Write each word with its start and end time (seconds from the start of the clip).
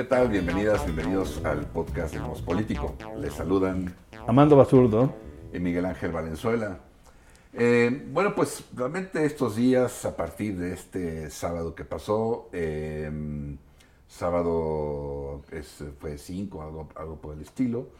¿Qué 0.00 0.04
tal? 0.04 0.30
Bienvenidas, 0.30 0.82
bienvenidos 0.86 1.44
al 1.44 1.66
podcast 1.66 2.14
de 2.14 2.20
Voz 2.20 2.40
Político. 2.40 2.94
Les 3.18 3.34
saludan 3.34 3.94
Amando 4.26 4.56
Basurdo 4.56 5.14
y 5.52 5.58
Miguel 5.58 5.84
Ángel 5.84 6.10
Valenzuela. 6.10 6.78
Eh, 7.52 8.06
bueno, 8.10 8.34
pues 8.34 8.64
realmente 8.74 9.22
estos 9.26 9.56
días, 9.56 10.06
a 10.06 10.16
partir 10.16 10.56
de 10.56 10.72
este 10.72 11.28
sábado 11.30 11.74
que 11.74 11.84
pasó, 11.84 12.48
eh, 12.54 13.10
sábado 14.08 15.42
es, 15.52 15.84
fue 15.98 16.16
5, 16.16 16.62
algo, 16.62 16.88
algo 16.94 17.16
por 17.20 17.34
el 17.34 17.42
estilo, 17.42 17.90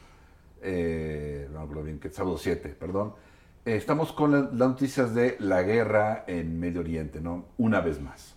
eh, 0.62 1.50
no 1.52 1.60
recuerdo 1.60 1.82
bien, 1.82 1.98
que 2.00 2.08
sábado 2.08 2.38
7, 2.38 2.70
perdón, 2.80 3.12
eh, 3.66 3.76
estamos 3.76 4.12
con 4.14 4.32
la- 4.32 4.40
las 4.40 4.68
noticias 4.70 5.14
de 5.14 5.36
la 5.38 5.60
guerra 5.60 6.24
en 6.26 6.58
Medio 6.60 6.80
Oriente, 6.80 7.20
¿no? 7.20 7.44
Una 7.58 7.82
vez 7.82 8.00
más. 8.00 8.36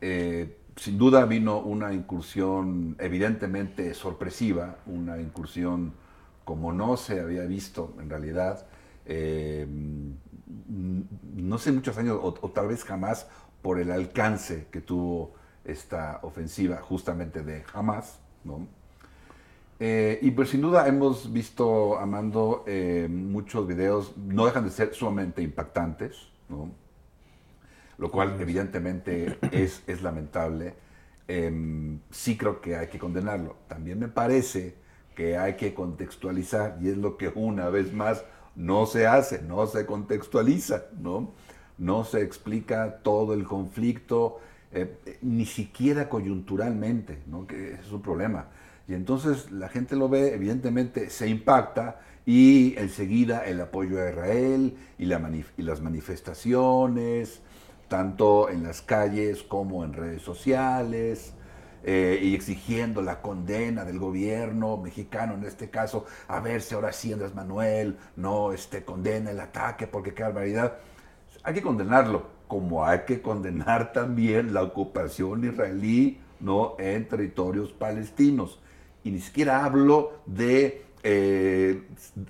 Eh, 0.00 0.56
sin 0.76 0.98
duda 0.98 1.24
vino 1.26 1.58
una 1.58 1.92
incursión 1.92 2.96
evidentemente 2.98 3.94
sorpresiva, 3.94 4.78
una 4.86 5.20
incursión 5.20 5.92
como 6.44 6.72
no 6.72 6.96
se 6.96 7.20
había 7.20 7.44
visto 7.44 7.94
en 8.00 8.10
realidad, 8.10 8.66
eh, 9.06 9.66
no 10.68 11.58
sé, 11.58 11.72
muchos 11.72 11.96
años 11.98 12.18
o, 12.20 12.34
o 12.40 12.50
tal 12.50 12.68
vez 12.68 12.84
jamás 12.84 13.28
por 13.62 13.78
el 13.78 13.90
alcance 13.90 14.66
que 14.70 14.80
tuvo 14.80 15.34
esta 15.64 16.20
ofensiva 16.22 16.78
justamente 16.78 17.42
de 17.42 17.64
Hamas, 17.72 18.18
¿no? 18.44 18.66
Eh, 19.84 20.20
y 20.22 20.30
pues 20.30 20.50
sin 20.50 20.60
duda 20.60 20.86
hemos 20.86 21.32
visto, 21.32 21.98
Amando, 21.98 22.62
eh, 22.68 23.08
muchos 23.10 23.66
videos, 23.66 24.16
no 24.16 24.46
dejan 24.46 24.64
de 24.64 24.70
ser 24.70 24.94
sumamente 24.94 25.42
impactantes, 25.42 26.28
¿no? 26.48 26.70
Lo 28.02 28.10
cual 28.10 28.36
evidentemente 28.40 29.38
es, 29.52 29.84
es 29.86 30.02
lamentable. 30.02 30.74
Em, 31.28 32.00
sí 32.10 32.36
creo 32.36 32.60
que 32.60 32.74
hay 32.74 32.88
que 32.88 32.98
condenarlo. 32.98 33.58
También 33.68 34.00
me 34.00 34.08
parece 34.08 34.74
que 35.14 35.36
hay 35.36 35.54
que 35.54 35.72
contextualizar, 35.72 36.78
y 36.80 36.88
es 36.88 36.96
lo 36.96 37.16
que 37.16 37.28
una 37.28 37.68
vez 37.68 37.92
más 37.92 38.24
no 38.56 38.86
se 38.86 39.06
hace, 39.06 39.40
no 39.42 39.68
se 39.68 39.86
contextualiza, 39.86 40.86
¿no? 40.98 41.30
No 41.78 42.04
se 42.04 42.22
explica 42.22 42.98
todo 43.04 43.34
el 43.34 43.44
conflicto, 43.44 44.40
eh, 44.72 44.98
ni 45.22 45.46
siquiera 45.46 46.08
coyunturalmente, 46.08 47.20
¿no? 47.28 47.46
Que 47.46 47.74
es 47.74 47.92
un 47.92 48.02
problema. 48.02 48.48
Y 48.88 48.94
entonces 48.94 49.52
la 49.52 49.68
gente 49.68 49.94
lo 49.94 50.08
ve, 50.08 50.34
evidentemente 50.34 51.08
se 51.08 51.28
impacta 51.28 52.00
y 52.26 52.74
enseguida 52.78 53.46
el 53.46 53.60
apoyo 53.60 54.02
a 54.02 54.10
Israel 54.10 54.76
y, 54.98 55.04
la 55.04 55.30
y 55.56 55.62
las 55.62 55.80
manifestaciones, 55.80 57.40
tanto 57.92 58.48
en 58.48 58.62
las 58.62 58.80
calles 58.80 59.42
como 59.42 59.84
en 59.84 59.92
redes 59.92 60.22
sociales, 60.22 61.34
eh, 61.84 62.18
y 62.22 62.34
exigiendo 62.34 63.02
la 63.02 63.20
condena 63.20 63.84
del 63.84 63.98
gobierno 63.98 64.78
mexicano 64.78 65.34
en 65.34 65.44
este 65.44 65.68
caso, 65.68 66.06
a 66.26 66.40
ver 66.40 66.62
si 66.62 66.74
ahora 66.74 66.90
sí 66.94 67.12
Andrés 67.12 67.34
Manuel 67.34 67.98
no 68.16 68.52
este, 68.52 68.82
condena 68.82 69.30
el 69.30 69.40
ataque, 69.40 69.86
porque 69.86 70.14
qué 70.14 70.22
barbaridad. 70.22 70.78
Hay 71.42 71.52
que 71.52 71.60
condenarlo, 71.60 72.28
como 72.48 72.82
hay 72.86 73.00
que 73.00 73.20
condenar 73.20 73.92
también 73.92 74.54
la 74.54 74.62
ocupación 74.62 75.44
israelí 75.44 76.18
¿no? 76.40 76.76
en 76.78 77.06
territorios 77.06 77.74
palestinos. 77.74 78.58
Y 79.04 79.10
ni 79.10 79.20
siquiera 79.20 79.66
hablo 79.66 80.22
de 80.24 80.86
eh, 81.02 81.82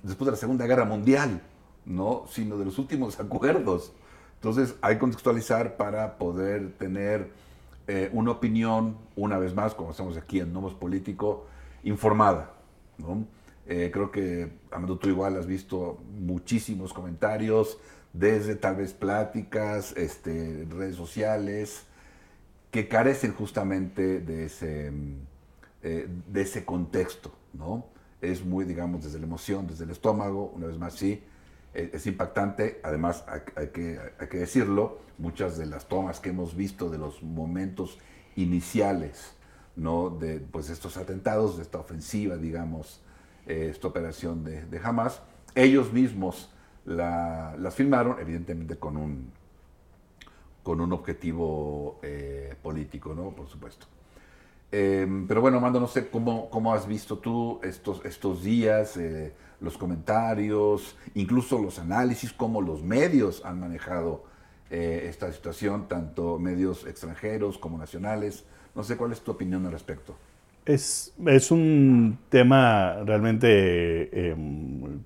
después 0.02 0.26
de 0.26 0.32
la 0.32 0.38
Segunda 0.38 0.66
Guerra 0.66 0.86
Mundial, 0.86 1.40
¿no? 1.84 2.24
sino 2.28 2.58
de 2.58 2.64
los 2.64 2.80
últimos 2.80 3.20
acuerdos. 3.20 3.92
Entonces 4.42 4.74
hay 4.82 4.96
que 4.96 4.98
contextualizar 4.98 5.76
para 5.76 6.18
poder 6.18 6.72
tener 6.72 7.30
eh, 7.86 8.10
una 8.12 8.32
opinión, 8.32 8.96
una 9.14 9.38
vez 9.38 9.54
más, 9.54 9.72
como 9.72 9.90
hacemos 9.90 10.16
aquí 10.16 10.40
en 10.40 10.52
Nomos 10.52 10.74
Político, 10.74 11.46
informada. 11.84 12.52
¿no? 12.98 13.24
Eh, 13.68 13.90
creo 13.92 14.10
que, 14.10 14.50
Amando, 14.72 14.98
tú 14.98 15.08
igual 15.08 15.36
has 15.36 15.46
visto 15.46 16.00
muchísimos 16.18 16.92
comentarios, 16.92 17.78
desde 18.12 18.56
tal 18.56 18.74
vez 18.74 18.92
pláticas, 18.94 19.96
este, 19.96 20.66
redes 20.68 20.96
sociales, 20.96 21.84
que 22.72 22.88
carecen 22.88 23.32
justamente 23.34 24.18
de 24.18 24.46
ese, 24.46 24.90
mm, 24.90 25.14
eh, 25.84 26.08
de 26.26 26.42
ese 26.42 26.64
contexto, 26.64 27.30
¿no? 27.52 27.86
Es 28.20 28.44
muy, 28.44 28.64
digamos, 28.64 29.04
desde 29.04 29.20
la 29.20 29.26
emoción, 29.26 29.68
desde 29.68 29.84
el 29.84 29.90
estómago, 29.90 30.52
una 30.56 30.66
vez 30.66 30.78
más, 30.78 30.94
sí, 30.94 31.22
es 31.74 32.06
impactante, 32.06 32.80
además 32.82 33.24
hay, 33.56 33.68
que, 33.68 33.98
hay 34.18 34.28
que 34.28 34.38
decirlo, 34.38 35.00
muchas 35.18 35.56
de 35.56 35.66
las 35.66 35.86
tomas 35.86 36.20
que 36.20 36.30
hemos 36.30 36.54
visto 36.54 36.90
de 36.90 36.98
los 36.98 37.22
momentos 37.22 37.98
iniciales, 38.36 39.34
¿no? 39.76 40.10
De 40.10 40.40
pues, 40.40 40.70
estos 40.70 40.96
atentados, 40.96 41.56
de 41.56 41.62
esta 41.62 41.78
ofensiva, 41.78 42.36
digamos, 42.36 43.00
eh, 43.46 43.68
esta 43.70 43.88
operación 43.88 44.44
de, 44.44 44.64
de 44.66 44.80
Hamas, 44.82 45.22
ellos 45.54 45.92
mismos 45.92 46.50
la, 46.84 47.56
las 47.58 47.74
filmaron, 47.74 48.18
evidentemente 48.20 48.76
con 48.76 48.96
un, 48.96 49.30
con 50.62 50.80
un 50.80 50.92
objetivo 50.92 51.98
eh, 52.02 52.54
político, 52.62 53.14
¿no? 53.14 53.30
Por 53.30 53.48
supuesto. 53.48 53.86
Eh, 54.72 55.06
pero 55.28 55.42
bueno, 55.42 55.60
Mando, 55.60 55.78
no 55.78 55.86
sé 55.86 56.08
cómo, 56.08 56.48
cómo 56.48 56.72
has 56.72 56.86
visto 56.86 57.18
tú 57.18 57.60
estos, 57.62 58.04
estos 58.04 58.42
días, 58.42 58.96
eh, 58.96 59.32
los 59.60 59.78
comentarios, 59.78 60.96
incluso 61.14 61.58
los 61.58 61.78
análisis, 61.78 62.32
cómo 62.32 62.60
los 62.60 62.82
medios 62.82 63.44
han 63.44 63.60
manejado 63.60 64.24
eh, 64.70 65.06
esta 65.08 65.30
situación, 65.30 65.86
tanto 65.88 66.38
medios 66.38 66.86
extranjeros 66.86 67.58
como 67.58 67.76
nacionales. 67.76 68.44
No 68.74 68.82
sé 68.82 68.96
cuál 68.96 69.12
es 69.12 69.20
tu 69.20 69.30
opinión 69.30 69.66
al 69.66 69.72
respecto. 69.72 70.16
Es, 70.64 71.12
es 71.26 71.50
un 71.50 72.18
tema 72.30 73.02
realmente 73.04 73.48
eh, 73.50 74.36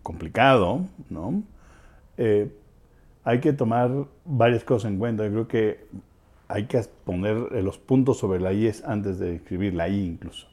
complicado, 0.05 0.87
¿no? 1.10 1.43
Eh, 2.16 2.49
hay 3.25 3.41
que 3.41 3.53
tomar 3.53 3.91
varias 4.25 4.62
cosas 4.62 4.93
en 4.93 4.99
cuenta. 4.99 5.25
Yo 5.25 5.31
creo 5.32 5.49
que 5.49 5.87
hay 6.48 6.66
que 6.66 6.80
poner 7.04 7.36
los 7.62 7.78
puntos 7.78 8.18
sobre 8.18 8.40
la 8.40 8.52
I 8.52 8.72
antes 8.84 9.18
de 9.18 9.36
escribir 9.36 9.74
la 9.74 9.88
I 9.88 10.04
incluso. 10.04 10.48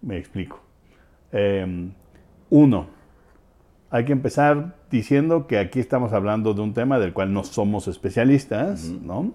Me 0.00 0.16
explico. 0.16 0.60
Eh, 1.32 1.90
uno, 2.50 2.86
hay 3.90 4.04
que 4.04 4.12
empezar 4.12 4.76
diciendo 4.90 5.46
que 5.46 5.58
aquí 5.58 5.80
estamos 5.80 6.12
hablando 6.12 6.54
de 6.54 6.60
un 6.60 6.74
tema 6.74 6.98
del 6.98 7.12
cual 7.12 7.32
no 7.32 7.44
somos 7.44 7.88
especialistas, 7.88 8.84
¿no? 8.84 9.32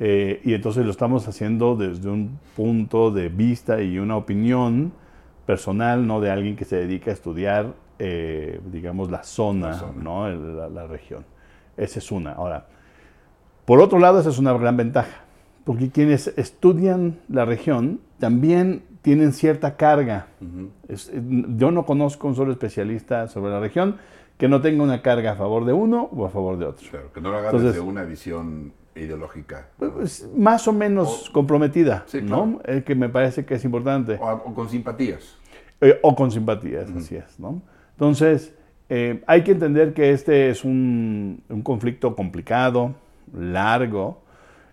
Eh, 0.00 0.40
y 0.44 0.54
entonces 0.54 0.84
lo 0.84 0.92
estamos 0.92 1.26
haciendo 1.26 1.74
desde 1.74 2.08
un 2.08 2.38
punto 2.54 3.10
de 3.10 3.28
vista 3.28 3.82
y 3.82 3.98
una 3.98 4.16
opinión 4.16 4.92
personal, 5.44 6.06
no 6.06 6.20
de 6.20 6.30
alguien 6.30 6.54
que 6.54 6.64
se 6.64 6.76
dedica 6.76 7.10
a 7.10 7.14
estudiar, 7.14 7.74
eh, 7.98 8.60
digamos, 8.70 9.10
la 9.10 9.24
zona, 9.24 9.68
La 9.68 9.74
zona. 9.74 10.02
¿no? 10.02 10.28
La, 10.28 10.68
la 10.68 10.86
región. 10.86 11.24
Esa 11.76 11.98
es 11.98 12.12
una. 12.12 12.32
Ahora, 12.32 12.66
por 13.68 13.80
otro 13.80 13.98
lado, 13.98 14.18
esa 14.18 14.30
es 14.30 14.38
una 14.38 14.54
gran 14.54 14.78
ventaja, 14.78 15.24
porque 15.64 15.90
quienes 15.90 16.28
estudian 16.38 17.18
la 17.28 17.44
región 17.44 18.00
también 18.18 18.82
tienen 19.02 19.34
cierta 19.34 19.76
carga. 19.76 20.28
Es- 20.88 21.10
eh, 21.12 21.20
yo 21.56 21.70
no 21.70 21.84
conozco 21.84 22.28
un 22.28 22.34
solo 22.34 22.50
especialista 22.52 23.28
sobre 23.28 23.50
la 23.52 23.60
región 23.60 23.96
que 24.38 24.48
no 24.48 24.62
tenga 24.62 24.82
una 24.82 25.02
carga 25.02 25.32
a 25.32 25.34
favor 25.36 25.66
de 25.66 25.74
uno 25.74 26.08
o 26.16 26.24
a 26.24 26.30
favor 26.30 26.58
de 26.58 26.64
otro. 26.64 26.88
Claro, 26.90 27.12
que 27.12 27.20
no 27.20 27.30
lo 27.30 27.36
hagas 27.36 27.52
Entonces- 27.52 27.74
desde 27.74 27.86
una 27.86 28.04
visión 28.04 28.72
ideológica. 28.96 29.68
Pues, 29.78 30.26
más 30.34 30.66
o 30.66 30.72
menos 30.72 31.28
comprometida, 31.30 32.04
Sí, 32.06 32.22
¿no? 32.22 32.60
Eh, 32.64 32.82
que 32.86 32.94
me 32.94 33.10
parece 33.10 33.44
que 33.44 33.54
es 33.54 33.64
importante. 33.66 34.18
O, 34.20 34.30
o 34.30 34.54
con 34.54 34.68
simpatías. 34.70 35.36
Eh, 35.82 35.98
o 36.02 36.16
con 36.16 36.30
simpatías, 36.30 36.90
así 36.90 37.16
es, 37.16 37.38
¿no? 37.38 37.60
Entonces, 37.92 38.54
eh, 38.88 39.22
hay 39.26 39.44
que 39.44 39.52
entender 39.52 39.92
que 39.92 40.10
este 40.12 40.48
es 40.48 40.64
un, 40.64 41.42
un 41.50 41.62
conflicto 41.62 42.16
complicado, 42.16 42.94
largo, 43.34 44.22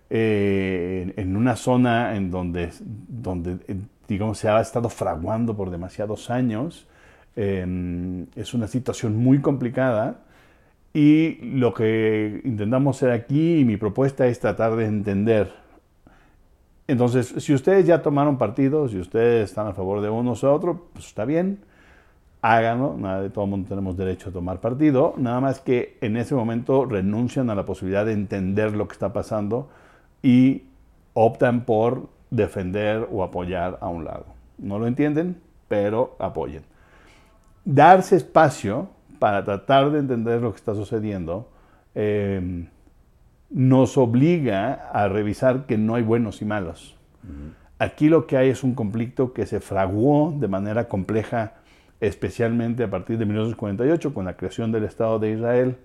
eh, 0.08 1.12
en, 1.16 1.36
una 1.36 1.56
zona 1.56 2.16
en 2.16 2.30
donde, 2.30 2.70
donde 2.80 3.58
eh, 3.66 3.76
digamos, 4.08 4.38
se 4.38 4.48
ha 4.48 4.60
estado 4.60 4.88
fraguando 4.88 5.56
por 5.56 5.70
demasiados 5.70 6.30
años. 6.30 6.86
Eh, 7.34 8.26
es 8.34 8.54
una 8.54 8.66
situación 8.66 9.16
muy 9.16 9.40
complicada 9.40 10.20
y 10.94 11.36
lo 11.42 11.74
que 11.74 12.40
intentamos 12.44 12.96
hacer 12.96 13.10
aquí 13.10 13.64
mi 13.66 13.76
propuesta 13.76 14.26
es 14.26 14.40
tratar 14.40 14.76
de 14.76 14.86
entender. 14.86 15.52
Entonces, 16.88 17.34
si 17.38 17.52
ustedes 17.52 17.84
ya 17.86 18.00
tomaron 18.00 18.38
partido, 18.38 18.88
si 18.88 18.98
ustedes 18.98 19.50
están 19.50 19.66
a 19.66 19.74
favor 19.74 20.00
de 20.00 20.08
uno 20.08 20.32
o 20.32 20.52
otro, 20.52 20.88
pues 20.92 21.06
está 21.06 21.24
bien, 21.24 21.58
háganlo. 22.54 22.96
Nada 22.96 23.22
de 23.22 23.30
todo 23.30 23.44
el 23.44 23.50
mundo 23.50 23.68
tenemos 23.68 23.96
derecho 23.96 24.30
a 24.30 24.32
tomar 24.32 24.60
partido. 24.60 25.14
Nada 25.16 25.40
más 25.40 25.60
que 25.60 25.98
en 26.00 26.16
ese 26.16 26.34
momento 26.34 26.84
renuncian 26.84 27.50
a 27.50 27.54
la 27.54 27.66
posibilidad 27.66 28.06
de 28.06 28.12
entender 28.12 28.74
lo 28.74 28.86
que 28.86 28.92
está 28.92 29.12
pasando 29.12 29.68
y 30.22 30.64
optan 31.14 31.64
por 31.64 32.08
defender 32.30 33.08
o 33.10 33.22
apoyar 33.22 33.78
a 33.80 33.88
un 33.88 34.04
lado. 34.04 34.26
No 34.58 34.78
lo 34.78 34.86
entienden, 34.86 35.40
pero 35.68 36.16
apoyen. 36.18 36.62
Darse 37.64 38.16
espacio 38.16 38.88
para 39.18 39.44
tratar 39.44 39.90
de 39.90 39.98
entender 39.98 40.40
lo 40.40 40.52
que 40.52 40.58
está 40.58 40.74
sucediendo 40.74 41.48
eh, 41.94 42.66
nos 43.50 43.96
obliga 43.96 44.90
a 44.92 45.08
revisar 45.08 45.66
que 45.66 45.78
no 45.78 45.94
hay 45.94 46.02
buenos 46.02 46.42
y 46.42 46.44
malos. 46.44 46.96
Aquí 47.78 48.08
lo 48.08 48.26
que 48.26 48.36
hay 48.36 48.50
es 48.50 48.62
un 48.62 48.74
conflicto 48.74 49.32
que 49.32 49.46
se 49.46 49.60
fraguó 49.60 50.32
de 50.36 50.48
manera 50.48 50.88
compleja, 50.88 51.54
especialmente 52.00 52.84
a 52.84 52.90
partir 52.90 53.18
de 53.18 53.24
1948, 53.24 54.14
con 54.14 54.24
la 54.24 54.36
creación 54.36 54.72
del 54.72 54.84
Estado 54.84 55.18
de 55.18 55.32
Israel, 55.32 55.76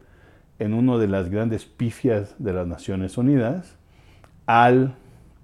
en 0.59 0.73
una 0.73 0.97
de 0.97 1.07
las 1.07 1.29
grandes 1.29 1.65
pifias 1.65 2.35
de 2.37 2.53
las 2.53 2.67
Naciones 2.67 3.17
Unidas, 3.17 3.77
al 4.45 4.95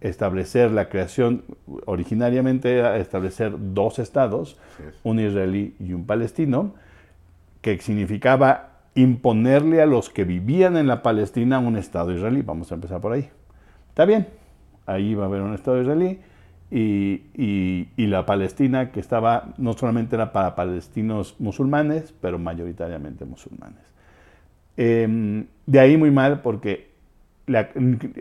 establecer 0.02 0.72
la 0.72 0.90
creación, 0.90 1.44
originariamente 1.86 2.78
era 2.78 2.98
establecer 2.98 3.54
dos 3.74 4.00
estados, 4.00 4.60
un 5.04 5.20
israelí 5.20 5.76
y 5.80 5.94
un 5.94 6.06
palestino, 6.06 6.76
que 7.62 7.80
significaba 7.80 8.74
imponerle 8.94 9.82
a 9.82 9.86
los 9.86 10.10
que 10.10 10.24
vivían 10.24 10.78
en 10.78 10.88
la 10.88 11.02
Palestina 11.02 11.60
un 11.60 11.78
estado 11.78 12.12
israelí. 12.12 12.42
Vamos 12.42 12.72
a 12.72 12.76
empezar 12.76 13.02
por 13.02 13.14
ahí. 13.14 13.30
Está 13.90 14.06
bien, 14.06 14.28
ahí 14.86 15.16
va 15.16 15.24
a 15.24 15.28
haber 15.28 15.42
un 15.42 15.54
estado 15.54 15.82
israelí 15.82 16.20
y, 16.70 17.88
la 17.98 18.26
Palestina 18.26 18.92
que 18.92 19.00
estaba, 19.00 19.54
no 19.58 19.74
solamente 19.74 20.16
era 20.16 20.32
para 20.32 20.56
palestinos 20.56 21.36
musulmanes, 21.40 22.14
pero 22.22 22.40
mayoritariamente 22.40 23.26
musulmanes. 23.26 23.84
Em, 24.76 25.48
de 25.66 25.80
ahí 25.80 25.98
muy 25.98 26.12
mal 26.12 26.42
porque 26.42 26.88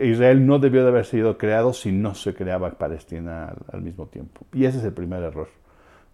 Israel 0.01 0.45
no 0.45 0.59
debió 0.59 0.83
de 0.83 0.89
haber 0.89 1.05
sido 1.05 1.37
creado 1.37 1.73
si 1.73 1.91
no 1.91 2.15
se 2.15 2.33
creaba 2.33 2.71
Palestina 2.71 3.53
al, 3.71 3.81
mismo 3.81 4.07
tiempo. 4.07 4.45
Y 4.53 4.65
ese 4.65 4.77
es 4.79 4.83
el 4.85 4.93
primer 4.93 5.21
error, 5.23 5.49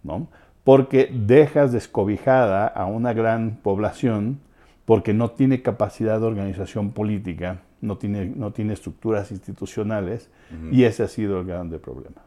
¿no? 0.02 0.28
Porque 0.64 1.10
dejas 1.12 1.72
descobijada 1.72 2.66
a 2.66 2.86
una 2.86 3.12
gran 3.12 3.58
población 3.62 4.40
porque 4.84 5.14
no 5.14 5.30
tiene 5.30 5.62
capacidad 5.62 6.20
de 6.20 6.26
organización 6.26 6.92
política, 6.92 7.62
no 7.80 7.96
tiene, 7.96 8.26
no 8.26 8.52
tiene 8.52 8.72
estructuras 8.74 9.30
institucionales, 9.30 10.30
y 10.70 10.84
ese 10.84 11.02
ha 11.02 11.08
sido 11.08 11.40
el 11.40 11.46
grande 11.46 11.78
problema. 11.78 12.22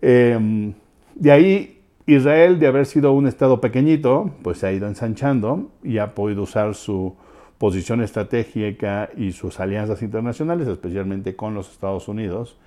Em, 0.00 0.74
de 1.14 1.30
ahí 1.30 1.82
Israel, 2.06 2.58
de 2.58 2.66
haber 2.66 2.86
sido 2.86 3.12
un 3.12 3.26
estado 3.26 3.60
pequeñito, 3.60 4.30
pues 4.42 4.58
se 4.58 4.66
ha 4.66 4.72
ido 4.72 4.88
ensanchando 4.88 5.70
y 5.82 5.98
ha 5.98 6.14
podido 6.14 6.42
usar 6.42 6.74
su 6.74 7.14
posición 7.58 8.02
estratégica 8.02 9.10
y 9.16 9.30
sus 9.30 9.60
alianzas 9.60 10.02
internacionales, 10.02 10.66
especialmente 10.66 11.36
con 11.36 11.54
los 11.54 11.70
Estados 11.70 12.08
Unidos, 12.08 12.58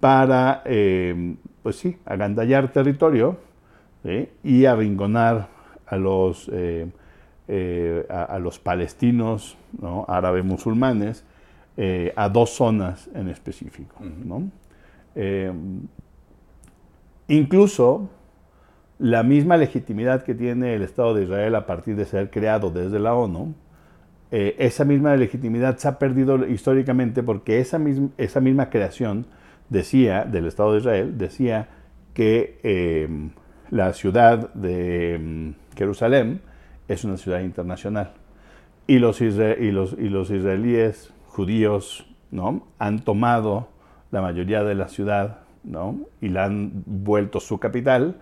para, 0.00 0.62
eh, 0.64 1.36
pues 1.62 1.76
sí, 1.76 1.96
agandallar 2.04 2.72
territorio 2.72 3.36
y 4.42 4.64
arrinconar 4.64 5.48
a 5.86 5.96
los, 5.96 6.50
eh, 6.52 6.88
eh, 7.52 8.06
a, 8.08 8.38
los 8.38 8.60
palestinos, 8.60 9.56
¿no? 9.80 10.04
árabes 10.06 10.44
musulmanes, 10.44 11.24
a 12.14 12.28
dos 12.28 12.50
zonas 12.50 13.08
en 13.14 13.28
específico. 13.28 13.96
incluso 17.26 18.10
la 18.98 19.22
misma 19.22 19.56
legitimidad 19.56 20.22
que 20.22 20.34
tiene 20.34 20.74
el 20.74 20.82
Estado 20.82 21.14
de 21.14 21.24
Israel 21.24 21.54
a 21.54 21.66
partir 21.66 21.96
de 21.96 22.04
ser 22.04 22.30
creado 22.30 22.70
desde 22.70 22.98
la 22.98 23.14
ONU, 23.14 23.54
eh, 24.30 24.54
esa 24.58 24.84
misma 24.84 25.16
legitimidad 25.16 25.78
se 25.78 25.88
ha 25.88 25.98
perdido 25.98 26.46
históricamente 26.46 27.22
porque 27.22 27.58
esa, 27.60 27.78
misma, 27.78 28.10
esa 28.18 28.40
misma 28.40 28.70
creación 28.70 29.26
decía, 29.70 30.24
del 30.24 30.46
Estado 30.46 30.72
de 30.72 30.78
Israel, 30.78 31.18
decía 31.18 31.68
que 32.14 33.30
la 33.70 33.92
ciudad 33.92 34.52
de 34.54 35.14
em, 35.14 35.54
Jerusalén 35.76 36.42
es 36.90 37.04
una 37.04 37.16
ciudad 37.16 37.40
internacional. 37.40 38.12
Y 38.88 38.98
los, 38.98 39.20
y 39.20 39.30
los, 39.70 39.92
y 39.92 40.08
los 40.08 40.30
israelíes 40.30 41.12
judíos 41.28 42.04
¿no? 42.32 42.66
han 42.80 43.04
tomado 43.04 43.68
la 44.10 44.20
mayoría 44.20 44.64
de 44.64 44.74
la 44.74 44.88
ciudad 44.88 45.38
¿no? 45.62 46.00
y 46.20 46.30
la 46.30 46.46
han 46.46 46.82
vuelto 46.86 47.38
su 47.38 47.60
capital, 47.60 48.16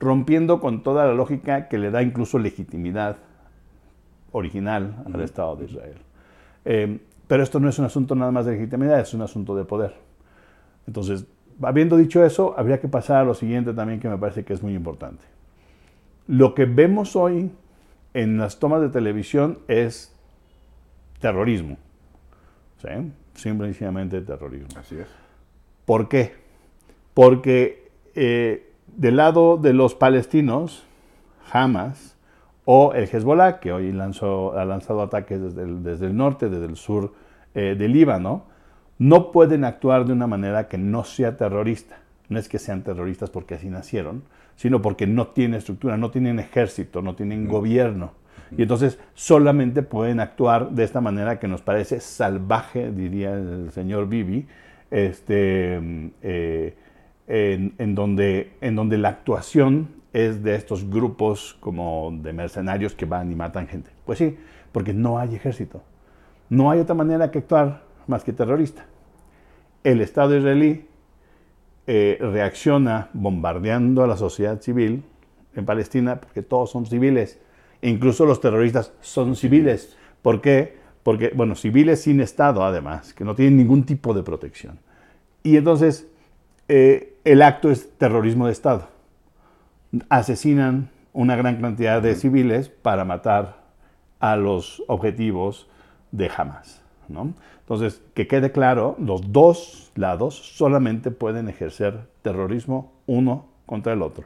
rompiendo 0.00 0.60
con 0.60 0.82
toda 0.82 1.04
la 1.04 1.12
lógica 1.12 1.68
que 1.68 1.76
le 1.76 1.90
da 1.90 2.02
incluso 2.02 2.38
legitimidad 2.38 3.18
original 4.32 5.04
al 5.12 5.20
Estado 5.20 5.56
de 5.56 5.64
Israel. 5.66 5.98
Eh, 6.64 6.98
pero 7.28 7.42
esto 7.42 7.60
no 7.60 7.68
es 7.68 7.78
un 7.78 7.84
asunto 7.84 8.14
nada 8.14 8.30
más 8.32 8.46
de 8.46 8.52
legitimidad, 8.52 8.98
es 8.98 9.12
un 9.12 9.20
asunto 9.20 9.54
de 9.54 9.64
poder. 9.64 9.92
Entonces, 10.86 11.26
habiendo 11.60 11.98
dicho 11.98 12.24
eso, 12.24 12.54
habría 12.56 12.80
que 12.80 12.88
pasar 12.88 13.18
a 13.18 13.24
lo 13.24 13.34
siguiente 13.34 13.74
también 13.74 14.00
que 14.00 14.08
me 14.08 14.16
parece 14.16 14.42
que 14.42 14.54
es 14.54 14.62
muy 14.62 14.74
importante. 14.74 15.24
Lo 16.26 16.54
que 16.54 16.64
vemos 16.64 17.14
hoy 17.14 17.50
en 18.16 18.38
las 18.38 18.58
tomas 18.58 18.80
de 18.80 18.88
televisión 18.88 19.58
es 19.68 20.10
terrorismo. 21.20 21.76
¿sí? 22.78 23.12
Simplemente 23.34 24.22
terrorismo. 24.22 24.68
Así 24.74 24.96
es. 24.96 25.06
¿Por 25.84 26.08
qué? 26.08 26.32
Porque 27.12 27.90
eh, 28.14 28.72
del 28.86 29.16
lado 29.16 29.58
de 29.58 29.74
los 29.74 29.94
palestinos, 29.94 30.84
Hamas 31.52 32.16
o 32.64 32.94
el 32.94 33.04
Hezbollah, 33.04 33.60
que 33.60 33.72
hoy 33.72 33.92
lanzó, 33.92 34.58
ha 34.58 34.64
lanzado 34.64 35.02
ataques 35.02 35.38
desde 35.40 35.64
el, 35.64 35.82
desde 35.82 36.06
el 36.06 36.16
norte, 36.16 36.48
desde 36.48 36.64
el 36.64 36.76
sur 36.76 37.12
eh, 37.54 37.76
del 37.78 37.92
Líbano, 37.92 38.44
no 38.98 39.30
pueden 39.30 39.62
actuar 39.64 40.06
de 40.06 40.14
una 40.14 40.26
manera 40.26 40.68
que 40.68 40.78
no 40.78 41.04
sea 41.04 41.36
terrorista. 41.36 41.98
No 42.30 42.38
es 42.38 42.48
que 42.48 42.58
sean 42.58 42.82
terroristas 42.82 43.28
porque 43.28 43.56
así 43.56 43.68
nacieron, 43.68 44.22
sino 44.56 44.82
porque 44.82 45.06
no 45.06 45.28
tienen 45.28 45.58
estructura, 45.58 45.96
no 45.96 46.10
tienen 46.10 46.40
ejército, 46.40 47.02
no 47.02 47.14
tienen 47.14 47.46
gobierno. 47.46 48.12
Y 48.56 48.62
entonces 48.62 48.98
solamente 49.14 49.82
pueden 49.82 50.20
actuar 50.20 50.70
de 50.70 50.84
esta 50.84 51.00
manera 51.00 51.38
que 51.38 51.48
nos 51.48 51.62
parece 51.62 52.00
salvaje, 52.00 52.90
diría 52.90 53.34
el 53.34 53.70
señor 53.72 54.08
Bibi, 54.08 54.46
este, 54.90 55.80
eh, 56.22 56.74
en, 57.26 57.94
donde, 57.94 58.52
en 58.60 58.76
donde 58.76 58.98
la 58.98 59.08
actuación 59.08 59.88
es 60.12 60.42
de 60.42 60.54
estos 60.54 60.88
grupos 60.88 61.56
como 61.60 62.16
de 62.22 62.32
mercenarios 62.32 62.94
que 62.94 63.04
van 63.04 63.30
y 63.30 63.34
matan 63.34 63.66
gente. 63.66 63.90
Pues 64.04 64.18
sí, 64.18 64.38
porque 64.72 64.94
no 64.94 65.18
hay 65.18 65.34
ejército. 65.34 65.82
No 66.48 66.70
hay 66.70 66.80
otra 66.80 66.94
manera 66.94 67.30
que 67.30 67.38
actuar 67.38 67.82
más 68.06 68.22
que 68.22 68.32
terrorista. 68.32 68.86
El 69.82 70.00
Estado 70.00 70.36
israelí 70.36 70.86
eh, 71.86 72.18
reacciona 72.20 73.10
bombardeando 73.12 74.02
a 74.02 74.06
la 74.06 74.16
sociedad 74.16 74.60
civil 74.60 75.04
en 75.54 75.64
Palestina 75.64 76.20
porque 76.20 76.42
todos 76.42 76.70
son 76.70 76.86
civiles. 76.86 77.38
incluso 77.82 78.26
los 78.26 78.40
terroristas 78.40 78.92
son 79.00 79.36
civiles. 79.36 79.96
¿Por 80.22 80.40
qué? 80.40 80.76
Porque, 81.02 81.32
bueno, 81.34 81.54
civiles 81.54 82.02
sin 82.02 82.20
Estado 82.20 82.64
además, 82.64 83.14
que 83.14 83.24
no 83.24 83.34
tienen 83.34 83.56
ningún 83.56 83.84
tipo 83.84 84.12
de 84.12 84.22
protección. 84.22 84.78
Y 85.42 85.56
entonces 85.56 86.08
eh, 86.68 87.14
el 87.24 87.42
acto 87.42 87.70
es 87.70 87.90
terrorismo 87.96 88.46
de 88.46 88.52
Estado 88.52 88.96
asesinan 90.08 90.90
una 91.12 91.36
gran 91.36 91.60
cantidad 91.60 92.02
de 92.02 92.14
civiles 92.14 92.68
para 92.68 93.04
matar 93.04 93.64
a 94.20 94.36
los 94.36 94.82
objetivos 94.86 95.68
de 96.12 96.30
Hamas. 96.34 96.82
Entonces, 97.08 98.02
que 98.14 98.26
quede 98.26 98.52
claro, 98.52 98.96
los 98.98 99.32
dos 99.32 99.92
lados 99.94 100.34
solamente 100.34 101.10
pueden 101.10 101.48
ejercer 101.48 102.08
terrorismo 102.22 102.92
uno 103.06 103.46
contra 103.66 103.92
el 103.92 104.02
otro. 104.02 104.24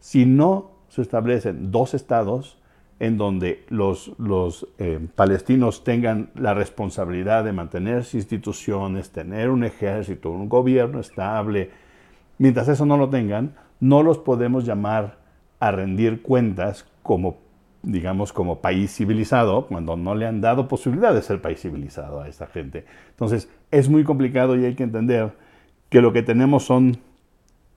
Si 0.00 0.26
no 0.26 0.70
se 0.88 1.02
establecen 1.02 1.70
dos 1.70 1.94
estados 1.94 2.58
en 2.98 3.18
donde 3.18 3.64
los, 3.68 4.12
los 4.18 4.66
eh, 4.78 4.98
palestinos 5.14 5.84
tengan 5.84 6.30
la 6.34 6.54
responsabilidad 6.54 7.44
de 7.44 7.52
mantener 7.52 8.04
sus 8.04 8.14
instituciones, 8.14 9.10
tener 9.10 9.50
un 9.50 9.64
ejército, 9.64 10.30
un 10.30 10.48
gobierno 10.48 11.00
estable, 11.00 11.70
mientras 12.38 12.68
eso 12.68 12.86
no 12.86 12.96
lo 12.96 13.10
tengan, 13.10 13.54
no 13.80 14.02
los 14.02 14.18
podemos 14.18 14.64
llamar 14.64 15.18
a 15.60 15.70
rendir 15.70 16.22
cuentas 16.22 16.86
como, 17.02 17.38
digamos, 17.86 18.32
como 18.32 18.60
país 18.60 18.94
civilizado, 18.94 19.66
cuando 19.66 19.96
no 19.96 20.14
le 20.14 20.26
han 20.26 20.40
dado 20.40 20.68
posibilidad 20.68 21.14
de 21.14 21.22
ser 21.22 21.40
país 21.40 21.60
civilizado 21.60 22.20
a 22.20 22.28
esta 22.28 22.46
gente. 22.46 22.84
Entonces, 23.10 23.48
es 23.70 23.88
muy 23.88 24.04
complicado 24.04 24.56
y 24.56 24.64
hay 24.64 24.74
que 24.74 24.82
entender 24.82 25.32
que 25.88 26.02
lo 26.02 26.12
que 26.12 26.22
tenemos 26.22 26.64
son 26.64 26.98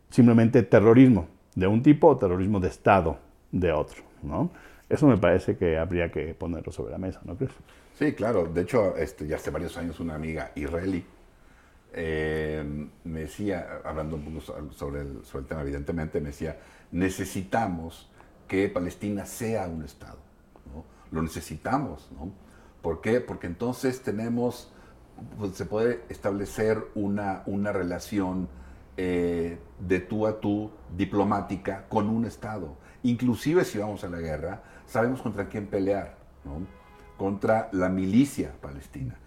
simplemente 0.09 0.63
terrorismo 0.63 1.27
de 1.55 1.67
un 1.67 1.83
tipo 1.83 2.07
o 2.07 2.17
terrorismo 2.17 2.59
de 2.59 2.69
Estado 2.69 3.17
de 3.51 3.71
otro, 3.71 4.03
¿no? 4.23 4.49
Eso 4.89 5.05
me 5.05 5.17
parece 5.17 5.55
que 5.55 5.77
habría 5.77 6.11
que 6.11 6.33
ponerlo 6.33 6.71
sobre 6.71 6.91
la 6.91 6.97
mesa, 6.97 7.21
¿no 7.23 7.35
crees? 7.35 7.53
Sí, 7.97 8.13
claro. 8.13 8.45
De 8.51 8.61
hecho, 8.61 8.97
este, 8.97 9.27
ya 9.27 9.35
hace 9.35 9.51
varios 9.51 9.77
años 9.77 9.99
una 9.99 10.15
amiga 10.15 10.51
israelí 10.55 11.05
eh, 11.93 12.63
me 13.03 13.21
decía, 13.21 13.81
hablando 13.83 14.15
un 14.15 14.23
poco 14.23 14.71
sobre 14.73 15.01
el, 15.01 15.25
sobre 15.25 15.43
el 15.43 15.47
tema, 15.47 15.61
evidentemente, 15.61 16.21
me 16.21 16.27
decía, 16.27 16.57
necesitamos 16.91 18.08
que 18.49 18.67
Palestina 18.67 19.25
sea 19.25 19.69
un 19.69 19.83
Estado. 19.83 20.17
Lo 21.11 21.21
necesitamos. 21.21 22.09
¿no? 22.11 22.33
¿Por 22.81 22.99
qué? 22.99 23.21
Porque 23.21 23.47
entonces 23.47 24.03
tenemos, 24.03 24.73
pues, 25.37 25.55
se 25.55 25.65
puede 25.65 26.03
establecer 26.09 26.85
una, 26.95 27.43
una 27.45 27.71
relación 27.71 28.49
eh, 28.97 29.57
de 29.79 29.99
tú 30.01 30.27
a 30.27 30.41
tú, 30.41 30.71
diplomática, 30.97 31.85
con 31.87 32.09
un 32.09 32.25
Estado. 32.25 32.75
Inclusive 33.03 33.63
si 33.63 33.77
vamos 33.77 34.03
a 34.03 34.09
la 34.09 34.19
guerra, 34.19 34.63
sabemos 34.85 35.21
contra 35.21 35.47
quién 35.47 35.67
pelear, 35.67 36.17
¿no? 36.43 36.67
contra 37.17 37.69
la 37.71 37.87
milicia 37.87 38.51
palestina 38.61 39.17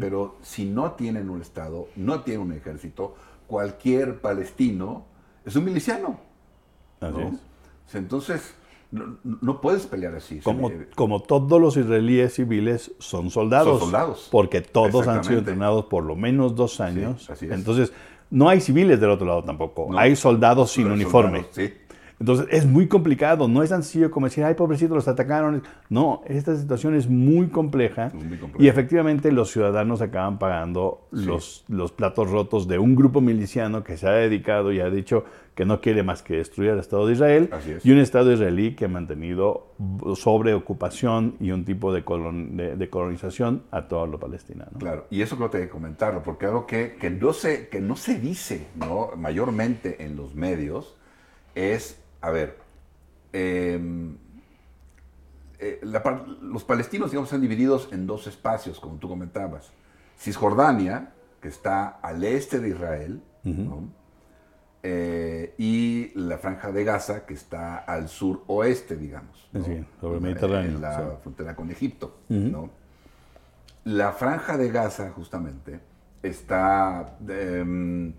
pero 0.00 0.36
si 0.42 0.64
no 0.64 0.92
tienen 0.92 1.28
un 1.28 1.42
Estado, 1.42 1.88
no 1.96 2.22
tienen 2.22 2.46
un 2.46 2.52
ejército, 2.52 3.14
cualquier 3.46 4.20
palestino 4.20 5.04
es 5.44 5.56
un 5.56 5.64
miliciano. 5.64 6.18
¿no? 7.00 7.28
es. 7.28 7.94
Entonces, 7.94 8.54
no, 8.90 9.16
no 9.40 9.60
puedes 9.60 9.86
pelear 9.86 10.14
así. 10.14 10.40
Como, 10.94 11.20
todos 11.22 11.60
los 11.60 11.76
israelíes 11.76 12.34
civiles 12.34 12.92
son 12.98 13.30
soldados. 13.30 13.78
Son 13.80 13.90
soldados. 13.90 14.28
Porque 14.30 14.60
todos 14.60 15.06
han 15.08 15.24
sido 15.24 15.40
entrenados 15.40 15.86
por 15.86 16.04
lo 16.04 16.16
menos 16.16 16.54
dos 16.54 16.80
años. 16.80 17.28
así 17.30 17.46
es. 17.46 17.52
Entonces, 17.52 17.92
no 18.30 18.48
hay 18.48 18.60
civiles 18.60 19.00
del 19.00 19.10
otro 19.10 19.26
lado 19.26 19.42
tampoco. 19.44 19.88
No. 19.90 19.98
Hay 19.98 20.16
soldados 20.16 20.70
sin 20.72 20.90
uniforme. 20.90 21.42
soldados, 21.44 21.54
sí. 21.54 21.72
Entonces, 22.18 22.46
es 22.50 22.64
muy 22.64 22.86
complicado. 22.88 23.46
No 23.46 23.62
es 23.62 23.68
tan 23.68 23.82
sencillo 23.82 24.10
como 24.10 24.26
decir, 24.26 24.42
ay, 24.42 24.54
pobrecito, 24.54 24.94
los 24.94 25.06
atacaron. 25.06 25.62
No, 25.90 26.22
esta 26.26 26.56
situación 26.56 26.94
es 26.94 27.08
muy 27.08 27.48
compleja. 27.48 28.06
Es 28.06 28.14
muy 28.14 28.38
compleja. 28.38 28.64
Y 28.64 28.68
efectivamente 28.68 29.30
los 29.32 29.50
ciudadanos 29.50 30.00
acaban 30.00 30.38
pagando 30.38 31.08
Sí. 31.12 31.24
los, 31.26 31.64
los 31.68 31.92
platos 31.92 32.30
rotos 32.30 32.68
de 32.68 32.78
un 32.78 32.94
grupo 32.96 33.20
miliciano 33.20 33.84
que 33.84 33.98
se 33.98 34.08
ha 34.08 34.12
dedicado 34.12 34.72
y 34.72 34.80
ha 34.80 34.88
dicho 34.88 35.24
que 35.56 35.64
no 35.64 35.80
quiere 35.80 36.02
más 36.04 36.22
que 36.22 36.36
destruir 36.36 36.70
al 36.70 36.78
Estado 36.78 37.06
de 37.06 37.14
Israel 37.14 37.50
es. 37.66 37.84
y 37.84 37.90
un 37.90 37.98
Estado 37.98 38.30
israelí 38.32 38.76
que 38.76 38.84
ha 38.84 38.88
mantenido 38.88 39.72
sobre 40.14 40.52
ocupación 40.54 41.34
y 41.40 41.50
un 41.50 41.64
tipo 41.64 41.92
de, 41.92 42.04
colon- 42.04 42.50
de- 42.56 42.76
de 42.76 42.90
colonización 42.90 43.64
a 43.72 43.88
todo 43.88 44.06
lo 44.06 44.20
palestino. 44.20 44.66
¿no? 44.70 44.78
Claro, 44.78 45.06
y 45.10 45.22
eso 45.22 45.36
creo 45.36 45.50
que 45.50 45.56
hay 45.56 45.62
que 45.64 45.70
comentarlo, 45.70 46.22
porque 46.22 46.46
algo 46.46 46.66
que, 46.66 46.96
que, 47.00 47.10
no, 47.10 47.32
se, 47.32 47.68
que 47.68 47.80
no 47.80 47.96
se 47.96 48.20
dice 48.20 48.66
¿no? 48.76 49.10
mayormente 49.16 50.04
en 50.04 50.14
los 50.14 50.34
medios 50.34 50.94
es, 51.54 51.98
a 52.20 52.30
ver, 52.30 52.58
eh, 53.32 53.80
eh, 55.58 55.80
la 55.82 56.02
los 56.42 56.64
palestinos 56.64 57.10
digamos, 57.10 57.28
están 57.28 57.40
divididos 57.40 57.88
en 57.92 58.06
dos 58.06 58.26
espacios, 58.26 58.78
como 58.78 58.96
tú 58.96 59.08
comentabas. 59.08 59.70
Cisjordania, 60.18 61.12
que 61.40 61.48
está 61.48 61.88
al 62.02 62.22
este 62.24 62.60
de 62.60 62.68
Israel, 62.68 63.22
¿no? 63.44 63.88
Eh, 64.88 65.54
y 65.58 66.12
la 66.14 66.38
franja 66.38 66.70
de 66.70 66.84
Gaza, 66.84 67.26
que 67.26 67.34
está 67.34 67.78
al 67.78 68.08
sur 68.08 68.44
oeste, 68.46 68.96
digamos. 68.96 69.48
¿no? 69.50 69.64
Sí, 69.64 69.84
sobre 70.00 70.20
Mediterráneo, 70.20 70.76
En 70.76 70.80
la 70.80 70.96
sí. 70.96 71.02
frontera 71.22 71.56
con 71.56 71.72
Egipto. 71.72 72.18
¿no? 72.28 72.70
La 73.82 74.12
franja 74.12 74.56
de 74.56 74.70
Gaza, 74.70 75.10
justamente, 75.10 75.80
está, 76.22 77.16
em, 77.28 78.12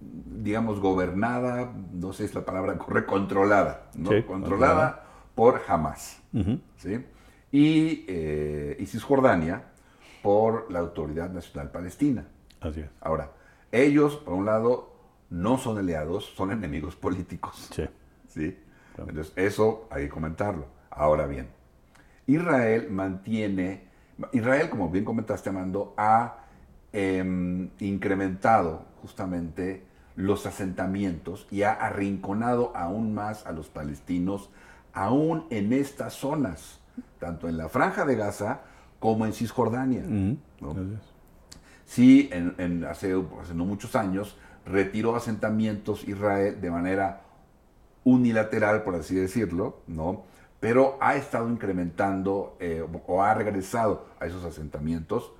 digamos, 0.00 0.80
gobernada, 0.80 1.70
no 1.92 2.14
sé 2.14 2.22
si 2.22 2.30
es 2.30 2.34
la 2.34 2.46
palabra 2.46 2.78
correcta, 2.78 3.10
controlada, 3.10 3.90
¿no? 3.94 4.08
Sí, 4.08 4.22
controlada 4.22 5.04
por 5.34 5.60
Hamas. 5.68 6.22
¿sí? 6.78 7.04
Y, 7.52 8.06
eh, 8.08 8.78
y 8.80 8.86
Cisjordania 8.86 9.64
por 10.22 10.72
la 10.72 10.78
Autoridad 10.78 11.28
Nacional 11.28 11.70
Palestina. 11.70 12.26
Así 12.62 12.80
es. 12.80 12.88
Ahora, 13.02 13.32
ellos, 13.72 14.16
por 14.16 14.32
un 14.32 14.46
lado, 14.46 14.93
no 15.34 15.58
son 15.58 15.78
aliados, 15.78 16.32
son 16.36 16.52
enemigos 16.52 16.94
políticos. 16.94 17.68
Sí. 17.72 17.84
¿sí? 18.28 18.56
Entonces, 18.96 19.32
eso 19.34 19.88
hay 19.90 20.04
que 20.04 20.08
comentarlo. 20.08 20.66
Ahora 20.90 21.26
bien, 21.26 21.48
Israel 22.28 22.88
mantiene, 22.90 23.82
Israel, 24.32 24.70
como 24.70 24.90
bien 24.90 25.04
comentaste, 25.04 25.50
Amando, 25.50 25.92
ha 25.96 26.44
em, 26.92 27.68
incrementado 27.80 28.84
justamente 29.02 29.84
los 30.14 30.46
asentamientos 30.46 31.48
y 31.50 31.62
ha 31.62 31.72
arrinconado 31.72 32.70
aún 32.76 33.12
más 33.12 33.44
a 33.44 33.50
los 33.50 33.68
palestinos, 33.68 34.50
aún 34.92 35.46
en 35.50 35.72
estas 35.72 36.14
zonas, 36.14 36.80
tanto 37.18 37.48
en 37.48 37.56
la 37.56 37.68
franja 37.68 38.04
de 38.04 38.14
Gaza 38.14 38.60
como 39.00 39.26
en 39.26 39.32
Cisjordania. 39.32 40.04
Sí, 41.84 42.28
en, 42.32 42.54
en 42.58 42.84
hace, 42.84 43.20
hace 43.42 43.54
no 43.54 43.64
muchos 43.64 43.96
años 43.96 44.38
retiró 44.66 45.16
asentamientos 45.16 46.06
Israel 46.06 46.60
de 46.60 46.70
manera 46.70 47.22
unilateral, 48.04 48.82
por 48.82 48.94
así 48.94 49.14
decirlo, 49.14 49.80
¿no? 49.86 50.24
Pero 50.60 50.96
ha 51.00 51.16
estado 51.16 51.48
incrementando 51.50 52.56
eh, 52.60 52.84
o 53.06 53.22
ha 53.22 53.34
regresado 53.34 54.06
a 54.18 54.26
esos 54.26 54.44
asentamientos 54.44 55.32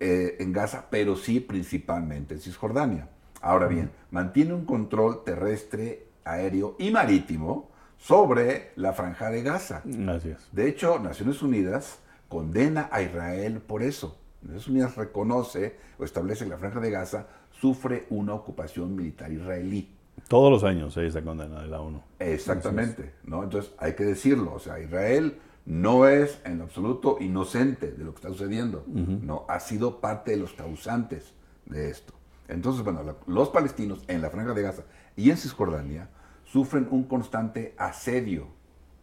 eh, 0.00 0.36
en 0.40 0.52
Gaza, 0.52 0.86
pero 0.90 1.16
sí 1.16 1.38
principalmente 1.40 2.34
en 2.34 2.40
Cisjordania. 2.40 3.08
Ahora 3.40 3.66
bien, 3.66 3.90
mantiene 4.10 4.54
un 4.54 4.64
control 4.64 5.22
terrestre, 5.24 6.06
aéreo 6.24 6.76
y 6.78 6.90
marítimo 6.90 7.70
sobre 7.98 8.72
la 8.76 8.92
franja 8.92 9.30
de 9.30 9.42
Gaza. 9.42 9.82
Es. 9.84 10.48
De 10.50 10.68
hecho, 10.68 10.98
Naciones 10.98 11.42
Unidas 11.42 11.98
condena 12.28 12.88
a 12.90 13.02
Israel 13.02 13.60
por 13.60 13.82
eso. 13.82 14.18
Naciones 14.42 14.68
Unidas 14.68 14.96
reconoce 14.96 15.76
o 15.98 16.04
establece 16.04 16.46
la 16.46 16.56
Franja 16.56 16.80
de 16.80 16.90
Gaza 16.90 17.26
sufre 17.66 18.06
una 18.10 18.34
ocupación 18.34 18.96
militar 18.96 19.30
israelí. 19.32 19.88
Todos 20.26 20.50
los 20.50 20.64
años 20.64 20.96
hay 20.96 21.06
esa 21.06 21.22
condena 21.22 21.62
de 21.62 21.68
la 21.68 21.80
ONU. 21.80 22.02
Exactamente, 22.18 23.14
¿no? 23.22 23.44
Entonces 23.44 23.72
hay 23.78 23.94
que 23.94 24.02
decirlo, 24.04 24.52
o 24.54 24.58
sea, 24.58 24.80
Israel 24.80 25.38
no 25.64 26.08
es 26.08 26.40
en 26.44 26.60
absoluto 26.60 27.18
inocente 27.20 27.92
de 27.92 28.04
lo 28.04 28.10
que 28.12 28.16
está 28.16 28.28
sucediendo, 28.30 28.84
no, 28.88 29.44
ha 29.48 29.60
sido 29.60 30.00
parte 30.00 30.32
de 30.32 30.38
los 30.38 30.52
causantes 30.54 31.34
de 31.66 31.88
esto. 31.88 32.12
Entonces, 32.48 32.82
bueno, 32.82 33.04
la- 33.04 33.14
los 33.28 33.48
palestinos 33.50 34.02
en 34.08 34.20
la 34.22 34.30
Franja 34.30 34.54
de 34.54 34.62
Gaza 34.62 34.82
y 35.16 35.30
en 35.30 35.36
Cisjordania 35.36 36.08
sufren 36.44 36.88
un 36.90 37.04
constante 37.04 37.74
asedio, 37.78 38.48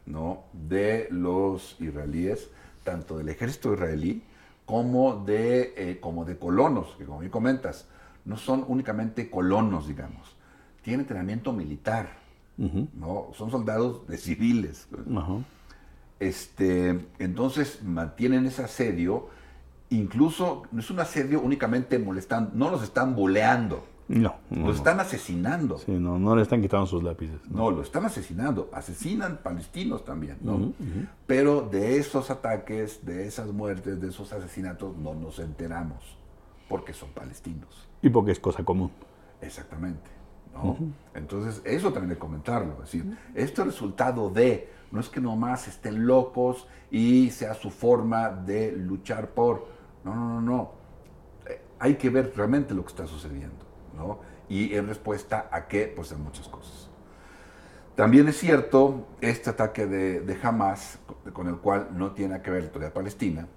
¿no? 0.05 0.43
De 0.51 1.07
los 1.11 1.77
israelíes, 1.79 2.49
tanto 2.83 3.17
del 3.17 3.29
ejército 3.29 3.73
israelí 3.73 4.21
como 4.65 5.23
de, 5.25 5.73
eh, 5.77 5.97
como 6.01 6.25
de 6.25 6.37
colonos, 6.37 6.93
que 6.97 7.05
como 7.05 7.19
bien 7.19 7.31
comentas, 7.31 7.87
no 8.25 8.38
son 8.38 8.65
únicamente 8.67 9.29
colonos, 9.29 9.88
digamos, 9.88 10.35
tienen 10.81 11.01
entrenamiento 11.01 11.51
militar, 11.53 12.17
¿no? 12.57 13.27
Son 13.33 13.49
soldados 13.51 14.05
de 14.07 14.17
civiles. 14.17 14.88
Este, 16.19 17.07
entonces 17.19 17.81
mantienen 17.83 18.45
ese 18.45 18.63
asedio, 18.63 19.29
incluso 19.89 20.63
no 20.71 20.81
es 20.81 20.89
un 20.91 20.99
asedio 20.99 21.39
únicamente 21.41 21.97
molestando, 21.97 22.51
no 22.53 22.69
los 22.69 22.83
están 22.83 23.15
boleando, 23.15 23.85
No, 24.09 24.35
no, 24.49 24.57
los 24.57 24.65
no. 24.67 24.71
están 24.73 24.99
asesinando. 24.99 25.77
Sí, 25.77 25.93
no, 25.93 26.19
no 26.19 26.35
le 26.35 26.41
están 26.41 26.61
quitando 26.61 26.85
sus 26.88 27.01
lápices. 27.03 27.39
No, 27.49 27.71
lo 27.71 27.81
están 27.83 28.03
asesinando. 28.05 28.69
Asesinan 28.73 29.38
palestinos 29.41 30.03
también, 30.03 30.38
¿no? 30.41 30.73
Pero 31.25 31.61
de 31.61 31.97
esos 31.97 32.29
ataques, 32.29 33.05
de 33.05 33.25
esas 33.25 33.47
muertes, 33.53 34.01
de 34.01 34.09
esos 34.09 34.33
asesinatos, 34.33 34.97
no 34.97 35.13
nos 35.13 35.39
enteramos, 35.39 36.17
porque 36.67 36.93
son 36.93 37.09
palestinos. 37.11 37.88
Y 38.01 38.09
porque 38.09 38.31
es 38.31 38.39
cosa 38.39 38.63
común. 38.63 38.91
Exactamente. 39.41 40.09
¿no? 40.53 40.77
Entonces, 41.13 41.61
eso 41.65 41.91
también 41.93 42.11
hay 42.11 42.15
que 42.15 42.19
comentarlo. 42.21 42.73
Es 42.83 42.91
decir, 42.91 43.17
esto 43.35 43.61
es 43.61 43.67
resultado 43.67 44.29
de, 44.29 44.69
no 44.91 44.99
es 44.99 45.09
que 45.09 45.21
nomás 45.21 45.67
estén 45.67 46.05
locos 46.07 46.67
y 46.91 47.29
sea 47.29 47.53
su 47.53 47.69
forma 47.69 48.29
de 48.29 48.71
luchar 48.73 49.29
por. 49.29 49.67
No, 50.03 50.15
no, 50.15 50.27
no, 50.29 50.41
no. 50.41 50.71
Eh, 51.47 51.61
Hay 51.79 51.95
que 51.95 52.09
ver 52.09 52.33
realmente 52.35 52.73
lo 52.73 52.83
que 52.83 52.89
está 52.89 53.05
sucediendo. 53.07 53.65
¿no? 53.95 54.19
Y 54.49 54.73
en 54.75 54.87
respuesta 54.87 55.47
a 55.51 55.67
qué, 55.67 55.91
pues 55.95 56.11
a 56.11 56.17
muchas 56.17 56.47
cosas. 56.47 56.89
También 57.95 58.27
es 58.29 58.37
cierto 58.37 59.07
este 59.21 59.49
ataque 59.49 59.85
de, 59.85 60.21
de 60.21 60.37
Hamas, 60.41 60.99
con- 61.33 61.47
el 61.47 61.57
cual 61.57 61.89
no 61.93 62.11
tiene 62.13 62.41
que 62.41 62.49
ver 62.49 62.61
la 62.61 62.67
autoridad 62.67 62.93
palestina, 62.93 63.47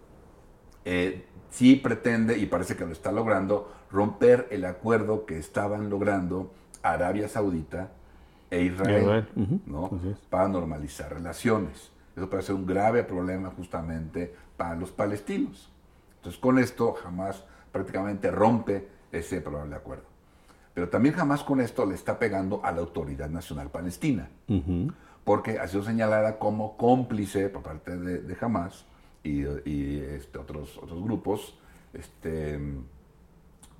eh, 0.85 1.27
sí 1.53 1.77
pretende, 1.77 2.39
y 2.39 2.47
parece 2.47 2.77
que 2.77 2.85
lo 2.85 2.93
está 2.93 3.13
logrando, 3.13 3.73
romper 3.91 4.49
el 4.51 4.65
acuerdo 4.65 5.27
que 5.27 5.39
estaban 5.39 5.91
logrando 5.91 6.51
Arabia 6.83 7.29
Saudita 7.29 7.91
e 8.51 8.63
Israel, 8.63 9.29
para 10.31 10.49
normalizar 10.49 11.13
relaciones. 11.13 11.93
Eso 12.17 12.29
puede 12.29 12.43
ser 12.43 12.55
un 12.55 12.67
grave 12.67 13.05
problema 13.05 13.51
justamente 13.57 14.35
para 14.57 14.75
los 14.75 14.91
palestinos. 14.91 15.71
Entonces 16.17 16.41
con 16.41 16.59
esto 16.59 16.95
jamás 16.95 17.45
prácticamente 17.71 18.31
rompe 18.31 18.89
ese 19.11 19.41
probable 19.41 19.77
acuerdo. 19.77 20.05
Pero 20.75 20.89
también 20.89 21.15
jamás 21.15 21.43
con 21.43 21.61
esto 21.61 21.85
le 21.85 21.95
está 21.95 22.19
pegando 22.19 22.65
a 22.65 22.73
la 22.73 22.81
Autoridad 22.81 23.29
Nacional 23.29 23.69
Palestina 23.69 24.29
porque 25.25 25.59
ha 25.59 25.69
sido 25.69 25.85
señalada 25.85 26.39
como 26.39 26.77
cómplice 26.77 27.49
por 27.49 27.63
parte 27.63 27.97
de, 27.97 28.19
de 28.23 28.37
Hamas 28.41 28.87
y, 29.23 29.43
y, 29.69 30.05
este, 30.17 30.39
otros, 30.39 30.79
otros 30.79 31.03
grupos, 31.03 31.59
este, 31.93 32.59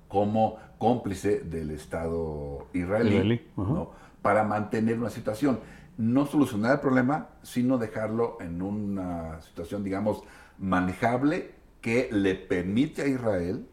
como 0.07 0.57
cómplice 0.77 1.39
del 1.39 1.71
Estado 1.71 2.67
israelí, 2.73 3.15
Israelí, 3.15 3.47
ajá. 3.57 3.69
¿no? 3.69 3.91
para 4.21 4.43
mantener 4.43 4.99
una 4.99 5.09
situación, 5.09 5.59
no 5.97 6.25
solucionar 6.25 6.73
el 6.73 6.79
problema, 6.79 7.29
sino 7.43 7.77
dejarlo 7.77 8.37
en 8.41 8.61
una 8.61 9.41
situación, 9.41 9.83
digamos, 9.83 10.23
manejable 10.57 11.51
que 11.81 12.09
le 12.11 12.35
permite 12.35 13.01
a 13.03 13.07
Israel 13.07 13.67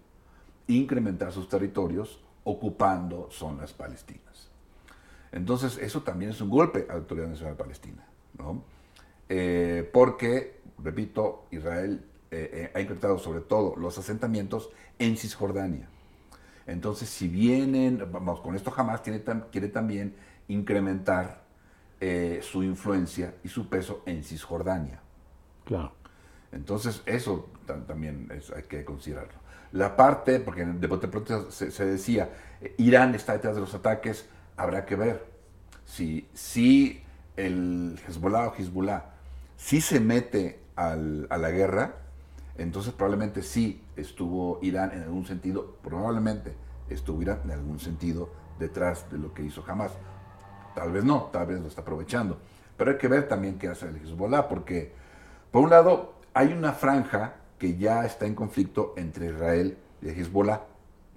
incrementar 0.67 1.33
sus 1.33 1.49
territorios 1.49 2.21
ocupando 2.45 3.29
zonas 3.31 3.73
palestinas. 3.73 4.51
Entonces, 5.33 5.79
eso 5.79 6.03
también 6.03 6.33
es 6.33 6.41
un 6.41 6.51
golpe 6.51 6.87
a 6.89 6.95
la 6.95 6.99
Autoridad 6.99 7.29
Nacional 7.29 7.57
Palestina, 7.57 8.05
¿no? 8.37 8.65
Eh, 9.29 9.89
porque, 9.93 10.60
repito, 10.83 11.47
Israel 11.51 12.05
eh, 12.31 12.51
eh, 12.53 12.73
ha 12.75 12.81
incrementado 12.81 13.19
sobre 13.19 13.41
todo 13.41 13.75
los 13.77 13.99
asentamientos 13.99 14.71
en 14.99 15.17
Cisjordania. 15.17 15.89
Entonces, 16.67 17.09
si 17.09 17.29
vienen, 17.29 18.07
vamos, 18.11 18.41
con 18.41 18.55
esto 18.55 18.71
jamás 18.71 19.01
quiere, 19.01 19.25
quiere 19.51 19.69
también 19.69 20.15
incrementar 20.49 21.43
eh, 22.01 22.41
su 22.43 22.63
influencia 22.63 23.35
y 23.43 23.49
su 23.49 23.69
peso 23.69 24.03
en 24.07 24.23
Cisjordania. 24.23 25.01
Claro. 25.65 25.93
Entonces, 26.53 27.03
eso 27.07 27.49
también 27.87 28.29
hay 28.55 28.63
que 28.65 28.85
considerarlo. 28.85 29.39
La 29.73 29.97
parte, 29.97 30.41
porque 30.41 30.65
de 30.65 30.89
pronto 30.89 31.51
se, 31.51 31.71
se, 31.71 31.85
decía, 31.85 32.31
Irán 32.77 33.15
está 33.15 33.35
detrás 33.35 33.55
de 33.55 33.61
los 33.61 33.73
ataques, 33.75 34.29
habrá 34.57 34.85
que 34.85 34.97
ver 34.97 35.27
si, 35.85 36.29
si 36.35 37.05
el 37.37 38.01
Hezbollah 38.07 38.49
o 38.49 38.55
Hezbollah 38.57 39.11
si 39.61 39.81
se 39.83 40.01
mete 40.01 40.59
a 40.89 41.39
la 41.39 41.51
guerra, 41.51 41.95
entonces 42.57 42.93
probablemente 42.93 43.43
sí 43.43 43.83
estuvo 43.97 44.59
Irán 44.63 44.93
en 44.93 45.03
algún 45.03 45.27
sentido, 45.27 45.77
probablemente 45.83 46.55
estuvo 46.89 47.21
Irán 47.23 47.41
en 47.45 47.53
algún 47.53 47.79
sentido 47.79 48.31
detrás 48.59 49.11
de 49.11 49.19
lo 49.19 49.33
que 49.35 49.43
hizo 49.43 49.65
Hamas. 49.67 49.93
Tal 50.75 50.93
vez 50.93 51.05
no, 51.05 51.31
tal 51.33 51.47
vez 51.47 51.61
lo 51.61 51.69
está 51.69 51.83
aprovechando. 51.83 52.39
Pero 52.77 52.93
hay 52.93 52.99
que 52.99 53.09
ver 53.09 53.29
también 53.29 53.59
qué 53.59 53.69
hace 53.69 53.89
el 53.89 53.97
Hezbollah, 53.97 54.49
porque 54.49 54.93
por 55.51 55.63
un 55.65 55.71
lado 55.71 56.15
hay 56.33 56.53
una 56.53 56.73
franja 56.73 57.35
que 57.59 57.77
ya 57.77 58.05
está 58.05 58.27
en 58.27 58.35
conflicto 58.35 58.95
entre 58.97 59.27
Israel 59.27 59.77
y 60.01 60.09
el 60.09 60.19
Hezbollah. 60.19 60.63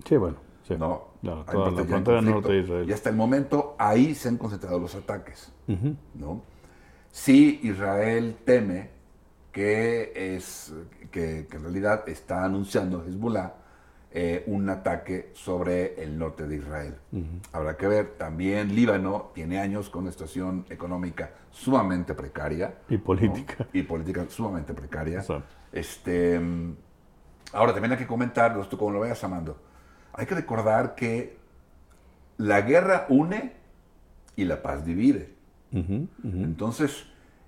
Sí, 0.05 0.17
bueno. 0.17 0.37
Sí. 0.67 0.75
No, 0.77 1.07
toda 1.21 1.71
la 1.71 1.83
frontera 1.83 2.21
norte 2.21 2.51
de 2.51 2.59
Israel. 2.59 2.89
Y 2.89 2.93
hasta 2.93 3.09
el 3.09 3.15
momento 3.15 3.75
ahí 3.77 4.15
se 4.15 4.29
han 4.29 4.37
concentrado 4.37 4.79
los 4.79 4.95
ataques. 4.95 5.51
¿no? 6.13 6.41
Si 7.11 7.59
Israel 7.63 8.37
teme 8.45 8.89
que, 9.53 10.35
es, 10.35 10.73
que, 11.11 11.47
en 11.49 11.61
realidad 11.61 12.09
está 12.09 12.43
anunciando 12.43 13.05
Hezbollah 13.05 13.53
eh, 14.11 14.43
un 14.47 14.67
ataque 14.69 15.31
sobre 15.33 16.03
el 16.03 16.17
norte 16.17 16.45
de 16.47 16.57
Israel. 16.57 16.95
Habrá 17.51 17.77
que 17.77 17.87
ver, 17.87 18.15
también 18.17 18.75
Líbano 18.75 19.31
tiene 19.33 19.59
años 19.59 19.89
con 19.89 20.03
una 20.03 20.11
situación 20.11 20.65
económica 20.69 21.31
sumamente 21.51 22.13
precaria. 22.15 22.79
Y 22.89 22.97
política. 22.97 23.67
Y 23.71 23.83
política 23.83 24.25
sumamente 24.27 24.73
precaria. 24.73 25.23
Este, 25.71 26.39
ahora, 27.53 27.73
también 27.73 27.93
hay 27.93 27.97
que 27.97 28.07
comentar, 28.07 28.59
tú 28.67 28.77
como 28.77 28.91
lo 28.91 28.99
vayas 28.99 29.23
amando, 29.23 29.57
hay 30.13 30.25
que 30.25 30.35
recordar 30.35 30.95
que 30.95 31.37
la 32.37 32.61
guerra 32.61 33.05
une 33.09 33.53
y 34.35 34.45
la 34.45 34.61
paz 34.61 34.83
divide. 34.83 35.31
Entonces, 35.71 37.05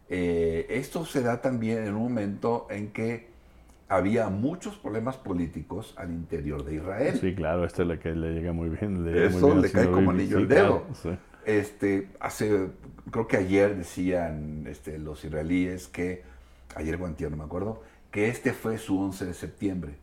eh, 0.09 0.67
esto 0.69 1.05
se 1.05 1.21
da 1.21 1.41
también 1.41 1.85
en 1.85 1.95
un 1.95 2.03
momento 2.03 2.67
en 2.69 2.91
que 2.91 3.27
había 3.87 4.29
muchos 4.29 4.75
problemas 4.75 5.17
políticos 5.17 5.93
al 5.97 6.11
interior 6.11 6.63
de 6.63 6.75
Israel. 6.75 7.17
Sí, 7.19 7.35
claro, 7.35 7.65
esto 7.65 7.83
es 7.83 7.87
lo 7.87 7.99
que 7.99 8.11
le 8.13 8.33
llega 8.33 8.51
muy 8.51 8.69
bien. 8.69 9.07
Eso 9.15 9.55
le 9.55 9.71
cae 9.71 9.89
como 9.89 10.11
anillo 10.11 10.37
al 10.37 10.47
dedo. 10.47 10.83
este, 11.45 12.09
hace, 12.19 12.69
creo 13.11 13.27
que 13.27 13.37
ayer 13.37 13.75
decían 13.75 14.65
este, 14.67 14.97
los 14.97 15.23
israelíes 15.23 15.87
que, 15.87 16.23
ayer 16.75 16.95
o 16.95 17.29
no 17.29 17.37
me 17.37 17.43
acuerdo, 17.43 17.83
que 18.11 18.27
este 18.29 18.53
fue 18.53 18.77
su 18.77 18.99
11 18.99 19.25
de 19.25 19.33
septiembre. 19.33 19.95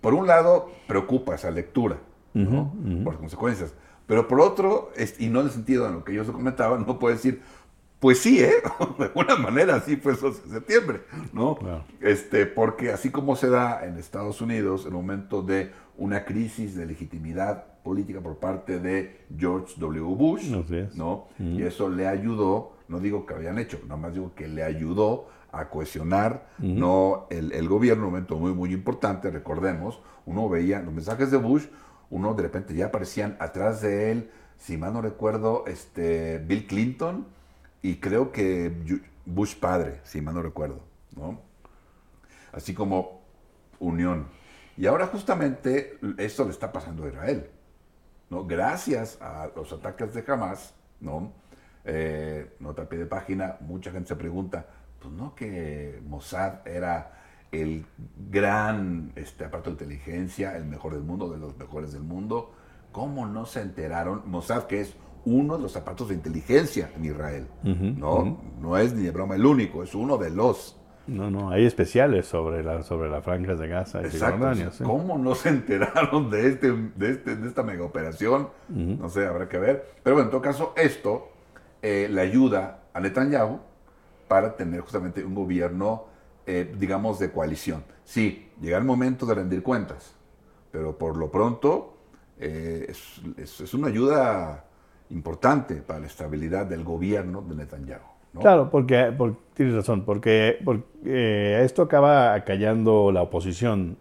Por 0.00 0.14
un 0.14 0.26
lado, 0.26 0.70
preocupa 0.86 1.34
esa 1.34 1.50
lectura, 1.50 1.98
¿no? 2.34 2.72
por 3.02 3.16
consecuencias. 3.18 3.72
Pero 4.06 4.28
por 4.28 4.40
otro, 4.40 4.92
y 5.18 5.28
no 5.28 5.40
en 5.40 5.46
el 5.46 5.52
sentido 5.52 5.86
de 5.86 5.92
lo 5.92 6.04
que 6.04 6.12
ellos 6.12 6.30
comentaban, 6.30 6.84
no 6.86 6.98
puede 6.98 7.16
decir, 7.16 7.40
pues 8.04 8.18
sí, 8.18 8.38
¿eh? 8.38 8.52
de 8.98 9.04
alguna 9.04 9.36
manera 9.36 9.80
sí 9.80 9.96
fue 9.96 10.12
eso 10.12 10.26
en 10.26 10.50
septiembre, 10.50 11.04
¿no? 11.32 11.56
Este, 12.02 12.44
porque 12.44 12.90
así 12.92 13.08
como 13.08 13.34
se 13.34 13.48
da 13.48 13.82
en 13.86 13.96
Estados 13.96 14.42
Unidos 14.42 14.84
el 14.84 14.92
momento 14.92 15.40
de 15.40 15.70
una 15.96 16.26
crisis 16.26 16.76
de 16.76 16.84
legitimidad 16.84 17.64
política 17.82 18.20
por 18.20 18.36
parte 18.36 18.78
de 18.78 19.24
George 19.34 19.76
W. 19.78 20.02
Bush, 20.16 20.52
¿no? 20.94 21.28
Y 21.38 21.62
eso 21.62 21.88
le 21.88 22.06
ayudó, 22.06 22.72
no 22.88 23.00
digo 23.00 23.24
que 23.24 23.32
habían 23.32 23.58
hecho, 23.58 23.80
nada 23.84 23.96
más 23.96 24.12
digo 24.12 24.34
que 24.34 24.48
le 24.48 24.64
ayudó 24.64 25.30
a 25.50 25.70
cohesionar 25.70 26.48
no 26.58 27.26
el, 27.30 27.52
el, 27.52 27.66
gobierno, 27.70 28.04
un 28.04 28.10
momento 28.10 28.36
muy, 28.36 28.52
muy 28.52 28.74
importante, 28.74 29.30
recordemos, 29.30 30.02
uno 30.26 30.46
veía 30.50 30.82
los 30.82 30.92
mensajes 30.92 31.30
de 31.30 31.38
Bush, 31.38 31.68
uno 32.10 32.34
de 32.34 32.42
repente 32.42 32.74
ya 32.74 32.88
aparecían 32.88 33.38
atrás 33.40 33.80
de 33.80 34.12
él, 34.12 34.30
si 34.58 34.76
mal 34.76 34.92
no 34.92 35.00
recuerdo, 35.00 35.64
este, 35.66 36.36
Bill 36.46 36.66
Clinton 36.66 37.32
y 37.84 37.96
creo 37.96 38.32
que 38.32 38.72
Bush 39.26 39.56
padre, 39.56 40.00
si 40.04 40.22
mal 40.22 40.34
no 40.34 40.40
recuerdo, 40.40 40.80
¿no? 41.14 41.42
Así 42.50 42.72
como 42.72 43.20
unión. 43.78 44.28
Y 44.78 44.86
ahora 44.86 45.06
justamente 45.06 45.98
esto 46.16 46.44
le 46.44 46.50
está 46.52 46.72
pasando 46.72 47.04
a 47.04 47.08
Israel, 47.08 47.50
¿no? 48.30 48.46
Gracias 48.46 49.20
a 49.20 49.50
los 49.54 49.70
ataques 49.70 50.14
de 50.14 50.24
Hamas, 50.26 50.72
¿no? 50.98 51.34
Eh, 51.84 52.56
nota 52.58 52.88
pie 52.88 53.00
de 53.00 53.06
página, 53.06 53.58
mucha 53.60 53.90
gente 53.90 54.08
se 54.08 54.16
pregunta, 54.16 54.64
pues 54.98 55.12
no 55.12 55.34
que 55.34 56.00
Mossad 56.06 56.66
era 56.66 57.20
el 57.52 57.84
gran 58.30 59.12
este, 59.14 59.44
aparato 59.44 59.68
de 59.68 59.84
inteligencia, 59.84 60.56
el 60.56 60.64
mejor 60.64 60.94
del 60.94 61.02
mundo, 61.02 61.28
de 61.28 61.36
los 61.36 61.54
mejores 61.58 61.92
del 61.92 62.02
mundo. 62.02 62.54
¿Cómo 62.92 63.26
no 63.26 63.44
se 63.44 63.60
enteraron? 63.60 64.22
Mossad, 64.24 64.64
que 64.64 64.80
es 64.80 64.96
uno 65.24 65.56
de 65.56 65.62
los 65.62 65.72
zapatos 65.72 66.08
de 66.08 66.14
inteligencia 66.14 66.90
en 66.96 67.04
Israel. 67.04 67.46
no, 67.62 68.40
no 68.60 68.76
es 68.76 68.92
ni 68.94 69.04
de 69.04 69.10
broma 69.10 69.34
el 69.36 69.46
único, 69.46 69.82
es 69.82 69.94
uno 69.94 70.18
de 70.18 70.30
los. 70.30 70.80
No, 71.06 71.30
no, 71.30 71.50
hay 71.50 71.66
especiales 71.66 72.26
sobre 72.26 72.62
la, 72.62 72.82
sobre 72.82 73.10
las 73.10 73.22
franjas 73.22 73.58
de 73.58 73.68
Gaza 73.68 74.00
y 74.02 74.10
Cisjordania. 74.10 74.70
¿Cómo 74.82 75.18
no 75.18 75.34
se 75.34 75.48
enteraron 75.50 76.30
de, 76.30 76.48
este, 76.48 76.72
de, 76.72 77.10
este, 77.10 77.36
de 77.36 77.48
esta 77.48 77.62
mega 77.62 77.84
operación? 77.84 78.48
No 78.68 79.08
sé, 79.10 79.26
habrá 79.26 79.48
que 79.48 79.58
ver. 79.58 79.94
Pero 80.02 80.16
bueno, 80.16 80.28
en 80.28 80.30
todo 80.30 80.40
caso, 80.40 80.72
esto 80.76 81.28
eh, 81.82 82.08
le 82.10 82.22
ayuda 82.22 82.84
a 82.94 83.00
Netanyahu 83.00 83.60
para 84.28 84.56
tener 84.56 84.80
justamente 84.80 85.22
un 85.22 85.34
gobierno, 85.34 86.06
eh, 86.46 86.74
digamos, 86.78 87.18
de 87.18 87.30
coalición. 87.30 87.84
Sí, 88.04 88.50
llega 88.60 88.78
el 88.78 88.84
momento 88.84 89.26
de 89.26 89.34
rendir 89.34 89.62
cuentas, 89.62 90.14
pero 90.70 90.96
por 90.96 91.16
lo 91.16 91.30
pronto 91.30 91.94
eh, 92.38 92.86
es, 92.88 93.60
es, 93.60 93.74
una 93.74 93.88
ayuda 93.88 94.64
importante 95.14 95.76
para 95.76 96.00
la 96.00 96.06
estabilidad 96.06 96.66
del 96.66 96.84
gobierno 96.84 97.42
de 97.42 97.54
Netanyahu. 97.54 98.14
Claro, 98.40 98.68
porque, 98.68 99.14
tienes 99.54 99.76
razón, 99.76 100.02
porque, 100.04 100.58
porque, 100.64 101.62
esto 101.62 101.82
acaba 101.82 102.40
callando 102.40 103.12
la 103.12 103.22
oposición 103.22 103.96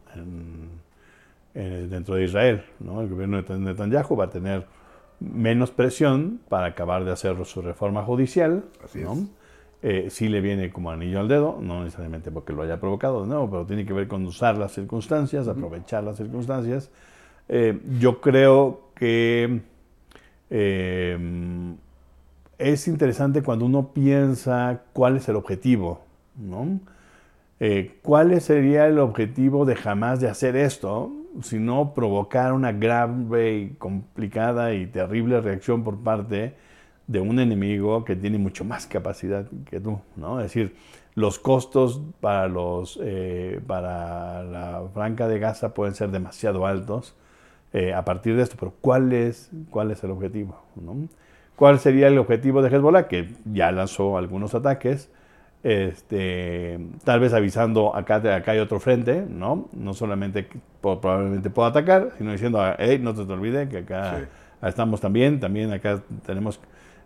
dentro 1.54 2.15
de 2.15 2.23
Israel. 2.23 2.63
¿no? 2.80 3.02
El 3.02 3.10
gobierno 3.10 3.41
de 3.41 3.60
Netanyahu 3.60 4.15
va 4.15 4.26
a 4.26 4.30
tener 4.32 4.65
menos 5.19 5.69
presión 5.69 6.39
para 6.49 6.67
acabar 6.67 7.06
de 7.06 7.12
hacer 7.12 7.45
su 7.45 7.62
reforma 7.62 8.04
judicial. 8.04 8.63
Así 8.84 9.02
¿no? 9.02 9.17
Eh, 9.86 10.08
sí 10.10 10.30
le 10.30 10.39
viene 10.39 10.71
como 10.71 10.91
anillo 10.91 11.19
al 11.19 11.28
dedo, 11.28 11.60
no 11.62 11.84
necesariamente 11.84 12.32
porque 12.32 12.54
lo 12.54 12.62
haya 12.62 12.80
provocado, 12.80 13.26
no, 13.26 13.49
pero 13.49 13.65
tiene 13.65 13.86
que 13.86 13.91
ver 13.91 14.08
con 14.08 14.26
usar 14.26 14.58
las 14.58 14.71
circunstancias, 14.71 15.47
aprovechar 15.49 16.06
las 16.06 16.15
circunstancias. 16.15 16.89
Eh, 17.49 17.82
yo 17.99 18.21
creo 18.21 18.91
que 18.95 19.60
eh, 20.56 21.18
es 22.60 22.88
interesante 22.88 23.42
cuando 23.42 23.66
uno 23.66 23.92
piensa 23.92 24.84
cuál 24.94 25.18
es 25.18 25.28
el 25.28 25.36
objetivo, 25.36 26.02
¿no? 26.38 26.80
Eh, 27.60 27.98
¿Cuál 28.04 28.39
sería 28.39 28.86
el 28.86 29.00
objetivo 29.00 29.66
de 29.66 29.76
jamás 29.76 30.20
de 30.20 30.30
hacer 30.30 30.56
esto, 30.56 31.12
sino 31.42 31.96
provocar 31.96 32.54
una 32.54 32.72
grave 32.72 33.58
y 33.58 33.70
complicada 33.80 34.76
y 34.76 34.86
terrible 34.86 35.42
reacción 35.42 35.84
por 35.84 35.98
parte 35.98 36.54
de 37.08 37.20
un 37.20 37.39
enemigo 37.39 38.06
que 38.06 38.16
tiene 38.16 38.38
mucho 38.38 38.63
más 38.63 38.86
capacidad 38.86 39.48
que 39.66 39.80
tú, 39.80 40.00
¿no? 40.16 40.39
Es 40.39 40.54
decir, 40.54 40.76
los 41.16 41.39
costos 41.39 42.00
para, 42.22 42.48
los, 42.48 43.00
eh, 43.02 43.60
para 43.66 44.44
la 44.44 44.84
franca 44.94 45.28
de 45.28 45.39
Gaza 45.39 45.74
pueden 45.74 45.96
ser 45.96 46.12
demasiado 46.12 46.68
altos 46.68 47.16
eh, 47.74 47.94
a 47.94 48.06
partir 48.06 48.36
de 48.36 48.44
esto, 48.44 48.56
pero 48.60 48.74
¿cuál 48.82 49.14
es, 49.14 49.50
cuál 49.72 49.90
es 49.90 50.04
el 50.04 50.12
objetivo? 50.12 50.56
¿Cuál 51.56 51.80
sería 51.80 52.08
el 52.08 52.18
objetivo 52.20 52.62
de 52.62 52.70
Hezbollah? 52.70 53.08
Que 53.08 53.30
ya 53.46 53.72
lanzó 53.72 54.18
algunos 54.18 54.54
ataques, 54.54 55.10
este, 55.64 56.80
tal 57.04 57.20
vez 57.20 57.34
avisando 57.34 57.96
acá, 57.96 58.18
acá 58.36 58.52
hay 58.52 58.60
otro 58.60 58.80
frente, 58.80 59.26
¿no? 59.28 59.70
No 59.74 59.94
solamente 59.94 60.48
probablemente 60.82 61.50
pueda 61.50 61.70
atacar, 61.70 62.12
sino 62.18 62.32
diciendo, 62.32 62.62
hey, 62.78 63.00
no 63.02 63.16
te, 63.16 63.26
te 63.26 63.34
olvides 63.34 63.70
que 63.70 63.78
acá 63.80 64.28
estamos 64.62 65.02
también, 65.02 65.40
también 65.40 65.72
acá 65.72 66.02
tenemos, 66.26 66.60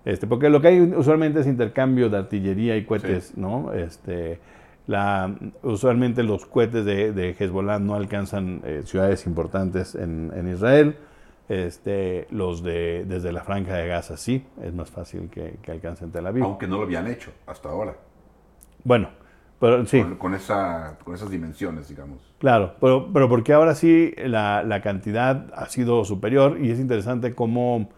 este, 0.05 0.27
porque 0.27 0.49
lo 0.49 0.59
que 0.59 0.67
hay 0.69 0.81
usualmente 0.81 1.39
es 1.39 1.47
intercambio 1.47 2.09
de 2.09 2.17
artillería 2.17 2.75
y 2.75 2.83
cohetes, 2.83 3.37
¿no? 3.37 3.73
Este, 3.73 4.39
la, 4.87 5.35
usualmente 5.63 6.23
los 6.23 6.45
cohetes 6.45 6.85
de, 6.85 7.11
de 7.11 7.35
Hezbollah 7.37 7.79
no 7.79 7.95
alcanzan 7.95 8.61
eh, 8.63 8.81
ciudades 8.85 9.25
importantes 9.25 9.95
en, 9.95 10.31
en, 10.33 10.47
Israel. 10.47 10.97
Este, 11.49 12.27
los 12.29 12.61
de 12.63 13.05
desde 13.05 13.31
la 13.31 13.41
franja 13.43 13.75
de 13.75 13.87
Gaza 13.87 14.17
sí, 14.17 14.45
es 14.61 14.73
más 14.73 14.89
fácil 14.89 15.29
que, 15.29 15.57
que 15.61 15.71
alcancen 15.71 16.11
Tel 16.11 16.25
Aviv. 16.25 16.43
Aunque 16.43 16.67
no 16.67 16.77
lo 16.77 16.83
habían 16.83 17.07
hecho 17.07 17.31
hasta 17.45 17.69
ahora. 17.69 17.95
Bueno, 18.83 19.09
Pero, 19.59 19.85
sí. 19.85 20.03
con, 20.17 20.33
esa, 20.33 20.97
con 21.03 21.15
esas 21.15 21.29
dimensiones, 21.29 21.89
digamos. 21.89 22.19
Claro, 22.39 22.75
pero, 22.79 23.11
pero 23.11 23.27
porque 23.29 23.53
ahora 23.53 23.75
sí 23.75 24.13
la, 24.17 24.63
la 24.63 24.81
cantidad 24.81 25.47
ha 25.53 25.67
sido 25.67 26.05
superior 26.05 26.57
y 26.61 26.71
es 26.71 26.79
interesante 26.79 27.33
cómo 27.33 27.89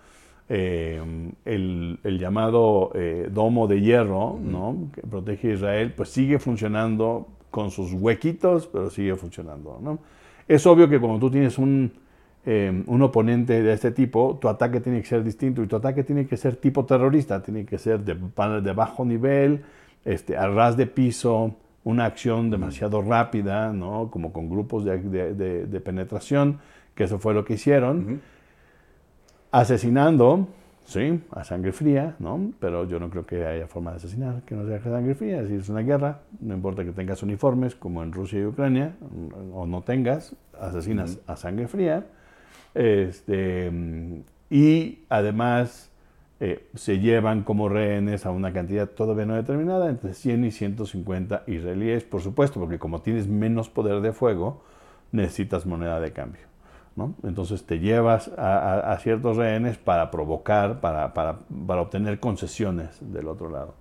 eh, 0.51 0.99
el, 1.45 1.99
el, 2.03 2.17
llamado 2.17 2.91
eh, 2.95 3.29
domo 3.31 3.67
de 3.67 3.81
hierro, 3.81 4.39
¿no? 4.41 4.89
que 4.93 5.01
protege 5.01 5.51
a 5.51 5.53
Israel, 5.53 5.93
pues 5.95 6.09
sigue 6.09 6.39
funcionando 6.39 7.27
con 7.51 7.69
sus 7.69 7.93
huequitos, 7.93 8.65
pero 8.65 8.89
sigue 8.89 9.15
funcionando. 9.15 9.79
¿no? 9.79 9.99
Es 10.47 10.65
obvio 10.65 10.89
que 10.89 10.99
cuando 10.99 11.19
tú 11.19 11.29
tienes 11.29 11.59
un, 11.59 11.91
eh, 12.47 12.83
un 12.87 13.01
oponente 13.03 13.61
de 13.61 13.73
este 13.73 13.91
tipo, 13.91 14.39
tu 14.41 14.49
ataque 14.49 14.81
tiene 14.81 15.01
que 15.01 15.07
ser 15.07 15.23
distinto 15.23 15.61
y 15.61 15.67
tu 15.67 15.75
ataque 15.75 16.03
tiene 16.03 16.25
que 16.25 16.35
ser 16.35 16.55
tipo 16.55 16.83
terrorista, 16.83 17.43
tiene 17.43 17.63
que 17.63 17.77
ser 17.77 17.99
de, 17.99 18.15
de 18.15 18.73
bajo 18.73 19.05
nivel, 19.05 19.61
este, 20.03 20.35
a 20.35 20.47
ras 20.47 20.75
de 20.75 20.87
piso, 20.87 21.53
una 21.83 22.05
acción 22.05 22.49
demasiado 22.49 23.03
rápida, 23.03 23.71
¿no? 23.71 24.09
como 24.09 24.33
con 24.33 24.49
grupos 24.49 24.83
de, 24.83 24.97
de, 24.97 25.67
de 25.67 25.79
penetración, 25.79 26.57
que 26.95 27.03
eso 27.03 27.19
fue 27.19 27.35
lo 27.35 27.45
que 27.45 27.53
hicieron 27.53 28.19
asesinando, 29.51 30.47
sí, 30.85 31.21
a 31.31 31.43
sangre 31.43 31.71
fría, 31.71 32.15
¿no? 32.19 32.51
Pero 32.59 32.85
yo 32.87 32.99
no 32.99 33.09
creo 33.09 33.25
que 33.25 33.45
haya 33.45 33.67
forma 33.67 33.91
de 33.91 33.97
asesinar 33.97 34.41
que 34.43 34.55
no 34.55 34.65
sea 34.65 34.77
a 34.77 34.81
sangre 34.81 35.15
fría. 35.15 35.45
Si 35.47 35.55
es 35.55 35.69
una 35.69 35.81
guerra, 35.81 36.21
no 36.39 36.53
importa 36.53 36.83
que 36.83 36.91
tengas 36.91 37.23
uniformes 37.23 37.75
como 37.75 38.03
en 38.03 38.11
Rusia 38.11 38.39
y 38.39 38.45
Ucrania, 38.45 38.95
o 39.53 39.65
no 39.65 39.81
tengas, 39.81 40.35
asesinas 40.59 41.19
a 41.27 41.35
sangre 41.35 41.67
fría. 41.67 42.05
Este, 42.73 43.71
y 44.49 44.99
además 45.09 45.89
eh, 46.39 46.69
se 46.75 46.99
llevan 46.99 47.43
como 47.43 47.67
rehenes 47.67 48.25
a 48.25 48.31
una 48.31 48.53
cantidad 48.53 48.87
todavía 48.87 49.25
no 49.25 49.35
determinada, 49.35 49.89
entre 49.89 50.13
100 50.13 50.45
y 50.45 50.51
150 50.51 51.43
israelíes, 51.47 52.03
por 52.05 52.21
supuesto, 52.21 52.59
porque 52.59 52.79
como 52.79 53.01
tienes 53.01 53.27
menos 53.27 53.69
poder 53.69 54.01
de 54.01 54.13
fuego, 54.13 54.63
necesitas 55.11 55.65
moneda 55.65 55.99
de 55.99 56.13
cambio. 56.13 56.48
Entonces 57.23 57.65
te 57.65 57.79
llevas 57.79 58.31
a, 58.37 58.97
ciertos 59.01 59.37
rehenes 59.37 59.77
para 59.77 60.11
provocar, 60.11 60.79
para, 60.79 61.39
obtener 61.81 62.19
concesiones 62.19 62.97
del 63.01 63.27
otro 63.27 63.49
lado. 63.49 63.75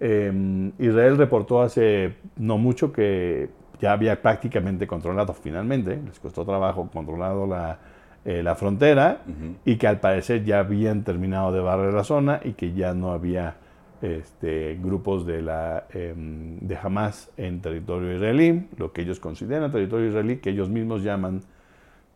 Em, 0.00 0.72
Israel 0.78 1.16
reportó 1.16 1.62
hace 1.62 2.16
no 2.36 2.58
mucho 2.58 2.92
que 2.92 3.48
ya 3.80 3.92
había 3.92 4.20
prácticamente 4.20 4.86
controlado 4.86 5.32
finalmente, 5.34 6.00
les 6.04 6.18
costó 6.18 6.44
trabajo 6.44 6.88
controlado 6.92 7.46
la, 7.46 7.78
eh, 8.24 8.44
frontera 8.56 9.20
y 9.64 9.76
que 9.76 9.86
al 9.86 10.00
parecer 10.00 10.44
ya 10.44 10.60
habían 10.60 11.04
terminado 11.04 11.52
de 11.52 11.60
barrer 11.60 11.92
la 11.92 12.04
zona 12.04 12.40
y 12.42 12.52
que 12.52 12.72
ya 12.72 12.94
no 12.94 13.12
había 13.12 13.56
este, 14.00 14.78
grupos 14.82 15.26
de, 15.26 15.42
la, 15.42 15.84
em, 15.92 16.58
de 16.60 16.76
Hamas 16.76 17.30
en 17.36 17.60
territorio 17.60 18.14
israelí, 18.14 18.68
lo 18.76 18.92
que 18.92 19.02
ellos 19.02 19.20
consideran 19.20 19.72
territorio 19.72 20.08
israelí, 20.08 20.36
que 20.36 20.50
ellos 20.50 20.68
mismos 20.68 21.02
llaman 21.02 21.42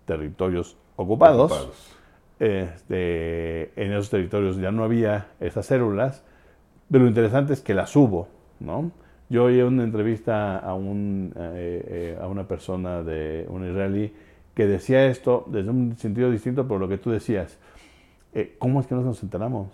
territorios 0.08 0.76
ocupados. 0.96 1.70
Este, 2.40 3.70
en 3.80 3.92
esos 3.92 4.10
territorios 4.10 4.56
ya 4.56 4.72
no 4.72 4.82
había 4.82 5.28
esas 5.38 5.66
células, 5.66 6.24
pero 6.90 7.04
lo 7.04 7.08
interesante 7.08 7.52
es 7.52 7.60
que 7.60 7.74
las 7.74 7.94
hubo. 7.94 8.28
¿no? 8.58 8.90
Yo 9.28 9.44
oí 9.44 9.60
una 9.60 9.84
entrevista 9.84 10.58
a, 10.58 10.74
un, 10.74 11.32
eh, 11.36 11.84
eh, 11.86 12.18
a 12.20 12.26
una 12.26 12.48
persona 12.48 13.02
de 13.02 13.46
un 13.48 13.68
israelí 13.68 14.12
que 14.54 14.66
decía 14.66 15.06
esto 15.06 15.44
desde 15.46 15.70
un 15.70 15.96
sentido 15.98 16.30
distinto 16.30 16.66
por 16.66 16.80
lo 16.80 16.88
que 16.88 16.96
tú 16.96 17.10
decías. 17.10 17.58
Eh, 18.32 18.56
¿Cómo 18.58 18.80
es 18.80 18.86
que 18.86 18.94
no 18.94 19.02
nos 19.02 19.22
enteramos? 19.22 19.68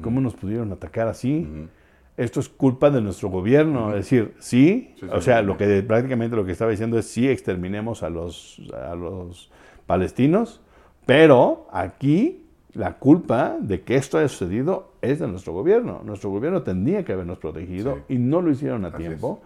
¿Cómo 0.00 0.20
nos 0.20 0.34
pudieron 0.34 0.72
atacar 0.72 1.08
así? 1.08 1.68
Esto 2.16 2.40
es 2.40 2.48
culpa 2.48 2.90
de 2.90 3.00
nuestro 3.00 3.28
gobierno. 3.28 3.90
Es 3.90 3.96
decir, 3.96 4.34
sí, 4.38 4.94
o 5.10 5.20
sea, 5.20 5.40
lo 5.42 5.56
que 5.56 5.82
prácticamente 5.82 6.34
lo 6.34 6.44
que 6.44 6.52
estaba 6.52 6.72
diciendo 6.72 6.98
es 6.98 7.06
sí 7.06 7.28
exterminemos 7.28 8.02
a 8.02 8.10
los, 8.10 8.60
a 8.72 8.96
los 8.96 9.52
palestinos, 9.86 10.60
pero 11.06 11.66
aquí 11.72 12.44
la 12.74 12.94
culpa 12.94 13.56
de 13.60 13.82
que 13.82 13.96
esto 13.96 14.18
haya 14.18 14.28
sucedido 14.28 14.92
es 15.00 15.20
de 15.20 15.28
nuestro 15.28 15.52
gobierno. 15.52 16.02
Nuestro 16.04 16.30
gobierno 16.30 16.62
tendría 16.62 17.04
que 17.04 17.12
habernos 17.12 17.38
protegido 17.38 18.00
y 18.08 18.18
no 18.18 18.42
lo 18.42 18.50
hicieron 18.50 18.84
a 18.84 18.96
tiempo, 18.96 19.40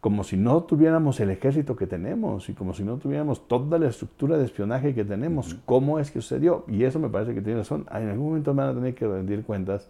como 0.00 0.24
si 0.24 0.36
no 0.36 0.62
tuviéramos 0.62 1.20
el 1.20 1.30
ejército 1.30 1.76
que 1.76 1.86
tenemos 1.86 2.48
y 2.48 2.54
como 2.54 2.72
si 2.72 2.84
no 2.84 2.96
tuviéramos 2.96 3.46
toda 3.48 3.78
la 3.78 3.88
estructura 3.88 4.38
de 4.38 4.44
espionaje 4.44 4.94
que 4.94 5.04
tenemos. 5.04 5.56
¿Cómo 5.66 5.98
es 5.98 6.10
que 6.10 6.20
sucedió? 6.20 6.64
Y 6.68 6.84
eso 6.84 6.98
me 6.98 7.08
parece 7.08 7.34
que 7.34 7.42
tiene 7.42 7.58
razón. 7.58 7.86
En 7.92 8.08
algún 8.08 8.28
momento 8.28 8.54
van 8.54 8.68
a 8.68 8.74
tener 8.74 8.94
que 8.94 9.06
rendir 9.06 9.42
cuentas 9.42 9.88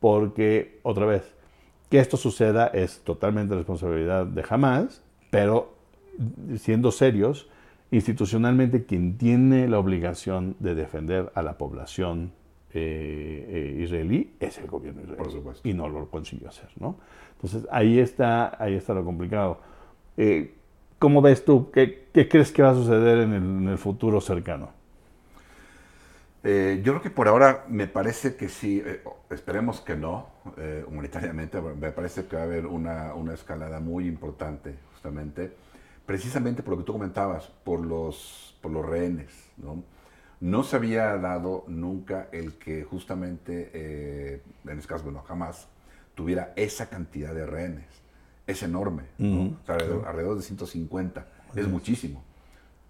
porque, 0.00 0.80
otra 0.82 1.06
vez, 1.06 1.22
que 1.88 2.00
esto 2.00 2.16
suceda 2.16 2.66
es 2.68 3.00
totalmente 3.00 3.54
responsabilidad 3.54 4.26
de 4.26 4.42
Hamas, 4.48 5.02
pero 5.30 5.74
siendo 6.56 6.90
serios, 6.90 7.48
institucionalmente 7.92 8.86
quien 8.86 9.18
tiene 9.18 9.68
la 9.68 9.78
obligación 9.78 10.56
de 10.58 10.74
defender 10.74 11.30
a 11.34 11.42
la 11.42 11.58
población 11.58 12.32
eh, 12.72 13.76
eh, 13.78 13.82
israelí 13.82 14.34
es 14.40 14.56
el 14.56 14.66
gobierno 14.66 15.02
israelí. 15.02 15.18
Por 15.18 15.30
supuesto. 15.30 15.68
Y 15.68 15.74
no 15.74 15.90
lo 15.90 16.08
consiguió 16.08 16.48
hacer, 16.48 16.70
¿no? 16.80 16.96
Entonces 17.34 17.68
ahí 17.70 17.98
está, 17.98 18.56
ahí 18.62 18.74
está 18.74 18.94
lo 18.94 19.04
complicado. 19.04 19.60
Eh, 20.16 20.54
¿Cómo 20.98 21.20
ves 21.20 21.44
tú? 21.44 21.70
¿Qué, 21.70 22.08
crees 22.12 22.50
que 22.50 22.62
va 22.62 22.70
a 22.70 22.74
suceder 22.74 23.18
en 23.18 23.68
el, 23.68 23.78
futuro 23.78 24.20
cercano? 24.20 24.70
yo 26.44 26.82
creo 26.82 27.02
que 27.02 27.10
por 27.10 27.28
ahora 27.28 27.66
me 27.68 27.86
parece 27.86 28.34
que 28.34 28.48
sí, 28.48 28.82
esperemos 29.30 29.80
que 29.80 29.94
no, 29.94 30.26
humanitariamente, 30.88 31.60
me 31.60 31.92
parece 31.92 32.26
que 32.26 32.34
va 32.34 32.42
a 32.42 32.44
haber 32.46 32.66
una, 32.66 33.14
una 33.14 33.34
escalada 33.34 33.78
muy 33.78 34.08
importante, 34.08 34.74
justamente 34.92 35.52
precisamente 36.12 36.62
por 36.62 36.72
lo 36.72 36.78
que 36.80 36.84
tú 36.84 36.92
comentabas, 36.92 37.46
por 37.64 37.80
los, 37.80 38.54
por 38.60 38.70
los 38.70 38.84
rehenes. 38.84 39.30
¿no? 39.56 39.82
no 40.40 40.62
se 40.62 40.76
había 40.76 41.16
dado 41.16 41.64
nunca 41.68 42.28
el 42.32 42.58
que 42.58 42.84
justamente, 42.84 43.70
eh, 43.72 44.42
en 44.66 44.78
este 44.78 44.88
caso, 44.88 45.04
bueno, 45.04 45.22
jamás 45.26 45.68
tuviera 46.14 46.52
esa 46.54 46.90
cantidad 46.90 47.32
de 47.32 47.46
rehenes. 47.46 47.86
Es 48.46 48.62
enorme, 48.62 49.04
alrededor, 49.66 50.36
de 50.36 50.42
150. 50.42 51.26
Es 51.56 51.66
muchísimo. 51.66 52.22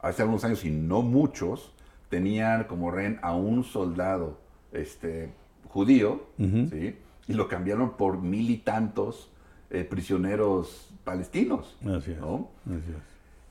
Hace 0.01 0.23
algunos 0.23 0.43
años, 0.43 0.65
y 0.65 0.73
no 0.73 1.03
muchos, 1.03 1.73
tenían 2.09 2.65
como 2.65 2.91
rehén 2.91 3.21
a 3.23 3.37
un 3.37 3.63
soldado 3.63 4.41
este, 4.73 5.31
judío, 5.69 6.27
¿sí? 6.39 6.97
y 7.29 7.35
lo 7.35 7.47
cambiaron 7.47 7.97
por 7.97 8.21
mil 8.21 8.51
y 8.51 8.57
tantos 8.57 9.31
eh, 9.71 9.85
prisioneros 9.85 10.93
palestinos. 11.05 11.77
Así 11.87 12.17
¿no? 12.19 12.51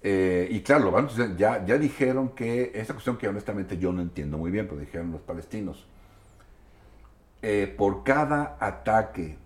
Eh, 0.03 0.47
y 0.49 0.61
claro, 0.61 1.07
ya, 1.37 1.63
ya 1.65 1.77
dijeron 1.77 2.29
que, 2.29 2.71
esta 2.73 2.93
cuestión 2.93 3.17
que 3.17 3.27
honestamente 3.27 3.77
yo 3.77 3.91
no 3.91 4.01
entiendo 4.01 4.37
muy 4.37 4.51
bien, 4.51 4.67
pero 4.67 4.79
dijeron 4.79 5.11
los 5.11 5.21
palestinos, 5.21 5.85
eh, 7.41 7.73
por 7.77 8.03
cada 8.03 8.57
ataque 8.59 9.37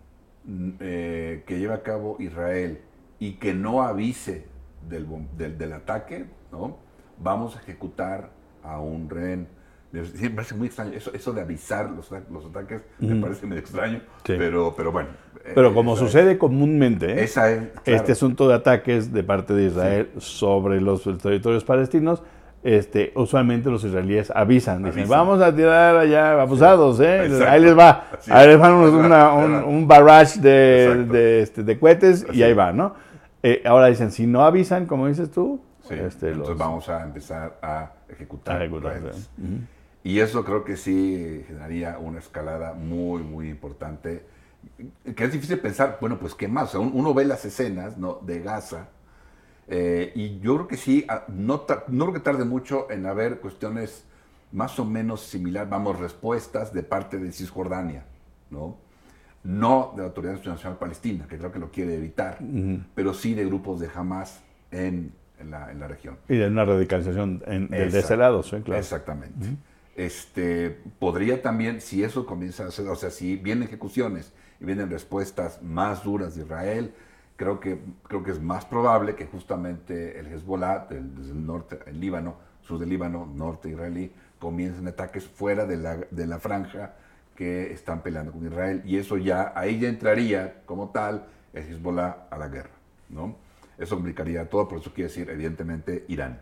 mm, 0.46 0.70
que 0.78 1.44
lleva 1.48 1.76
a 1.76 1.84
cabo 1.84 2.18
Israel 2.20 2.82
y 3.20 3.34
que 3.34 3.54
no 3.54 3.82
avise 3.82 4.46
del, 4.88 5.08
del, 5.38 5.74
ataque, 5.74 6.26
¿no? 6.52 6.78
vamos 7.18 7.56
a 7.56 7.60
ejecutar 7.60 8.30
a 8.64 8.80
un 8.80 9.10
rehén. 9.10 9.48
Me 9.92 10.30
parece 10.30 10.56
muy 10.56 10.68
extraño. 10.68 10.92
Eso, 10.94 11.12
eso 11.14 11.34
de 11.34 11.42
avisar 11.42 11.90
los, 11.90 12.12
los 12.32 12.46
ataques 12.46 12.82
me 13.00 13.16
parece 13.22 13.46
muy 13.46 13.58
extraño. 13.58 14.02
Pero, 14.24 14.74
pero 14.76 14.92
bueno. 14.92 15.10
Pero 15.54 15.74
como 15.74 15.96
sucede 15.96 16.38
comúnmente, 16.38 17.24
este 17.24 18.12
asunto 18.12 18.48
de 18.48 18.56
ataques 18.56 19.14
de 19.14 19.24
parte 19.24 19.54
de 19.54 19.66
Israel 19.66 20.10
sobre 20.18 20.82
los 20.82 21.04
territorios 21.04 21.64
palestinos, 21.64 22.24
este, 22.64 23.12
usualmente 23.16 23.70
los 23.70 23.84
israelíes 23.84 24.32
avisan, 24.32 24.84
dicen, 24.84 25.08
vamos 25.08 25.40
a 25.40 25.56
tirar 25.56 25.98
allá 25.98 26.42
abusados, 26.42 27.00
¿eh? 27.00 27.46
ahí 27.48 27.62
les 27.62 27.78
va, 27.78 28.06
ahí 28.28 28.48
les 28.48 28.58
van 28.58 28.74
un, 28.74 29.88
barrage 29.88 30.40
de, 30.40 31.42
este, 31.42 31.62
de, 31.62 31.80
cohetes 31.80 32.26
y 32.34 32.42
ahí 32.42 32.54
va, 32.54 32.74
¿no? 32.74 32.96
Eh, 33.44 33.62
ahora 33.66 33.86
dicen, 33.86 34.12
si 34.12 34.26
no 34.26 34.44
avisan, 34.44 34.88
como 34.88 35.06
dices 35.08 35.30
tú, 35.30 35.62
este, 35.92 36.32
entonces 36.32 36.58
vamos 36.58 36.90
a 36.90 37.04
empezar 37.04 37.60
a 37.62 37.92
ejecutar. 38.10 38.68
Y 40.06 40.20
eso 40.20 40.46
creo 40.46 40.64
que 40.64 40.78
sí 40.78 41.44
generaría 41.48 41.98
una 41.98 42.20
escalada 42.20 42.74
muy, 42.74 43.24
muy 43.24 43.50
importante 43.50 44.24
que 45.16 45.24
es 45.24 45.32
difícil 45.32 45.60
pensar, 45.60 45.98
bueno, 46.00 46.18
pues 46.20 46.34
qué 46.36 46.48
más. 46.48 46.74
uno 46.76 47.14
ve 47.14 47.26
las 47.26 47.44
escenas 47.46 47.98
¿no? 47.98 48.20
de 48.22 48.40
Gaza 48.42 48.88
eh, 49.68 50.12
y 50.16 50.40
yo 50.40 50.56
creo 50.56 50.68
que 50.68 50.78
sí, 50.78 51.06
ah, 51.10 51.24
no, 51.28 51.66
no 51.88 52.06
creo 52.06 52.14
que 52.14 52.20
tarde 52.20 52.46
mucho 52.46 52.90
en 52.92 53.06
haber 53.06 53.40
cuestiones 53.40 54.06
más 54.52 54.80
o 54.80 54.86
menos 54.86 55.22
similares, 55.22 55.70
vamos, 55.70 56.00
respuestas 56.00 56.72
de 56.72 56.84
parte 56.84 57.18
de 57.18 57.32
Cisjordania, 57.32 58.06
¿no? 58.52 58.78
No 59.44 59.92
de 59.96 60.04
la 60.04 60.10
Autoridad 60.10 60.34
Nacional 60.44 60.78
Palestina, 60.78 61.26
que 61.28 61.38
creo 61.38 61.52
que 61.52 61.60
lo 61.60 61.72
quiere 61.72 61.96
evitar, 61.96 62.38
pero 62.94 63.14
sí 63.14 63.34
de 63.34 63.46
grupos 63.46 63.80
de 63.80 63.90
Hamas 63.94 64.42
en, 64.72 65.12
en, 65.40 65.52
la, 65.52 65.72
en 65.72 65.80
la, 65.80 65.88
región. 65.88 66.18
Y 66.30 66.38
de 66.38 66.48
una 66.48 66.64
radicalización 66.64 67.44
en, 67.46 67.68
de, 67.70 67.88
ese 67.88 68.18
lado, 68.18 68.44
sí, 68.44 68.58
claro. 68.62 68.80
Exactamente. 68.80 69.58
Este, 69.96 70.82
podría 71.00 71.42
también, 71.42 71.82
si 71.82 72.04
eso 72.04 72.26
comienza 72.26 72.66
a 72.66 72.72
ser, 72.72 72.88
o 72.88 72.96
sea, 72.96 73.12
si 73.12 73.38
vienen 73.38 73.68
ejecuciones 73.68 74.34
y 74.60 74.66
vienen 74.66 74.90
respuestas 74.90 75.62
más 75.62 76.04
duras 76.04 76.36
de 76.36 76.44
Israel, 76.44 76.94
creo 77.38 77.60
que, 77.60 77.80
creo 78.04 78.24
que 78.24 78.32
es 78.32 78.42
más 78.42 78.66
probable 78.66 79.16
que 79.16 79.26
justamente 79.26 80.20
el 80.20 80.28
Hezbollah, 80.28 80.88
desde 80.90 81.32
el 81.32 81.46
norte, 81.46 81.80
el 81.86 82.00
Líbano, 82.00 82.36
sur 82.62 82.80
del 82.80 82.90
Líbano, 82.90 83.26
norte 83.26 83.70
israelí, 83.70 84.12
comiencen 84.40 84.88
ataques 84.88 85.26
fuera 85.26 85.66
de 85.66 85.78
la, 85.78 85.98
de 85.98 86.28
la 86.28 86.40
franja 86.40 86.94
que 87.36 87.72
están 87.72 88.02
peleando 88.02 88.32
con 88.32 88.46
Israel. 88.46 88.82
Y 88.86 88.98
eso 88.98 89.18
ya, 89.18 89.54
ahí 89.56 89.80
ya 89.80 89.90
entraría 89.90 90.62
como 90.66 90.90
tal 90.90 91.26
el 91.54 91.64
Hezbollah 91.64 92.28
a 92.30 92.38
la 92.38 92.48
guerra. 92.48 92.72
¿no? 93.10 93.36
Eso 93.78 93.96
complicaría 93.96 94.50
todo, 94.50 94.68
por 94.68 94.80
eso 94.80 94.94
quiere 94.94 95.10
decir, 95.10 95.30
evidentemente, 95.30 96.06
Irán. 96.08 96.40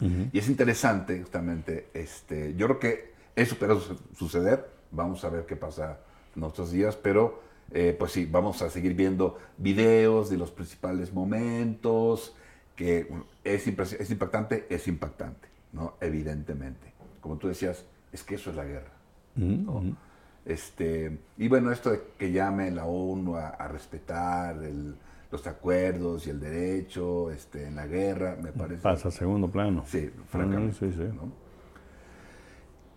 Y 0.00 0.38
es 0.38 0.48
interesante, 0.48 1.18
justamente, 1.20 1.88
este, 1.92 2.54
yo 2.56 2.66
creo 2.66 2.78
que 2.78 3.12
eso 3.36 3.56
puede 3.56 3.78
suceder. 4.16 4.70
Vamos 4.90 5.24
a 5.24 5.28
ver 5.28 5.46
qué 5.46 5.56
pasa 5.56 6.00
en 6.34 6.40
nuestros 6.40 6.72
días, 6.72 6.96
pero 6.96 7.42
eh, 7.72 7.94
pues 7.98 8.12
sí, 8.12 8.26
vamos 8.26 8.62
a 8.62 8.70
seguir 8.70 8.94
viendo 8.94 9.38
videos 9.58 10.30
de 10.30 10.36
los 10.36 10.50
principales 10.50 11.12
momentos, 11.12 12.34
que 12.74 13.08
es, 13.44 13.66
es 13.66 14.10
impactante, 14.10 14.66
es 14.70 14.88
impactante, 14.88 15.48
¿no? 15.72 15.94
Evidentemente. 16.00 16.92
Como 17.20 17.36
tú 17.36 17.48
decías, 17.48 17.84
es 18.12 18.22
que 18.22 18.34
eso 18.36 18.50
es 18.50 18.56
la 18.56 18.64
guerra. 18.64 18.92
este, 20.44 21.18
y 21.38 21.48
bueno, 21.48 21.70
esto 21.70 21.90
de 21.90 22.00
que 22.18 22.32
llame 22.32 22.70
la 22.70 22.86
ONU 22.86 23.36
a, 23.36 23.68
respetar 23.68 24.56
los 25.30 25.46
acuerdos 25.46 26.26
y 26.26 26.30
el 26.30 26.40
derecho 26.40 27.30
este, 27.30 27.66
en 27.66 27.76
la 27.76 27.86
guerra, 27.86 28.36
me 28.40 28.52
parece... 28.52 28.82
Pasa 28.82 29.08
a 29.08 29.10
segundo 29.10 29.48
plano. 29.48 29.84
Sí, 29.86 30.10
francamente. 30.28 30.76
sí, 30.78 30.92
sí. 30.92 31.08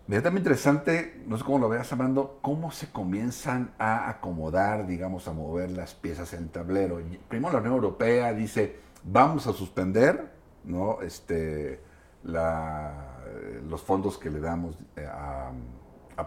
Me 0.06 0.20
también 0.20 0.42
interesante, 0.42 1.22
no 1.26 1.38
sé 1.38 1.44
cómo 1.44 1.60
lo 1.60 1.70
veas, 1.70 1.90
Armando, 1.90 2.38
cómo 2.42 2.70
se 2.70 2.90
comienzan 2.90 3.72
a 3.78 4.10
acomodar, 4.10 4.86
digamos, 4.86 5.28
a 5.28 5.32
mover 5.32 5.70
las 5.70 5.94
piezas 5.94 6.34
en 6.34 6.42
el 6.42 6.48
tablero. 6.50 7.00
Primero 7.28 7.54
la 7.54 7.60
Unión 7.60 7.74
Europea 7.74 8.34
dice, 8.34 8.76
vamos 9.02 9.46
a 9.46 9.54
suspender 9.54 10.30
¿no? 10.64 11.00
este, 11.00 11.80
los 12.22 13.82
fondos 13.82 14.18
que 14.18 14.28
le 14.28 14.40
damos 14.40 14.76
eh, 14.96 15.06
a, 15.06 15.52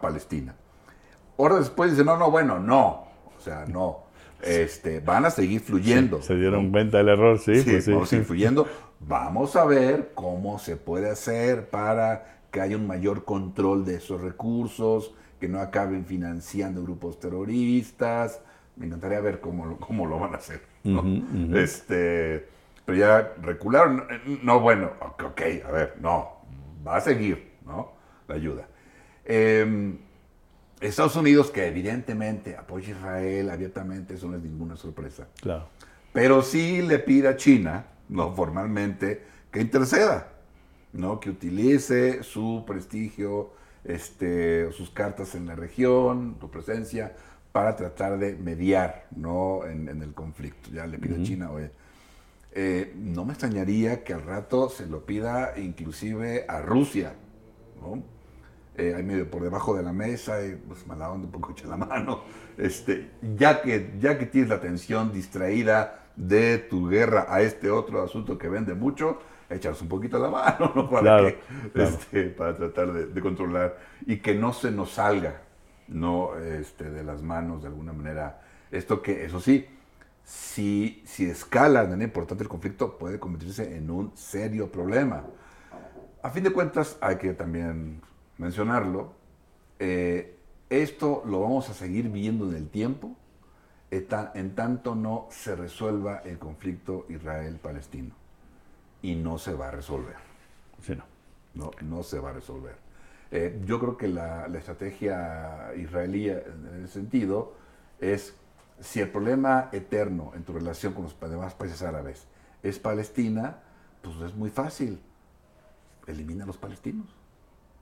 Palestina. 0.02 0.56
Ahora 1.38 1.58
después 1.58 1.92
dice, 1.92 2.04
no, 2.04 2.18
no, 2.18 2.32
bueno, 2.32 2.60
no, 2.60 3.06
o 3.38 3.40
sea, 3.40 3.66
no. 3.68 4.07
Este, 4.42 5.00
van 5.00 5.26
a 5.26 5.30
seguir 5.30 5.62
fluyendo. 5.62 6.22
se 6.22 6.36
dieron 6.36 6.72
cuenta 6.72 6.98
del 6.98 7.10
error, 7.10 7.40
sí. 7.40 7.62
Sí, 7.62 7.72
pues 7.72 7.88
vamos 7.88 8.08
a 8.08 8.10
seguir 8.10 8.26
fluyendo. 8.26 8.68
Vamos 9.00 9.56
a 9.56 9.66
ver 9.66 10.12
cómo 10.14 10.60
se 10.60 10.76
puede 10.76 11.10
hacer 11.10 11.70
para 11.70 12.40
que 12.52 12.62
haya 12.62 12.78
un 12.78 12.88
mayor 12.88 13.26
control 13.26 13.86
de 13.86 13.96
esos 13.96 14.22
recursos, 14.22 15.14
que 15.40 15.48
no 15.48 15.60
acaben 15.60 16.06
financiando 16.06 16.82
grupos 16.84 17.20
terroristas. 17.20 18.42
Me 18.76 18.86
encantaría 18.86 19.20
ver 19.20 19.40
cómo, 19.40 19.78
cómo 19.78 20.06
lo 20.06 20.20
van 20.20 20.34
a 20.34 20.38
hacer. 20.38 20.62
Este, 21.54 22.48
pero 22.86 22.98
ya 22.98 23.34
recularon. 23.42 24.04
No, 24.44 24.60
bueno, 24.60 24.92
ok, 25.02 25.42
a 25.68 25.72
ver, 25.72 25.96
no, 26.00 26.38
va 26.86 26.98
a 26.98 27.02
seguir 27.02 27.52
¿no? 27.66 27.92
la 28.28 28.36
ayuda. 28.36 28.68
Em, 29.26 29.98
Estados 30.80 31.16
Unidos, 31.16 31.52
que 31.52 31.68
evidentemente 31.68 32.56
apoya 32.56 32.90
a 32.90 32.98
Israel 32.98 33.50
abiertamente, 33.50 34.14
eso 34.14 34.28
no 34.28 34.38
es 34.38 34.44
ninguna 34.44 34.78
sorpresa. 34.78 35.28
Claro. 35.42 35.70
Pero 36.14 36.42
sí 36.42 36.82
le 36.82 37.00
pide 37.00 37.28
a 37.28 37.36
China, 37.36 37.86
no 38.10 38.34
formalmente, 38.36 39.24
que 39.52 39.62
interceda. 39.62 40.38
¿no? 40.94 41.20
que 41.20 41.30
utilice 41.30 42.24
su 42.24 42.64
prestigio, 42.66 43.52
este, 43.84 44.72
sus 44.72 44.90
cartas 44.90 45.36
en 45.36 45.46
la 45.46 45.56
región, 45.56 46.38
su 46.40 46.50
presencia, 46.50 47.16
para 47.52 47.76
tratar 47.76 48.18
de 48.20 48.36
mediar 48.36 49.08
¿no? 49.16 49.66
en, 49.66 49.88
el 50.02 50.14
conflicto. 50.14 50.70
Ya 50.72 50.86
le 50.86 50.98
pide 50.98 51.22
a 51.22 51.24
China, 51.24 51.52
oye, 51.52 51.72
eh, 52.54 52.94
no 52.96 53.26
me 53.26 53.34
extrañaría 53.34 54.04
que 54.04 54.14
al 54.14 54.24
rato 54.24 54.70
se 54.70 54.88
lo 54.88 55.06
pida 55.06 55.54
inclusive 55.58 56.46
a 56.48 56.62
Rusia, 56.62 57.14
¿no? 57.82 58.04
Eh, 58.78 58.94
ahí 58.96 59.02
medio 59.02 59.28
por 59.28 59.42
debajo 59.42 59.76
de 59.76 59.82
la 59.82 59.92
mesa, 59.92 60.46
y 60.46 60.54
pues 60.56 60.86
mala 60.86 61.10
onda, 61.10 61.26
un 61.26 61.32
poco 61.32 61.52
echa 61.52 61.66
la 61.68 61.78
mano, 61.78 62.22
este, 62.60 63.10
ya, 63.36 63.60
que, 63.64 63.96
ya 64.00 64.20
que 64.20 64.28
tienes 64.28 64.52
la 64.52 64.58
atención 64.58 65.12
distraída 65.12 66.06
de 66.16 66.60
tu 66.60 66.88
guerra 66.88 67.26
a 67.28 67.42
este 67.42 67.72
otro 67.72 68.04
asunto 68.04 68.38
que 68.38 68.50
vende 68.50 68.76
mucho, 68.76 69.18
echarse 69.50 69.82
un 69.82 69.90
poquito 69.90 70.20
la 70.20 70.30
mano, 70.30 70.72
¿no? 70.76 70.90
Para, 70.92 71.28
este, 71.74 72.26
para 72.30 72.56
tratar 72.56 72.94
de, 72.94 73.22
controlar 73.22 73.80
y 74.06 74.18
que 74.18 74.36
no 74.36 74.54
se 74.54 74.70
nos 74.70 74.92
salga, 74.92 75.42
¿no? 75.88 76.38
Este, 76.38 76.92
de 76.92 77.04
las 77.04 77.24
manos 77.24 77.64
de 77.64 77.70
alguna 77.70 77.94
manera. 77.94 78.42
Esto 78.70 79.02
que, 79.02 79.26
eso 79.26 79.40
sí, 79.40 79.66
si, 80.24 81.02
si 81.04 81.26
escala 81.26 81.82
de 81.82 81.88
manera 81.88 82.06
importante 82.06 82.44
el 82.44 82.50
conflicto, 82.50 82.96
puede 83.00 83.20
convertirse 83.20 83.76
en 83.76 83.90
un 83.90 84.12
serio 84.16 84.72
problema. 84.72 85.24
A 86.22 86.30
fin 86.30 86.44
de 86.44 86.52
cuentas, 86.52 86.98
hay 87.02 87.16
que 87.16 87.34
también 87.34 88.02
mencionarlo, 88.38 89.14
eh, 89.80 90.38
esto 90.70 91.24
lo 91.26 91.42
vamos 91.42 91.70
a 91.70 91.74
seguir 91.74 92.10
viendo 92.10 92.50
en 92.50 92.56
el 92.56 92.70
tiempo, 92.70 93.16
en 93.90 94.56
tanto 94.56 94.96
no 94.96 95.28
se 95.30 95.56
resuelva 95.56 96.18
el 96.26 96.38
conflicto 96.38 97.06
Israel-Palestino 97.08 98.14
y 99.02 99.16
no 99.16 99.38
se 99.38 99.54
va 99.54 99.70
a 99.70 99.72
resolver. 99.72 100.16
Sí, 100.82 100.94
no. 100.96 101.06
No, 101.54 101.72
no 101.82 102.04
se 102.04 102.20
va 102.20 102.30
a 102.30 102.34
resolver. 102.34 102.76
Eh, 103.32 103.62
yo 103.66 103.80
creo 103.80 103.98
que 103.98 104.08
la, 104.08 104.46
estrategia 104.46 105.74
israelí 105.76 106.30
en 106.30 106.84
ese 106.84 106.94
sentido 106.94 107.54
es 108.00 108.36
si 108.80 109.02
el 109.02 109.10
problema 109.10 109.70
eterno 109.72 110.34
en 110.36 110.44
tu 110.44 110.54
relación 110.54 110.94
con 110.94 111.04
los 111.04 111.20
demás 111.20 111.56
países 111.56 111.82
árabes 111.82 112.28
es 112.62 112.78
Palestina, 112.80 113.58
pues 114.02 114.16
es 114.22 114.36
muy 114.36 114.50
fácil. 114.50 115.00
Elimina 116.06 116.44
a 116.44 116.48
los 116.48 116.58
palestinos. 116.58 117.17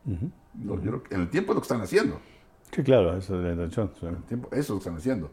En 0.06 1.22
el 1.22 1.30
tiempo 1.30 1.52
es 1.52 1.56
lo 1.56 1.62
que 1.62 1.66
están 1.66 1.82
haciendo. 1.82 2.20
Sí, 2.72 2.84
claro, 2.84 3.16
esa 3.18 3.36
es 3.36 3.42
la 3.42 3.52
intención. 3.52 3.92
eso 3.96 4.10
es 4.52 4.70
lo 4.70 4.76
que 4.76 4.80
están 4.80 4.96
haciendo. 4.96 5.30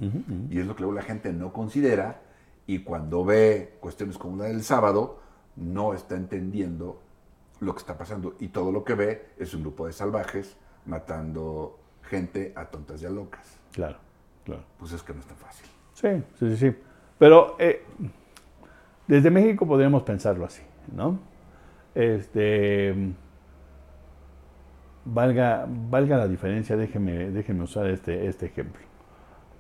Y 0.51 0.59
es 0.59 0.67
lo 0.67 0.75
que 0.75 0.83
luego 0.83 0.95
la 0.95 1.03
gente 1.03 1.33
no 1.33 1.53
considera 1.53 2.23
y 2.67 2.81
cuando 2.81 3.25
ve 3.25 3.77
cuestiones 3.81 4.19
como 4.19 4.37
la 4.37 4.45
del 4.45 4.63
sábado, 4.63 5.19
no 5.57 5.95
está 5.95 6.17
entendiendo 6.17 7.03
lo 7.61 7.75
que 7.75 7.79
está 7.79 7.97
pasando 7.97 8.35
y 8.41 8.49
todo 8.49 8.73
lo 8.73 8.85
que 8.85 8.95
ve 8.95 9.31
es 9.39 9.55
un 9.55 9.63
grupo 9.63 9.87
de 9.87 9.93
salvajes 9.93 10.57
matando 10.87 11.79
gente 12.03 12.53
a 12.57 12.67
tontas 12.67 13.03
y 13.03 13.07
a 13.07 13.11
locas. 13.11 13.59
Claro, 13.73 13.99
claro. 14.45 14.63
Pues 14.79 14.93
es 14.93 15.03
que 15.03 15.13
no 15.13 15.21
es 15.21 15.27
tan 15.27 15.37
fácil. 15.37 15.67
Sí, 15.95 16.09
sí, 16.39 16.57
sí. 16.57 16.77
Pero 17.19 17.57
eh, 17.59 17.85
desde 19.07 19.31
México 19.31 19.67
podríamos 19.67 20.03
pensarlo 20.03 20.45
así, 20.45 20.63
¿no? 20.95 21.19
Este, 21.95 22.95
valga, 25.05 25.67
valga 25.69 26.17
la 26.17 26.29
diferencia, 26.29 26.77
déjeme, 26.77 27.31
déjeme 27.31 27.65
usar 27.65 27.87
este, 27.87 28.27
este 28.27 28.47
ejemplo. 28.47 28.83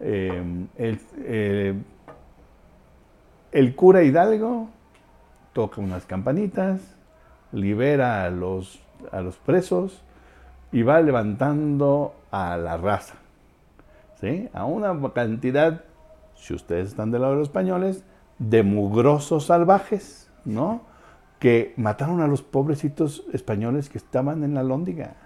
Eh, 0.00 0.66
el, 0.76 1.00
eh, 1.18 1.74
el 3.52 3.74
cura 3.76 4.02
Hidalgo 4.02 4.68
toca 5.52 5.80
unas 5.80 6.06
campanitas, 6.06 6.96
libera 7.52 8.24
a 8.24 8.30
los, 8.30 8.82
a 9.10 9.20
los 9.20 9.36
presos 9.36 10.02
y 10.72 10.82
va 10.82 11.00
levantando 11.00 12.14
a 12.30 12.56
la 12.56 12.76
raza. 12.76 13.14
¿sí? 14.20 14.48
A 14.52 14.64
una 14.64 14.98
cantidad, 15.12 15.84
si 16.34 16.54
ustedes 16.54 16.88
están 16.88 17.10
del 17.10 17.22
lado 17.22 17.34
de 17.34 17.40
los 17.40 17.48
españoles, 17.48 18.04
de 18.38 18.62
mugrosos 18.62 19.46
salvajes, 19.46 20.30
¿no? 20.44 20.82
Que 21.38 21.74
mataron 21.76 22.20
a 22.20 22.26
los 22.26 22.42
pobrecitos 22.42 23.24
españoles 23.32 23.88
que 23.88 23.98
estaban 23.98 24.42
en 24.44 24.54
la 24.54 24.62
lóndiga. 24.62 25.16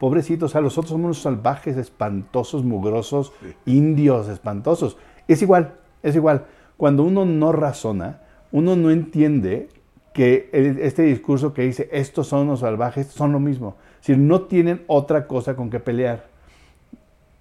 Pobrecitos, 0.00 0.56
a 0.56 0.62
los 0.62 0.78
otros 0.78 0.92
somos 0.92 1.04
unos 1.04 1.20
salvajes, 1.20 1.76
espantosos, 1.76 2.64
mugrosos, 2.64 3.34
indios, 3.66 4.28
espantosos. 4.28 4.96
Es 5.28 5.42
igual, 5.42 5.74
es 6.02 6.16
igual. 6.16 6.46
Cuando 6.78 7.04
uno 7.04 7.26
no 7.26 7.52
razona, 7.52 8.22
uno 8.50 8.76
no 8.76 8.90
entiende 8.90 9.68
que 10.14 10.48
este 10.80 11.02
discurso 11.02 11.52
que 11.52 11.64
dice 11.64 11.90
estos 11.92 12.28
son 12.28 12.46
los 12.46 12.60
salvajes 12.60 13.08
son 13.08 13.32
lo 13.32 13.40
mismo. 13.40 13.76
Es 14.00 14.06
decir, 14.06 14.16
no 14.16 14.40
tienen 14.40 14.82
otra 14.86 15.26
cosa 15.26 15.54
con 15.54 15.68
que 15.68 15.80
pelear. 15.80 16.28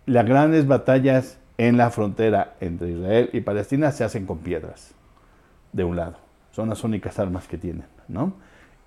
Las 0.06 0.26
grandes 0.26 0.68
batallas 0.68 1.40
en 1.58 1.78
la 1.78 1.92
frontera 1.92 2.56
entre 2.60 2.90
Israel 2.90 3.30
y 3.32 3.40
Palestina 3.40 3.94
se 3.94 4.04
hacen 4.04 4.26
con 4.26 4.40
piedras, 4.40 4.94
de 5.72 5.86
un 5.86 5.96
lado. 5.96 6.18
Son 6.52 6.68
las 6.68 6.84
únicas 6.84 7.20
armas 7.20 7.48
que 7.48 7.58
tienen, 7.58 7.86
¿no? 8.10 8.34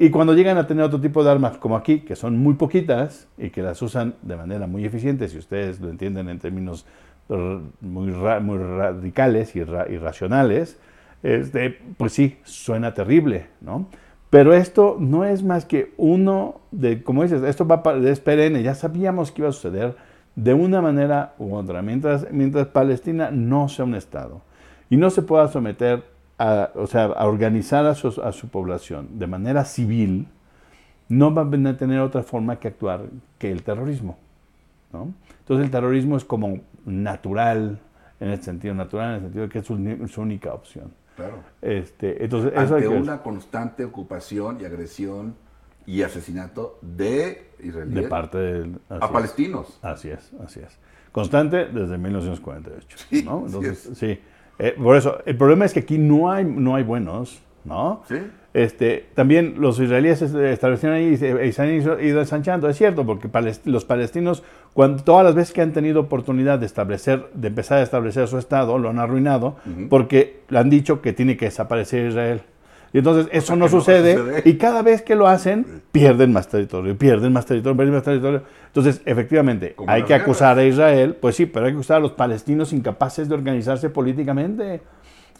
Y 0.02 0.10
cuando 0.10 0.34
llegan 0.34 0.58
a 0.58 0.66
tener 0.66 0.84
otro 0.84 1.00
tipo 1.00 1.22
de 1.22 1.30
armas 1.30 1.58
como 1.58 1.76
aquí, 1.76 2.00
que 2.00 2.16
son 2.16 2.36
muy 2.36 2.54
poquitas 2.54 3.28
y 3.38 3.50
que 3.50 3.62
las 3.62 3.80
usan 3.82 4.16
de 4.22 4.36
manera 4.36 4.66
muy 4.66 4.84
eficiente, 4.84 5.28
si 5.28 5.38
ustedes 5.38 5.78
lo 5.78 5.90
entienden 5.90 6.28
en 6.28 6.40
términos 6.40 6.84
muy, 7.28 8.10
muy 8.10 8.58
radicales 8.58 9.54
y 9.54 9.60
irracionales, 9.60 10.76
este, 11.22 11.78
pues 11.96 12.14
sí, 12.14 12.36
suena 12.42 12.94
terrible, 12.94 13.46
¿no? 13.60 13.86
Pero 14.28 14.54
esto 14.54 14.96
no 14.98 15.24
es 15.24 15.44
más 15.44 15.66
que 15.66 15.92
uno 15.96 16.62
de, 16.72 17.04
como 17.04 17.22
dices, 17.22 17.40
esto 17.44 17.64
va 17.64 17.80
es 18.04 18.18
perenne, 18.18 18.64
ya 18.64 18.74
sabíamos 18.74 19.30
que 19.30 19.42
iba 19.42 19.50
a 19.50 19.52
suceder 19.52 19.94
de 20.34 20.52
una 20.52 20.82
manera 20.82 21.34
u 21.38 21.54
otra, 21.54 21.80
mientras, 21.80 22.26
mientras 22.32 22.66
Palestina 22.66 23.30
no 23.30 23.68
sea 23.68 23.84
un 23.84 23.94
Estado, 23.94 24.42
y 24.90 24.96
no 24.96 25.10
se 25.10 25.22
pueda 25.22 25.46
someter 25.46 26.02
a, 26.42 26.70
o 26.74 26.86
sea, 26.86 27.04
a 27.04 27.26
organizar 27.26 27.86
a 27.86 27.94
su, 27.94 28.08
a 28.20 28.32
su 28.32 28.48
población 28.48 29.18
de 29.18 29.26
manera 29.26 29.64
civil, 29.64 30.26
no 31.08 31.32
va 31.34 31.42
a 31.42 31.76
tener 31.76 32.00
otra 32.00 32.22
forma 32.22 32.58
que 32.58 32.68
actuar 32.68 33.02
que 33.38 33.50
el 33.52 33.62
terrorismo. 33.62 34.18
¿no? 34.92 35.14
Entonces 35.40 35.64
el 35.66 35.70
terrorismo 35.70 36.16
es 36.16 36.24
como 36.24 36.58
natural, 36.84 37.78
en 38.20 38.28
el 38.28 38.42
sentido 38.42 38.74
natural, 38.74 39.08
en 39.10 39.14
el 39.16 39.20
sentido 39.22 39.44
de 39.44 39.48
que 39.50 39.58
es 39.60 39.66
su, 39.66 40.08
su 40.08 40.20
única 40.20 40.52
opción. 40.52 40.92
Claro. 41.16 41.36
Este, 41.60 42.24
entonces, 42.24 42.52
Ante 42.56 42.64
eso 42.64 42.74
hay 42.76 42.82
que- 42.82 42.88
una 42.88 43.22
constante 43.22 43.84
ocupación 43.84 44.58
y 44.60 44.64
agresión 44.64 45.34
y 45.86 46.02
asesinato 46.02 46.78
de 46.80 47.50
israelíes 47.60 48.02
de 48.02 48.08
parte 48.08 48.60
así 48.88 49.02
a 49.02 49.06
es. 49.06 49.10
palestinos. 49.12 49.78
Así 49.82 50.08
es, 50.10 50.32
así 50.44 50.60
es. 50.60 50.78
Constante 51.12 51.66
desde 51.66 51.98
1948. 51.98 52.96
Sí, 53.10 53.22
¿no? 53.22 53.44
Entonces, 53.46 53.86
es. 53.86 53.98
sí. 53.98 54.18
Eh, 54.58 54.74
por 54.80 54.96
eso, 54.96 55.18
el 55.26 55.36
problema 55.36 55.64
es 55.64 55.72
que 55.72 55.80
aquí 55.80 55.98
no 55.98 56.30
hay, 56.30 56.44
no 56.44 56.74
hay 56.74 56.84
buenos, 56.84 57.42
¿no? 57.64 58.02
Sí. 58.08 58.16
Este, 58.54 59.06
también 59.14 59.54
los 59.58 59.80
israelíes 59.80 60.18
se 60.18 60.52
establecieron 60.52 60.98
ahí 60.98 61.06
y 61.14 61.16
se, 61.16 61.62
han 61.62 61.74
ido 61.74 62.20
ensanchando, 62.20 62.68
es 62.68 62.76
cierto, 62.76 63.06
porque 63.06 63.30
los 63.64 63.84
palestinos, 63.86 64.42
cuando, 64.74 65.02
todas 65.02 65.24
las 65.24 65.34
veces 65.34 65.54
que 65.54 65.62
han 65.62 65.72
tenido 65.72 66.00
oportunidad 66.00 66.58
de 66.58 66.66
establecer, 66.66 67.30
de 67.32 67.48
empezar 67.48 67.78
a 67.78 67.82
establecer 67.82 68.28
su 68.28 68.36
Estado, 68.36 68.76
lo 68.76 68.90
han 68.90 68.98
arruinado, 68.98 69.56
porque 69.88 70.40
le 70.50 70.58
han 70.58 70.68
dicho 70.68 71.00
que 71.00 71.14
tiene 71.14 71.38
que 71.38 71.46
desaparecer 71.46 72.08
Israel. 72.08 72.42
Y 72.92 72.98
entonces 72.98 73.28
eso 73.32 73.56
no 73.56 73.66
que 73.66 73.72
no 73.72 73.80
sucede, 73.80 74.16
sucede. 74.16 74.42
y 74.44 74.56
cada 74.58 74.82
vez 74.82 75.02
que 75.02 75.14
lo 75.14 75.26
hacen, 75.26 75.82
pierden 75.92 76.32
más 76.32 76.48
territorio, 76.48 76.96
pierden 76.96 77.32
más 77.32 77.46
territorio, 77.46 77.76
pierden 77.76 77.94
más 77.94 78.02
territorio. 78.02 78.42
Entonces, 78.66 79.00
efectivamente, 79.06 79.72
Como 79.74 79.90
hay 79.90 80.02
que 80.02 80.08
guerras. 80.08 80.22
acusar 80.22 80.58
a 80.58 80.64
Israel, 80.64 81.16
pues 81.20 81.36
sí, 81.36 81.46
pero 81.46 81.66
hay 81.66 81.72
que 81.72 81.76
acusar 81.76 81.96
a 81.98 82.00
los 82.00 82.12
palestinos 82.12 82.72
incapaces 82.72 83.28
de 83.28 83.34
organizarse 83.34 83.88
políticamente 83.88 84.82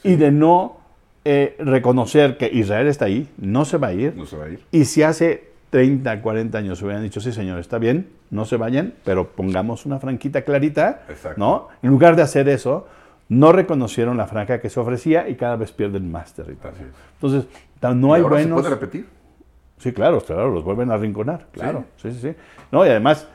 y 0.03 0.17
de 0.17 0.31
no 0.31 0.79
eh, 1.25 1.55
reconocer 1.59 2.37
que 2.37 2.49
Israel 2.53 2.87
está 2.89 3.05
ahí, 3.05 3.29
no 3.37 3.65
se 3.65 3.77
va 3.77 3.89
a 3.89 3.93
ir. 3.93 4.15
No 4.17 4.25
se 4.27 4.37
va 4.37 4.47
a 4.47 4.49
ir. 4.49 4.61
Y 4.71 4.87
si 4.87 5.03
hace 5.03 5.53
30, 5.71 6.21
40 6.21 6.59
años 6.59 6.79
se 6.79 6.85
hubieran 6.85 7.03
dicho, 7.03 7.21
sí 7.21 7.33
señor, 7.33 7.59
está 7.59 7.79
bien, 7.79 8.09
no 8.31 8.45
se 8.45 8.57
vayan, 8.57 8.95
pero 9.05 9.29
pongamos 9.29 9.87
una 9.87 9.99
franquita 9.99 10.43
clarita, 10.43 11.03
Exacto. 11.09 11.39
¿no? 11.39 11.69
En 11.83 11.91
lugar 11.91 12.17
de 12.17 12.23
hacer 12.23 12.49
eso, 12.49 12.87
no 13.33 13.53
reconocieron 13.53 14.17
la 14.17 14.27
franja 14.27 14.61
que 14.61 14.69
se 14.69 14.79
ofrecía 14.81 15.29
y 15.29 15.35
cada 15.37 15.57
vez 15.57 15.73
pierden 15.73 16.11
más 16.11 16.33
territorio. 16.35 16.79
Entonces, 17.15 17.47
no 17.81 18.09
¿Y 18.09 18.13
hay 18.17 18.23
ahora 18.23 18.35
buenos... 18.37 18.59
¿Se 18.59 18.63
puede 18.69 18.75
repetir? 18.75 19.07
Sí, 19.79 19.93
claro, 19.93 20.21
claro, 20.21 20.51
los 20.53 20.63
vuelven 20.63 20.91
a 20.91 20.95
arrinconar, 20.95 21.47
claro. 21.51 21.85
Sí, 21.97 22.13
sí, 22.13 22.19
sí. 22.21 22.35
No, 22.71 22.85
y 22.87 22.89
además, 22.89 23.27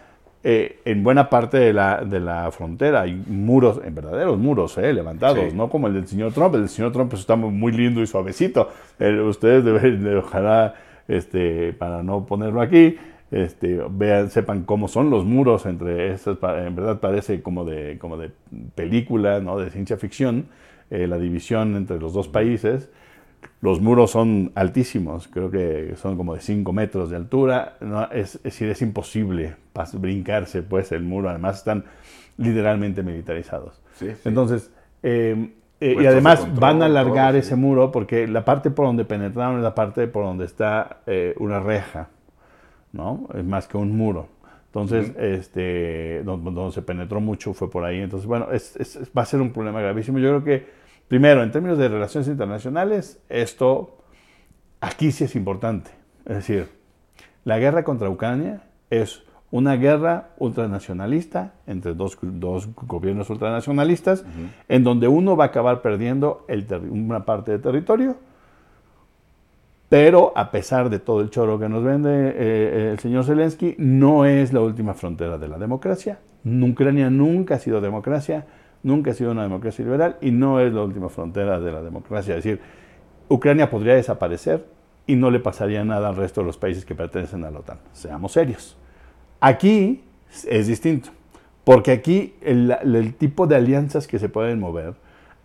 eh, 0.44 0.80
en 0.86 1.04
buena 1.04 1.30
parte 1.30 1.58
de 1.58 1.74
la, 1.74 2.04
de 2.06 2.20
la 2.22 2.50
frontera 2.52 3.02
hay 3.02 3.14
muros, 3.28 3.82
en 3.84 3.94
verdaderos 3.96 4.38
muros, 4.38 4.78
eh, 4.78 4.94
levantados, 4.94 5.40
Sí. 5.50 5.56
no 5.58 5.68
como 5.70 5.88
el 5.88 5.94
del 5.94 6.08
señor 6.08 6.32
Trump. 6.32 6.56
El 6.56 6.62
del 6.62 6.70
señor 6.70 6.92
Trump 6.94 7.10
pues, 7.10 7.22
está 7.22 7.36
muy- 7.36 7.50
muy 7.52 7.72
lindo 7.74 8.02
y 8.02 8.08
suavecito. 8.08 8.70
Eh, 9.00 9.20
ustedes 9.20 9.66
deben, 9.66 10.04
de- 10.04 10.16
ojalá, 10.18 10.76
este, 11.08 11.74
para 11.74 12.02
no 12.04 12.26
ponerlo 12.26 12.62
aquí, 12.62 12.98
este, 13.32 13.80
vean, 13.90 14.30
sepan 14.30 14.64
cómo 14.64 14.88
son 14.88 15.10
los 15.10 15.26
muros 15.26 15.66
entre 15.66 16.14
esas, 16.14 16.38
pa- 16.38 16.66
en 16.66 16.76
verdad 16.76 17.00
parece 17.00 17.42
como 17.42 17.66
de, 17.66 17.98
como 18.00 18.18
de 18.18 18.32
película, 18.76 19.40
¿no? 19.40 19.58
de 19.60 19.70
ciencia 19.70 19.98
ficción, 19.98 20.48
eh, 20.90 21.08
la 21.08 21.18
división 21.18 21.76
entre 21.76 22.00
los 22.00 22.14
dos 22.14 22.28
países. 22.28 22.90
Los 23.62 23.82
muros 23.82 24.12
son 24.12 24.52
altísimos, 24.56 25.28
creo 25.28 25.50
que 25.52 25.94
son 25.96 26.18
como 26.18 26.34
de 26.36 26.42
5 26.42 26.74
metros 26.74 27.10
de 27.10 27.16
altura. 27.18 27.78
No, 27.82 28.04
es, 28.12 28.36
es 28.36 28.44
decir, 28.44 28.70
es 28.70 28.82
imposible 28.82 29.56
brincarse 29.94 30.64
pues 30.64 30.92
el 30.92 31.04
muro. 31.04 31.30
Además 31.30 31.58
están 31.58 31.86
literalmente 32.38 33.04
militarizados. 33.04 33.82
Sí, 33.94 34.08
sí. 34.12 34.22
Entonces, 34.26 34.72
eh, 35.04 35.52
eh, 35.80 35.96
y 36.00 36.06
además 36.06 36.40
control, 36.40 36.60
van 36.60 36.82
a 36.82 36.86
alargar 36.86 37.32
todo, 37.32 37.42
sí. 37.42 37.48
ese 37.48 37.56
muro 37.56 37.92
porque 37.92 38.28
la 38.28 38.44
parte 38.46 38.72
por 38.72 38.86
donde 38.88 39.06
penetraron 39.06 39.58
es 39.58 39.64
la 39.64 39.76
parte 39.76 40.08
por 40.08 40.24
donde 40.24 40.46
está 40.46 41.02
eh, 41.06 41.36
una 41.40 41.60
reja, 41.60 42.10
¿no? 42.92 43.28
Es 43.34 43.44
más 43.44 43.68
que 43.68 43.78
un 43.78 43.96
muro. 43.96 44.28
Entonces, 44.68 45.12
este, 45.18 46.22
donde, 46.24 46.52
donde 46.52 46.72
se 46.74 46.82
penetró 46.82 47.20
mucho 47.20 47.54
fue 47.54 47.70
por 47.70 47.84
ahí. 47.84 48.00
Entonces, 48.00 48.28
bueno, 48.28 48.52
es- 48.52 48.76
es- 48.76 49.00
va 49.18 49.24
a 49.24 49.26
ser 49.26 49.42
un 49.42 49.52
problema 49.52 49.82
gravísimo. 49.82 50.20
Yo 50.20 50.30
creo 50.30 50.44
que, 50.44 50.68
primero, 51.08 51.42
en 51.42 51.52
términos 51.52 51.78
de 51.78 51.88
relaciones 51.88 52.28
internacionales, 52.28 53.20
esto 53.30 53.98
aquí 54.82 55.12
sí 55.12 55.24
es 55.24 55.36
importante. 55.36 55.92
Es 56.26 56.36
decir, 56.36 56.68
la 57.44 57.58
guerra 57.60 57.84
contra 57.84 58.10
Ucrania 58.10 58.62
es 58.90 59.24
una 59.50 59.78
guerra 59.78 60.32
ultranacionalista 60.38 61.54
entre 61.66 61.94
dos, 61.94 62.18
dos 62.22 62.68
gobiernos 62.76 63.30
ultranacionalistas, 63.30 64.26
en 64.68 64.84
donde 64.84 65.08
uno 65.08 65.38
va 65.38 65.46
a 65.46 65.48
acabar 65.48 65.82
perdiendo 65.82 66.46
el 66.50 66.68
una 66.90 67.24
parte 67.26 67.54
de 67.54 67.60
territorio, 67.60 68.18
pero 69.90 70.34
a 70.36 70.52
pesar 70.52 70.90
de 70.90 71.00
todo 71.00 71.22
el 71.22 71.30
choro 71.30 71.60
que 71.60 71.70
nos 71.70 71.84
vende 71.84 72.10
eh, 72.10 72.34
eh, 72.38 72.90
el 72.92 73.00
señor 73.00 73.24
Zelensky, 73.24 73.76
no 73.78 74.26
es 74.26 74.52
la 74.52 74.62
última 74.62 74.94
frontera 74.94 75.38
de 75.38 75.48
la 75.48 75.58
democracia. 75.58 76.20
Ucrania 76.44 77.10
nunca 77.10 77.56
ha 77.56 77.60
sido 77.60 77.80
democracia, 77.80 78.46
nunca 78.84 79.12
ha 79.12 79.14
sido 79.14 79.32
una 79.32 79.44
democracia 79.44 79.86
liberal 79.86 80.18
y 80.22 80.32
no 80.32 80.60
es 80.60 80.74
la 80.74 80.84
última 80.84 81.10
frontera 81.10 81.60
de 81.60 81.72
la 81.72 81.82
democracia. 81.82 82.36
Es 82.36 82.44
decir, 82.44 82.62
Ucrania 83.30 83.70
podría 83.70 83.96
desaparecer 83.96 84.66
y 85.06 85.16
no 85.16 85.32
le 85.32 85.40
pasaría 85.40 85.84
nada 85.86 86.10
al 86.10 86.16
resto 86.18 86.42
de 86.42 86.48
los 86.48 86.58
países 86.58 86.86
que 86.86 86.96
pertenecen 86.96 87.46
a 87.46 87.52
la 87.52 87.60
OTAN. 87.60 87.80
Seamos 87.94 88.34
serios. 88.34 88.78
Aquí 89.40 90.04
es 90.48 90.68
distinto, 90.68 91.10
porque 91.64 91.92
aquí 91.92 92.36
el, 92.42 92.76
el 92.82 93.14
tipo 93.14 93.48
de 93.48 93.56
alianzas 93.56 94.06
que 94.08 94.20
se 94.20 94.28
pueden 94.28 94.60
mover, 94.60 94.96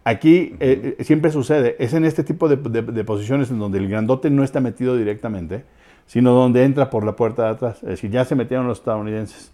aquí 0.05 0.55
eh, 0.61 0.97
eh, 0.99 1.05
siempre 1.05 1.31
sucede, 1.31 1.77
es 1.79 1.93
en 1.95 2.05
este 2.05 2.25
tipo 2.25 2.49
de, 2.49 2.57
de- 2.57 2.83
de 2.83 3.05
posiciones 3.05 3.51
en 3.51 3.59
donde 3.59 3.79
el 3.79 3.89
grandote 3.89 4.31
no 4.31 4.43
está 4.45 4.61
metido 4.61 4.97
directamente, 4.97 5.65
sino 6.07 6.33
donde 6.33 6.65
entra 6.65 6.91
por 6.91 7.05
la 7.05 7.17
puerta 7.17 7.45
de 7.45 7.51
atrás. 7.51 7.83
Es 7.83 7.89
decir, 7.89 8.11
ya 8.11 8.25
se 8.25 8.35
metieron 8.35 8.67
los 8.67 8.79
estadounidenses, 8.79 9.53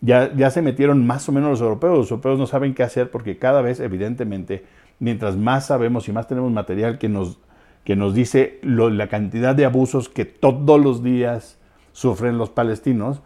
ya, 0.00 0.32
ya 0.34 0.50
se 0.50 0.62
metieron 0.62 1.06
más 1.06 1.28
o 1.28 1.32
menos 1.32 1.50
los 1.50 1.60
europeos. 1.60 1.96
Los 1.98 2.10
europeos 2.10 2.38
no 2.38 2.46
saben 2.46 2.74
qué 2.74 2.82
hacer 2.82 3.10
porque 3.10 3.38
cada 3.38 3.62
vez, 3.62 3.80
evidentemente, 3.80 4.64
mientras 4.98 5.36
más 5.36 5.66
sabemos 5.66 6.08
y 6.08 6.12
más 6.12 6.28
tenemos 6.28 6.52
material 6.52 6.98
que 6.98 7.08
nos, 7.08 7.38
que 7.84 7.96
nos 7.96 8.14
dice 8.14 8.58
lo- 8.62 8.90
la 8.90 9.08
cantidad 9.08 9.54
de 9.54 9.64
abusos 9.64 10.08
que 10.08 10.24
todos 10.26 10.80
los 10.80 11.02
días 11.02 11.58
sufren 11.92 12.36
los 12.36 12.50
palestinos, 12.50 13.22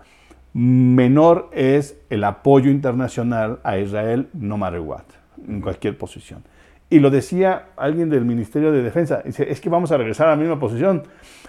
menor 0.52 1.48
es 1.52 1.96
el 2.10 2.24
apoyo 2.24 2.70
internacional 2.70 3.58
a 3.64 3.78
Israel, 3.78 4.28
no 4.32 4.56
matter 4.58 4.80
what, 4.80 5.02
en 5.46 5.60
cualquier 5.60 5.96
posición. 5.98 6.42
Y 6.90 6.98
lo 6.98 7.10
decía 7.10 7.68
alguien 7.76 8.10
del 8.10 8.24
Ministerio 8.24 8.72
de 8.72 8.82
Defensa, 8.82 9.22
dice, 9.24 9.50
es 9.50 9.60
que 9.60 9.68
vamos 9.70 9.92
a 9.92 9.96
regresar 9.96 10.26
a 10.26 10.30
la 10.32 10.36
misma 10.36 10.58
posición. 10.58 11.04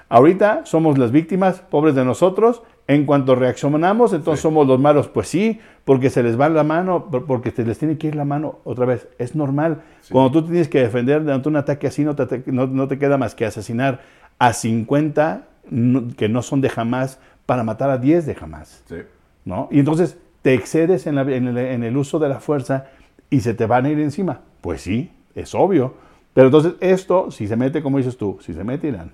Ahorita 0.08 0.62
somos 0.66 0.98
las 0.98 1.12
víctimas, 1.12 1.62
pobres 1.62 1.96
de 1.96 2.06
nosotros, 2.06 2.62
en 2.88 3.06
cuanto 3.06 3.36
reaccionamos, 3.36 4.14
entonces 4.14 4.40
Sí. 4.40 4.44
somos 4.44 4.68
los 4.68 4.80
malos. 4.80 5.08
Pues 5.08 5.28
sí, 5.30 5.60
porque 5.86 6.10
se 6.10 6.22
les 6.22 6.40
va 6.40 6.50
la 6.50 6.64
mano, 6.64 7.06
por- 7.10 7.26
porque 7.26 7.52
se 7.52 7.64
les 7.66 7.78
tiene 7.80 7.98
que 7.98 8.08
ir 8.08 8.16
la 8.16 8.26
mano 8.26 8.60
otra 8.66 8.86
vez. 8.86 9.08
Es 9.18 9.36
normal. 9.36 9.82
Cuando 10.12 10.32
tú 10.32 10.44
tienes 10.48 10.68
que 10.68 10.82
defender 10.82 11.28
ante 11.30 11.48
un 11.50 11.56
ataque 11.56 11.88
así, 11.88 12.04
no 12.04 12.16
te, 12.16 12.44
no, 12.48 12.68
no 12.68 12.88
te 12.88 13.00
queda 13.00 13.18
más 13.18 13.34
que 13.34 13.46
asesinar 13.46 14.02
a 14.40 14.54
50 14.54 15.48
no- 15.70 16.08
que 16.18 16.28
no 16.28 16.42
son 16.42 16.60
de 16.62 16.70
jamás 16.70 17.20
para 17.46 17.64
matar 17.64 17.90
a 17.90 17.98
10 17.98 18.26
de 18.26 18.36
jamás. 18.36 18.84
Sí. 18.88 18.98
¿no? 19.46 19.70
Y 19.72 19.80
entonces 19.80 20.18
te 20.42 20.54
excedes 20.54 21.08
en, 21.08 21.16
la- 21.16 21.22
en 21.24 21.48
el, 21.48 21.58
en 21.58 21.84
el 21.84 21.96
uso 21.98 22.20
de 22.20 22.30
la 22.30 22.40
fuerza 22.40 22.88
y 23.30 23.40
se 23.40 23.54
te 23.54 23.66
van 23.66 23.86
a 23.86 23.90
ir 23.90 24.00
encima. 24.00 24.42
Pues 24.62 24.82
sí, 24.82 25.12
es 25.36 25.54
obvio. 25.56 25.94
Pero 26.34 26.48
entonces 26.48 26.74
esto, 26.80 27.32
si 27.32 27.48
se 27.48 27.56
mete, 27.56 27.82
como 27.82 27.98
dices 27.98 28.18
tú, 28.18 28.38
si 28.42 28.54
se 28.54 28.64
mete 28.64 28.88
Irán, 28.88 29.12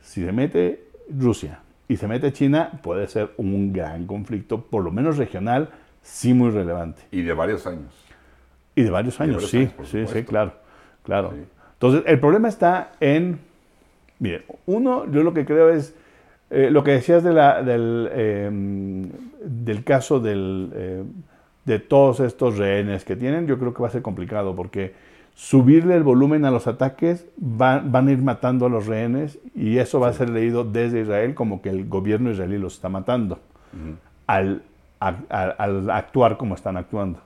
si 0.00 0.24
se 0.24 0.32
mete 0.32 0.84
Rusia 1.10 1.60
y 1.88 1.96
se 1.96 2.06
mete 2.06 2.32
China, 2.32 2.80
puede 2.82 3.08
ser 3.08 3.30
un 3.36 3.72
gran 3.72 4.06
conflicto, 4.06 4.60
por 4.60 4.84
lo 4.84 4.90
menos 4.90 5.16
regional, 5.16 5.70
sí 6.02 6.34
muy 6.34 6.50
relevante. 6.50 7.02
Y 7.10 7.22
de 7.22 7.32
varios 7.32 7.66
años. 7.66 7.92
Y 8.74 8.82
de 8.82 8.90
varios 8.90 9.20
años, 9.20 9.36
varios 9.36 9.50
sí, 9.50 9.58
años, 9.58 9.88
sí, 9.88 10.06
sí, 10.06 10.24
claro, 10.24 10.52
claro. 11.02 11.32
Sí. 11.32 11.44
Entonces, 11.72 12.02
el 12.06 12.20
problema 12.20 12.48
está 12.48 12.92
en, 13.00 13.40
mire, 14.18 14.44
uno, 14.66 15.10
yo 15.10 15.22
lo 15.22 15.34
que 15.34 15.44
creo 15.44 15.70
es, 15.70 15.94
eh, 16.50 16.70
lo 16.70 16.84
que 16.84 16.92
decías 16.92 17.24
de 17.24 17.32
la, 17.32 17.62
del, 17.62 18.08
eh, 18.12 18.50
del 19.42 19.84
caso 19.84 20.20
del, 20.20 20.70
eh, 20.74 21.02
de 21.64 21.78
todos 21.78 22.20
estos 22.20 22.56
rehenes 22.56 23.04
que 23.04 23.16
tienen, 23.16 23.46
yo 23.46 23.58
creo 23.58 23.74
que 23.74 23.82
va 23.82 23.88
a 23.88 23.92
ser 23.92 24.02
complicado 24.02 24.56
porque 24.56 24.94
subirle 25.40 25.94
el 25.94 26.02
volumen 26.02 26.44
a 26.44 26.50
los 26.50 26.66
ataques 26.66 27.24
va- 27.40 27.80
van 27.84 28.08
a 28.08 28.10
ir 28.10 28.18
matando 28.20 28.66
a 28.66 28.68
los 28.68 28.86
rehenes 28.88 29.38
y 29.54 29.78
eso 29.78 30.00
va 30.00 30.08
a 30.08 30.12
ser 30.12 30.30
leído 30.30 30.64
desde 30.64 31.02
Israel 31.02 31.36
como 31.36 31.62
que 31.62 31.68
el 31.70 31.88
gobierno 31.88 32.32
israelí 32.32 32.58
los 32.58 32.74
está 32.74 32.88
matando 32.88 33.38
al, 34.26 34.62
a- 34.98 35.14
a- 35.30 35.42
al 35.58 35.90
actuar 35.90 36.38
como 36.38 36.56
están 36.56 36.76
actuando. 36.76 37.20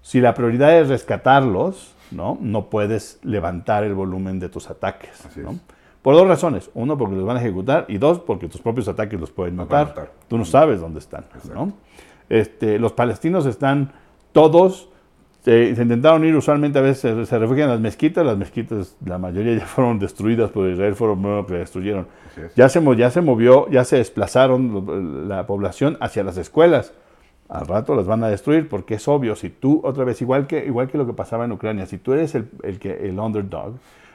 Si 0.00 0.20
la 0.20 0.34
prioridad 0.34 0.76
es 0.80 0.88
rescatarlos, 0.88 1.94
¿no? 2.10 2.36
no 2.40 2.68
puedes 2.68 3.20
levantar 3.22 3.84
el 3.84 3.94
volumen 3.94 4.40
de 4.40 4.48
tus 4.48 4.68
ataques. 4.68 5.24
Por 6.02 6.16
dos 6.16 6.26
razones. 6.26 6.68
Uno, 6.74 6.98
porque 6.98 7.14
los 7.14 7.24
van 7.24 7.36
a 7.36 7.40
ejecutar 7.40 7.84
y 7.86 7.96
dos, 7.98 8.18
porque 8.18 8.48
tus 8.48 8.60
propios 8.60 8.88
ataques 8.88 9.20
los 9.20 9.30
pueden 9.30 9.56
van 9.56 9.68
matar. 9.68 9.94
Tú 10.26 10.36
no 10.36 10.44
sabes 10.44 10.80
dónde 10.80 10.98
están. 10.98 11.22
Este, 12.28 12.80
los 12.80 12.92
palestinos 12.92 13.46
están 13.46 13.92
todos 14.32 14.88
Se, 15.42 15.70
intentaron 15.70 16.24
ir, 16.24 16.36
usualmente 16.36 16.78
a 16.78 16.82
veces 16.82 17.28
se, 17.28 17.38
refugian 17.38 17.64
en 17.64 17.74
las 17.74 17.80
mezquitas, 17.80 18.24
las 18.24 18.38
mezquitas, 18.38 18.96
la 19.04 19.18
mayoría 19.18 19.58
ya 19.58 19.66
fueron 19.66 19.98
destruidas 19.98 20.50
por 20.50 20.68
Israel, 20.68 20.94
fueron 20.94 21.20
los 21.20 21.46
que 21.46 21.54
destruyeron. 21.54 22.06
Ya 22.54 22.68
se, 22.68 22.80
ya 22.96 23.10
se 23.10 23.20
movió, 23.20 23.68
ya 23.68 23.84
se 23.84 23.96
desplazaron 23.96 25.28
la 25.28 25.46
población 25.46 25.98
hacia 26.00 26.22
las 26.22 26.36
escuelas. 26.36 26.92
Al 27.48 27.66
rato 27.66 27.94
las 27.94 28.06
van 28.06 28.22
a 28.24 28.28
destruir 28.28 28.68
porque 28.68 28.94
es 28.94 29.08
obvio, 29.08 29.34
si 29.36 29.50
tú, 29.50 29.80
otra 29.84 30.04
vez, 30.04 30.22
igual 30.22 30.46
que, 30.46 30.64
igual 30.64 30.88
que 30.88 30.96
lo 30.96 31.06
que 31.06 31.12
pasaba 31.12 31.44
en 31.44 31.52
Ucrania, 31.52 31.86
si 31.86 31.98
tú 31.98 32.12
eres 32.14 32.34
el, 32.34 32.48
el, 32.62 32.78
que, 32.78 33.08
el 33.08 33.18
underdog, 33.18 33.74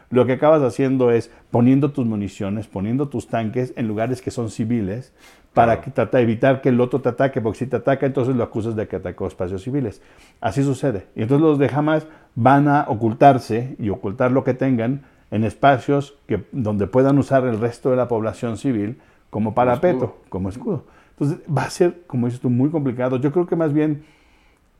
lo 0.09 0.25
que 0.25 0.33
acabas 0.33 0.61
haciendo 0.61 1.11
es 1.11 1.31
poniendo 1.51 1.91
tus 1.91 2.05
municiones, 2.05 2.67
poniendo 2.67 3.09
tus 3.09 3.27
tanques 3.27 3.73
en 3.75 3.87
lugares 3.87 4.21
que 4.21 4.31
son 4.31 4.49
civiles 4.49 5.13
para 5.53 5.81
que, 5.81 5.89
trata, 5.89 6.21
evitar 6.21 6.61
que 6.61 6.69
el 6.69 6.79
otro 6.79 7.01
te 7.01 7.09
ataque, 7.09 7.41
porque 7.41 7.59
si 7.59 7.67
te 7.67 7.77
ataca, 7.77 8.05
entonces 8.05 8.35
lo 8.35 8.43
acusas 8.43 8.75
de 8.75 8.87
que 8.87 8.97
atacó 8.97 9.25
espacios 9.25 9.63
civiles. 9.63 10.01
Así 10.39 10.63
sucede. 10.63 11.07
Y 11.15 11.23
entonces 11.23 11.41
los 11.41 11.57
de 11.57 11.67
Hamas 11.73 12.05
van 12.35 12.67
a 12.67 12.85
ocultarse 12.87 13.75
y 13.79 13.89
ocultar 13.89 14.31
lo 14.31 14.43
que 14.43 14.53
tengan 14.53 15.01
en 15.31 15.43
espacios 15.43 16.15
que, 16.27 16.43
donde 16.51 16.85
puedan 16.85 17.17
usar 17.17 17.45
el 17.45 17.59
resto 17.59 17.89
de 17.89 17.95
la 17.95 18.07
población 18.07 18.57
civil 18.57 18.99
como 19.31 19.55
parapeto, 19.55 20.17
como 20.29 20.49
escudo. 20.49 20.85
Entonces 21.11 21.39
va 21.49 21.63
a 21.63 21.69
ser, 21.69 22.03
como 22.05 22.27
dices 22.27 22.39
tú, 22.39 22.49
muy 22.49 22.69
complicado. 22.69 23.17
Yo 23.17 23.31
creo 23.31 23.47
que 23.47 23.55
más 23.55 23.73
bien, 23.73 24.03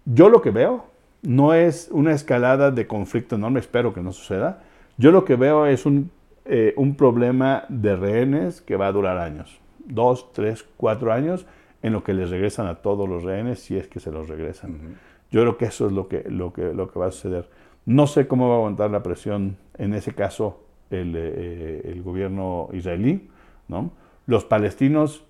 yo 0.06 0.30
lo 0.30 0.42
que 0.42 0.52
veo 0.52 0.86
no 1.24 1.54
es 1.56 1.90
una 1.92 2.12
escalada 2.14 2.70
de 2.70 2.86
conflicto 2.86 3.36
enorme, 3.36 3.60
espero 3.60 3.94
que 3.94 4.02
no 4.02 4.14
suceda. 4.14 4.62
Yo 4.98 5.12
lo 5.12 5.26
que 5.26 5.36
veo 5.36 5.66
es 5.66 5.86
un, 5.86 6.12
eh, 6.46 6.74
un 6.78 6.96
problema 6.96 7.66
de 7.70 7.96
rehenes 7.96 8.62
que 8.62 8.76
va 8.76 8.88
a 8.88 8.92
durar 8.92 9.18
años 9.18 9.60
dos, 9.88 10.32
tres, 10.34 10.66
cuatro 10.78 11.12
años 11.12 11.46
en 11.82 11.94
lo 11.94 12.04
que 12.04 12.14
les 12.14 12.30
regresan 12.30 12.68
a 12.68 12.76
todos 12.76 13.08
los 13.08 13.24
rehenes, 13.24 13.60
si 13.60 13.78
es 13.78 13.88
que 13.88 14.00
se 14.00 14.12
los 14.12 14.28
regresan. 14.28 14.98
Yo 15.32 15.42
creo 15.42 15.58
que 15.58 15.66
eso 15.66 15.88
es 15.88 15.94
lo 15.94 16.08
que, 16.08 16.24
lo, 16.30 16.54
que, 16.54 16.74
lo 16.74 16.92
que 16.92 17.00
va 17.00 17.08
a 17.08 17.12
suceder. 17.12 17.50
No 17.86 18.08
sé 18.08 18.28
cómo 18.28 18.50
va 18.50 18.56
a 18.56 18.58
aguantar 18.58 18.92
la 18.92 19.04
presión, 19.04 19.58
en 19.78 19.94
ese 19.94 20.14
caso, 20.14 20.64
el, 20.90 21.14
eh, 21.16 21.82
el 21.86 22.02
gobierno 22.02 22.70
israelí. 22.74 23.30
¿no? 23.68 23.92
Los 24.26 24.46
palestinos, 24.46 25.24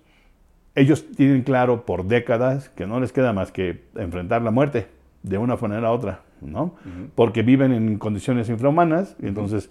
ellos 0.74 1.06
tienen 1.16 1.42
claro 1.42 1.84
por 1.84 2.04
décadas 2.04 2.68
que 2.70 2.86
no 2.86 3.00
les 3.00 3.12
queda 3.12 3.32
más 3.32 3.52
que 3.52 3.84
enfrentar 3.96 4.42
la 4.42 4.50
muerte 4.50 4.88
de 5.22 5.38
una 5.38 5.56
manera 5.56 5.88
a 5.88 5.92
otra, 5.92 6.22
¿no? 6.40 6.74
Porque 7.14 7.42
viven 7.42 7.72
en 7.72 7.98
condiciones 7.98 8.48
infrahumanas 8.48 9.16
y 9.20 9.26
entonces 9.26 9.70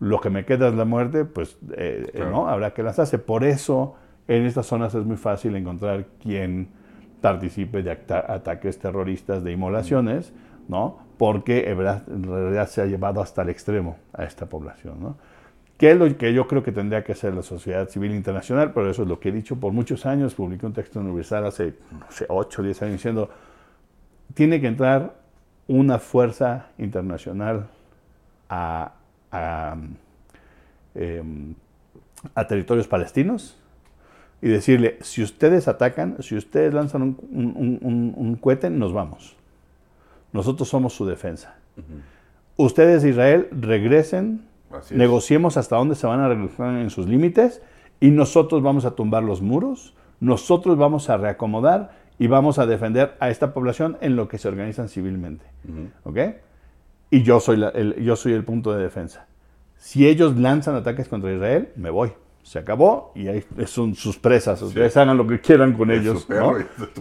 lo 0.00 0.20
que 0.20 0.30
me 0.30 0.44
queda 0.44 0.68
es 0.68 0.74
la 0.74 0.84
muerte, 0.84 1.24
pues 1.24 1.56
eh, 1.76 2.26
no, 2.30 2.48
habrá 2.48 2.74
que 2.74 2.82
las 2.82 2.98
hace. 2.98 3.18
Por 3.18 3.44
eso 3.44 3.96
en 4.28 4.44
estas 4.44 4.66
zonas 4.66 4.94
es 4.94 5.04
muy 5.04 5.16
fácil 5.16 5.54
encontrar 5.56 6.06
quien 6.22 6.68
participe 7.20 7.82
de 7.82 7.92
ataques 7.92 8.78
terroristas, 8.78 9.42
de 9.44 9.52
inmolaciones, 9.52 10.32
¿no? 10.68 10.98
Porque 11.16 11.70
en 11.70 11.78
realidad 12.24 12.68
se 12.68 12.82
ha 12.82 12.86
llevado 12.86 13.22
hasta 13.22 13.42
el 13.42 13.48
extremo 13.48 13.96
a 14.12 14.24
esta 14.24 14.46
población, 14.46 15.00
¿no? 15.00 15.16
Que 15.78 15.92
es 15.92 15.96
lo 15.96 16.16
que 16.16 16.32
yo 16.32 16.46
creo 16.46 16.62
que 16.62 16.70
tendría 16.70 17.02
que 17.02 17.12
hacer 17.12 17.34
la 17.34 17.42
sociedad 17.42 17.88
civil 17.88 18.14
internacional, 18.14 18.72
pero 18.72 18.90
eso 18.90 19.02
es 19.02 19.08
lo 19.08 19.18
que 19.18 19.30
he 19.30 19.32
dicho 19.32 19.56
por 19.56 19.72
muchos 19.72 20.06
años. 20.06 20.34
Publiqué 20.34 20.66
un 20.66 20.72
texto 20.72 21.00
universal 21.00 21.46
hace, 21.46 21.74
no 21.92 22.06
sé, 22.10 22.26
8 22.28 22.60
o 22.60 22.64
10 22.64 22.82
años 22.82 22.92
diciendo, 22.92 23.30
tiene 24.34 24.60
que 24.60 24.68
entrar 24.68 25.14
una 25.66 25.98
fuerza 25.98 26.66
internacional 26.78 27.68
a, 28.48 28.92
a, 29.30 29.76
em, 30.94 31.54
a 32.34 32.46
territorios 32.46 32.86
palestinos, 32.86 33.58
y 34.44 34.48
decirle, 34.48 34.98
si 35.00 35.22
ustedes 35.22 35.68
atacan, 35.68 36.16
si 36.20 36.36
ustedes 36.36 36.74
lanzan 36.74 37.16
un, 37.30 38.38
cohete, 38.38 38.68
nos 38.68 38.92
vamos. 38.92 39.36
Nosotros 40.34 40.68
somos 40.68 40.92
su 40.92 41.06
defensa. 41.06 41.56
Ustedes, 42.58 43.04
Israel, 43.04 43.48
regresen, 43.52 44.44
negociemos 44.90 45.56
hasta 45.56 45.76
dónde 45.76 45.94
se 45.94 46.06
van 46.06 46.20
a 46.20 46.28
regresar 46.28 46.74
en 46.74 46.90
sus 46.90 47.08
límites 47.08 47.62
y 48.00 48.10
nosotros 48.10 48.62
vamos 48.62 48.84
a 48.84 48.90
tumbar 48.90 49.22
los 49.22 49.40
muros, 49.40 49.94
nosotros 50.20 50.76
vamos 50.76 51.08
a 51.08 51.16
reacomodar 51.16 51.92
y 52.18 52.26
vamos 52.26 52.58
a 52.58 52.66
defender 52.66 53.16
a 53.20 53.30
esta 53.30 53.52
población 53.52 53.98
en 54.00 54.16
lo 54.16 54.28
que 54.28 54.38
se 54.38 54.48
organizan 54.48 54.88
civilmente. 54.88 55.44
¿Ok? 56.04 56.18
Y 57.10 57.22
yo 57.22 57.40
soy, 57.40 57.64
el, 57.74 58.02
yo 58.02 58.16
soy 58.16 58.32
el 58.32 58.44
punto 58.44 58.72
de 58.72 58.82
defensa. 58.82 59.26
Si 59.76 60.06
ellos 60.06 60.36
lanzan 60.36 60.74
ataques 60.76 61.08
contra 61.08 61.32
Israel, 61.32 61.70
me 61.76 61.90
voy 61.90 62.12
se 62.44 62.58
acabó 62.58 63.10
y 63.14 63.26
ahí 63.26 63.42
son 63.64 63.94
sus 63.94 64.18
presas. 64.18 64.60
Ustedes 64.60 64.94
hagan 64.98 65.16
lo 65.16 65.26
que 65.26 65.40
quieran 65.40 65.72
con 65.72 65.90
ellos. 65.90 66.26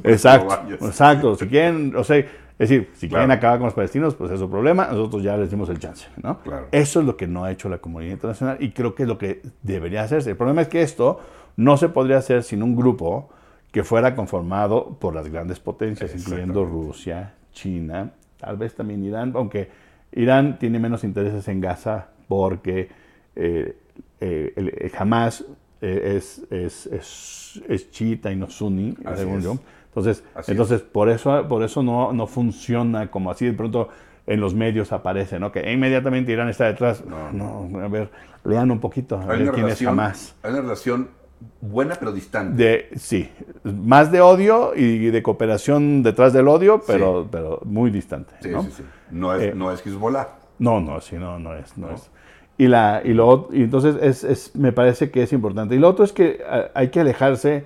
Exacto, 0.03 0.57
exacto. 0.85 1.35
Si 1.35 1.47
quieren, 1.47 1.93
o 1.97 2.03
sea, 2.03 2.17
es 2.17 2.29
decir, 2.57 2.89
si 2.95 3.09
quieren 3.09 3.29
acabar 3.29 3.59
con 3.59 3.65
los 3.65 3.73
palestinos, 3.73 4.15
pues 4.15 4.31
es 4.31 4.39
su 4.39 4.49
problema. 4.49 4.87
Nosotros 4.87 5.21
ya 5.21 5.35
les 5.35 5.51
dimos 5.51 5.67
el 5.69 5.79
chance, 5.79 6.07
¿no? 6.21 6.39
Eso 6.71 7.01
es 7.01 7.05
lo 7.05 7.17
que 7.17 7.27
no 7.27 7.43
ha 7.43 7.51
hecho 7.51 7.67
la 7.67 7.79
comunidad 7.79 8.13
internacional 8.13 8.57
y 8.61 8.71
creo 8.71 8.95
que 8.95 9.03
es 9.03 9.09
lo 9.09 9.17
que 9.17 9.41
debería 9.61 10.03
hacerse. 10.03 10.29
El 10.29 10.37
problema 10.37 10.61
es 10.61 10.69
que 10.69 10.81
esto 10.81 11.19
no 11.57 11.75
se 11.75 11.89
podría 11.89 12.17
hacer 12.17 12.43
sin 12.43 12.63
un 12.63 12.75
grupo 12.75 13.29
que 13.73 13.83
fuera 13.83 14.15
conformado 14.15 14.97
por 14.99 15.15
las 15.15 15.27
grandes 15.27 15.59
potencias, 15.59 16.13
incluyendo 16.15 16.63
Rusia, 16.63 17.33
China, 17.51 18.11
tal 18.39 18.55
vez 18.55 18.75
también 18.75 19.03
Irán, 19.03 19.33
aunque 19.35 19.67
Irán 20.11 20.59
tiene 20.59 20.77
menos 20.77 21.03
intereses 21.03 21.47
en 21.47 21.59
Gaza 21.59 22.09
porque 22.27 22.87
eh, 23.35 23.75
eh, 24.21 24.53
el, 24.55 24.91
Hamas 24.95 25.43
eh, 25.81 26.13
es, 26.17 26.43
es, 26.51 26.85
es, 26.85 27.63
es, 27.67 27.89
chiita 27.89 28.31
y 28.31 28.35
no 28.35 28.47
sunni, 28.47 28.95
según 29.15 29.41
yo. 29.41 29.57
Entonces, 29.87 30.23
entonces 30.47 30.81
por 30.81 31.09
eso, 31.09 31.47
por 31.47 31.63
eso 31.63 31.81
no, 31.81 32.13
no 32.13 32.27
funciona 32.27 33.09
como 33.09 33.31
así 33.31 33.47
de 33.47 33.53
pronto 33.53 33.89
en 34.27 34.39
los 34.39 34.53
medios 34.53 34.91
aparece, 34.91 35.39
¿no? 35.39 35.51
Que 35.51 35.71
inmediatamente 35.71 36.31
Irán 36.31 36.47
está 36.47 36.65
detrás. 36.65 37.03
No, 37.03 37.31
no, 37.31 37.79
a 37.79 37.87
ver, 37.87 38.11
lean 38.45 38.69
un 38.69 38.79
poquito, 38.79 39.17
a 39.17 39.25
ver 39.25 39.51
quién 39.51 39.67
es 39.67 39.81
Hamas. 39.81 40.35
Hay 40.43 40.51
una 40.51 40.61
relación 40.61 41.22
buena 41.61 41.95
pero 41.95 42.11
distante. 42.11 42.63
De, 42.63 42.89
sí, 42.97 43.29
más 43.63 44.11
de 44.11 44.21
odio 44.21 44.73
y 44.75 45.09
de 45.09 45.23
cooperación 45.23 46.03
detrás 46.03 46.33
del 46.33 46.47
odio, 46.47 46.81
pero, 46.85 47.27
pero 47.31 47.61
muy 47.65 47.91
distante. 47.91 48.33
Sí, 48.41 48.49
¿no? 48.49 48.63
sí, 48.63 48.71
sí. 48.77 48.83
No 49.11 49.33
es, 49.33 49.41
eh, 49.43 49.53
no 49.55 49.71
es 49.71 49.85
Hezbollah. 49.85 50.27
No, 50.59 50.79
no, 50.79 51.01
sí, 51.01 51.15
no, 51.17 51.39
no 51.39 51.55
es. 51.55 51.77
No, 51.77 51.91
es. 51.91 52.09
Y, 52.57 52.67
la, 52.67 53.01
y, 53.03 53.13
lo, 53.13 53.49
y 53.51 53.63
entonces 53.63 53.95
es, 54.01 54.23
es, 54.23 54.55
me 54.55 54.71
parece 54.71 55.09
que 55.09 55.23
es 55.23 55.33
importante. 55.33 55.75
Y 55.75 55.79
lo 55.79 55.89
otro 55.89 56.05
es 56.05 56.13
que 56.13 56.43
hay 56.73 56.89
que 56.89 56.99
alejarse, 56.99 57.65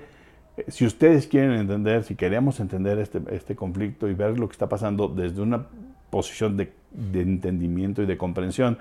si 0.67 0.85
ustedes 0.85 1.27
quieren 1.27 1.51
entender, 1.53 2.03
si 2.03 2.15
queremos 2.15 2.59
entender 2.59 2.97
este, 2.99 3.21
este 3.31 3.55
conflicto 3.55 4.07
y 4.07 4.13
ver 4.13 4.39
lo 4.39 4.47
que 4.47 4.53
está 4.53 4.69
pasando 4.69 5.07
desde 5.07 5.41
una 5.41 5.65
posición 6.09 6.55
de, 6.55 6.71
de, 6.91 7.21
entendimiento 7.21 8.01
y 8.01 8.05
de 8.05 8.17
comprensión, 8.17 8.77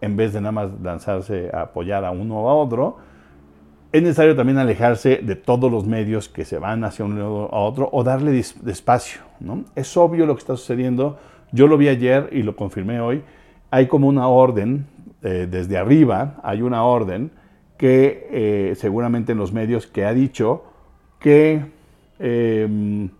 en 0.00 0.16
vez 0.16 0.32
de 0.32 0.40
nada 0.40 0.52
más 0.52 0.70
lanzarse 0.82 1.50
a 1.52 1.62
apoyar 1.62 2.06
a 2.06 2.10
uno 2.10 2.40
o 2.40 2.48
a 2.48 2.54
otro, 2.54 2.96
es 3.92 4.02
necesario 4.02 4.36
también 4.36 4.58
alejarse 4.58 5.20
de 5.22 5.36
todos 5.36 5.70
los 5.70 5.86
medios 5.86 6.28
que 6.28 6.44
se 6.44 6.58
van 6.58 6.84
hacia 6.84 7.04
uno 7.04 7.48
a 7.50 7.58
otro 7.58 7.88
o 7.92 8.04
darle 8.04 8.38
espacio. 8.38 9.22
¿no? 9.40 9.64
Es 9.74 9.96
obvio 9.96 10.26
lo 10.26 10.34
que 10.34 10.40
está 10.40 10.56
sucediendo. 10.56 11.18
Yo 11.52 11.66
lo 11.66 11.76
vi 11.76 11.88
ayer 11.88 12.28
y 12.32 12.42
lo 12.42 12.54
confirmé 12.54 13.00
hoy. 13.00 13.22
Hay 13.70 13.86
como 13.86 14.08
una 14.08 14.28
orden 14.28 14.86
eh, 15.22 15.46
desde 15.50 15.76
arriba 15.76 16.40
hay 16.42 16.62
una 16.62 16.82
orden 16.84 17.30
que 17.76 18.26
eh, 18.30 18.74
seguramente 18.74 19.32
en 19.32 19.38
los 19.38 19.52
medios 19.52 19.86
que 19.86 20.06
ha 20.06 20.14
dicho 20.14 20.64
que, 21.18 21.62
em, 22.18 23.10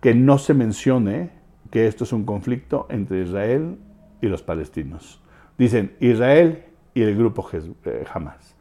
que 0.00 0.14
no 0.14 0.36
se 0.36 0.52
mencione 0.52 1.30
que 1.70 1.86
esto 1.86 2.04
es 2.04 2.12
un 2.12 2.24
conflicto 2.24 2.86
entre 2.90 3.22
Israel 3.22 3.78
y 4.20 4.26
los 4.26 4.42
palestinos. 4.42 5.22
Dicen 5.56 5.94
Israel 6.00 6.64
y 6.92 7.02
el 7.02 7.16
grupo 7.16 7.48
eh, 7.52 8.04
Hamas. 8.12 8.53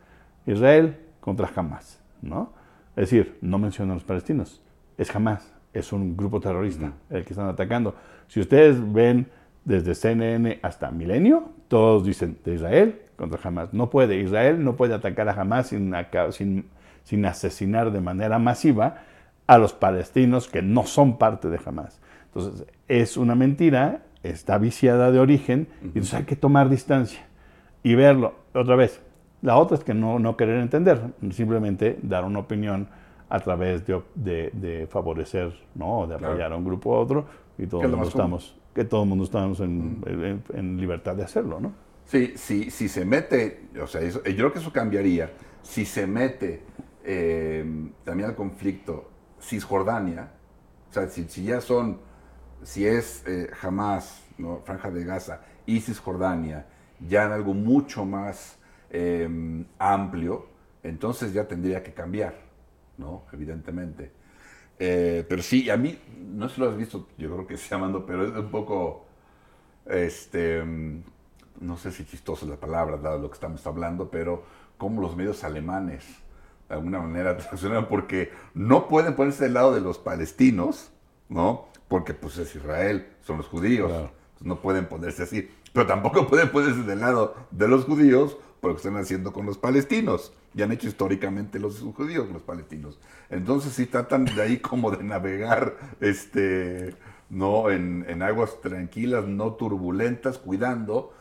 Israel 0.45 0.97
contra 1.19 1.49
Hamas, 1.55 2.01
¿no? 2.21 2.53
Es 2.95 3.09
decir, 3.09 3.37
no 3.41 3.57
mencionan 3.57 3.91
a 3.91 3.93
los 3.95 4.03
palestinos. 4.03 4.61
Es 4.97 5.13
Hamas, 5.15 5.53
es 5.73 5.91
un 5.91 6.15
grupo 6.15 6.39
terrorista 6.39 6.93
el 7.09 7.23
que 7.25 7.33
están 7.33 7.47
atacando. 7.47 7.95
Si 8.27 8.39
ustedes 8.39 8.77
ven 8.93 9.27
desde 9.65 9.95
CNN 9.95 10.59
hasta 10.61 10.91
Milenio, 10.91 11.49
todos 11.67 12.05
dicen 12.05 12.37
de 12.43 12.55
Israel 12.55 13.01
contra 13.15 13.39
Hamas. 13.43 13.73
No 13.73 13.89
puede, 13.89 14.17
Israel 14.17 14.63
no 14.63 14.75
puede 14.75 14.93
atacar 14.93 15.29
a 15.29 15.33
Hamas 15.33 15.67
sin, 15.67 15.93
sin, 16.31 16.65
sin 17.03 17.25
asesinar 17.25 17.91
de 17.91 18.01
manera 18.01 18.39
masiva 18.39 19.03
a 19.47 19.57
los 19.57 19.73
palestinos 19.73 20.47
que 20.47 20.61
no 20.61 20.85
son 20.85 21.17
parte 21.17 21.49
de 21.49 21.59
Hamas. 21.65 21.99
Entonces, 22.25 22.67
es 22.87 23.17
una 23.17 23.35
mentira, 23.35 24.03
está 24.23 24.57
viciada 24.57 25.11
de 25.11 25.19
origen, 25.19 25.67
y 25.81 25.87
entonces 25.87 26.13
hay 26.15 26.23
que 26.23 26.35
tomar 26.35 26.69
distancia 26.69 27.25
y 27.83 27.95
verlo. 27.95 28.35
Otra 28.53 28.75
vez, 28.75 29.01
la 29.43 29.57
otra 29.57 29.77
es 29.77 29.83
que 29.83 29.93
no, 29.93 30.17
no 30.17 30.35
querer 30.35 30.59
entender, 30.59 31.13
simplemente 31.31 31.99
dar 32.01 32.23
una 32.23 32.39
opinión 32.39 32.87
a 33.29 33.39
través 33.41 33.83
de, 33.85 34.01
de, 34.15 34.87
favorecer, 34.89 35.53
¿no? 35.75 36.07
de 36.07 36.15
apoyar 36.15 36.53
a 36.53 36.55
un 36.55 36.63
grupo 36.63 36.91
u 36.91 36.93
otro, 36.93 37.25
y 37.57 37.67
todos 37.67 38.07
estamos 38.07 38.55
que 38.73 38.85
todo 38.85 39.03
el 39.03 39.09
mundo 39.09 39.25
estamos 39.25 39.59
en, 39.59 40.77
libertad 40.79 41.15
de 41.15 41.23
hacerlo, 41.23 41.59
¿no? 41.59 41.73
Sí, 42.05 42.33
sí, 42.35 42.71
si 42.71 42.89
se 42.89 43.05
mete, 43.05 43.67
o 43.81 43.87
sea, 43.87 44.01
yo 44.01 44.21
creo 44.21 44.51
que 44.51 44.59
eso 44.59 44.73
cambiaría, 44.73 45.31
si 45.61 45.85
se 45.85 46.07
mete 46.07 46.63
eh, 47.03 47.63
también 48.03 48.29
al 48.29 48.35
conflicto 48.35 49.09
Cisjordania, 49.39 50.31
o 50.89 50.93
sea, 50.93 51.07
si, 51.07 51.25
ya 51.43 51.61
son 51.61 51.99
si 52.63 52.87
es 52.87 53.23
eh, 53.27 53.49
Hamas, 53.61 54.23
¿no? 54.37 54.61
Franja 54.65 54.89
de 54.89 55.03
Gaza, 55.03 55.41
ISIS 55.65 55.99
Jordania, 55.99 56.65
ya 57.07 57.25
en 57.25 57.31
algo 57.31 57.53
mucho 57.53 58.05
más 58.05 58.57
em, 58.93 59.65
amplio, 59.79 60.45
entonces 60.83 61.33
ya 61.33 61.47
tendría 61.47 61.83
que 61.83 61.93
cambiar, 61.93 62.35
¿no? 62.97 63.23
Evidentemente. 63.33 64.11
Eh, 64.79 65.25
pero 65.27 65.41
sí, 65.41 65.69
a 65.69 65.77
mí, 65.77 65.97
no 66.19 66.47
sé 66.47 66.55
si 66.55 66.61
lo 66.61 66.69
has 66.69 66.77
visto, 66.77 67.07
yo 67.17 67.33
creo 67.33 67.47
que 67.47 67.57
se 67.57 67.69
llamando, 67.69 68.05
pero 68.05 68.25
es 68.25 68.31
un 68.31 68.51
poco, 68.51 69.05
este, 69.87 70.59
em, 70.59 71.03
no 71.59 71.75
sé 71.77 71.91
si 71.91 72.05
chistoso 72.05 72.45
es 72.45 72.51
la 72.51 72.57
palabra, 72.57 72.97
dado 72.97 73.19
lo 73.19 73.29
que 73.29 73.35
estamos 73.35 73.65
hablando, 73.65 74.09
pero 74.11 74.43
como 74.77 75.01
los 75.01 75.15
medios 75.15 75.43
alemanes, 75.43 76.05
de 76.69 76.75
alguna 76.75 76.99
manera, 77.01 77.33
reaccionan 77.51 77.87
porque 77.87 78.31
no 78.53 78.87
pueden 78.87 79.15
ponerse 79.15 79.45
del 79.45 79.55
lado 79.55 79.73
de 79.73 79.81
los 79.81 79.97
palestinos, 79.97 80.91
¿no? 81.29 81.67
Porque 81.87 82.13
pues 82.13 82.37
es 82.37 82.55
Israel, 82.55 83.07
son 83.21 83.37
los 83.37 83.47
judíos, 83.47 83.91
no 84.41 84.61
pueden 84.61 84.87
ponerse 84.87 85.23
así. 85.23 85.49
Pero 85.71 85.87
tampoco 85.87 86.27
pueden 86.27 86.49
ponerse 86.49 86.83
del 86.83 86.99
lado 86.99 87.35
de 87.51 87.67
los 87.67 87.85
judíos 87.85 88.37
por 88.63 88.69
lo 88.69 88.77
que 88.77 88.87
están 88.87 88.95
haciendo 88.95 89.33
con 89.33 89.45
los 89.45 89.57
palestinos. 89.57 90.31
Ya 90.53 90.63
han 90.63 90.71
hecho 90.71 90.87
históricamente 90.87 91.59
los 91.59 91.81
judíos 91.81 92.29
los 92.31 92.43
palestinos. 92.43 92.97
Entonces 93.29 93.73
sí 93.73 93.87
tratan 93.87 94.23
de 94.23 94.41
ahí 94.41 94.59
como 94.59 94.89
de 94.89 95.03
navegar 95.03 95.75
este, 95.99 96.95
¿no? 97.29 97.69
en, 97.69 98.05
en 98.07 98.21
aguas 98.21 98.61
tranquilas, 98.61 99.27
no 99.27 99.55
turbulentas, 99.55 100.37
cuidando 100.37 101.11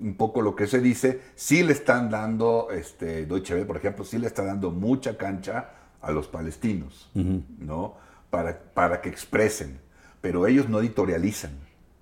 un 0.00 0.16
poco 0.16 0.42
lo 0.42 0.56
que 0.56 0.66
se 0.66 0.80
dice, 0.80 1.20
sí 1.36 1.62
le 1.62 1.74
están 1.74 2.10
dando, 2.10 2.72
este, 2.72 3.24
Deutsche 3.24 3.54
Welle, 3.54 3.66
por 3.66 3.76
ejemplo, 3.76 4.04
sí 4.04 4.18
le 4.18 4.26
está 4.26 4.44
dando 4.44 4.72
mucha 4.72 5.16
cancha 5.16 5.70
a 6.00 6.10
los 6.10 6.26
palestinos, 6.26 7.08
¿no? 7.14 7.94
Para, 8.30 8.58
para 8.58 9.00
que 9.00 9.10
expresen, 9.10 9.78
pero 10.20 10.48
ellos 10.48 10.68
no 10.68 10.80
editorializan. 10.80 11.52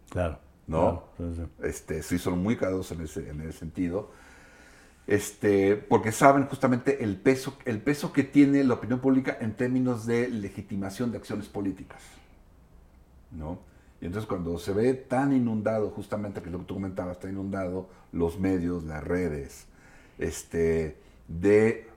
Claro. 0.09 0.39
¿No? 0.67 1.05
Este, 1.63 2.03
sí 2.03 2.19
son 2.19 2.43
muy 2.43 2.57
caros 2.57 2.91
en 2.93 3.03
ese, 3.03 3.29
en 3.29 3.43
ese 3.43 3.53
sentido. 3.53 4.11
Este, 5.09 5.75
porque 5.75 6.13
saben 6.13 6.45
justamente 6.47 7.03
el 7.03 7.17
peso, 7.17 7.57
el 7.65 7.81
peso 7.81 8.13
que 8.13 8.25
tiene 8.25 8.63
la 8.63 8.75
opinión 8.75 9.01
pública 9.01 9.39
en 9.41 9.55
términos 9.55 10.05
de 10.05 10.29
legitimación 10.29 11.11
de 11.11 11.17
acciones 11.17 11.49
políticas. 11.49 12.03
¿no? 13.31 13.59
Y 14.03 14.07
entonces 14.07 14.29
cuando 14.29 14.59
se 14.59 14.75
ve 14.75 14.93
tan 14.93 15.33
inundado, 15.33 15.89
justamente 15.91 16.43
que 16.43 16.51
lo 16.51 16.59
que 16.59 16.65
tú 16.67 16.75
comentabas, 16.75 17.17
está 17.17 17.31
inundado 17.31 17.89
los 18.13 18.39
medios, 18.39 18.85
las 18.85 19.03
redes, 19.03 19.67
este, 20.19 20.99
de 21.27 21.89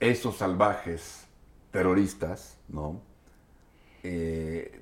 esos 0.00 0.36
salvajes 0.36 1.26
terroristas, 1.70 2.58
¿no? 2.68 3.00
Eh, 4.02 4.80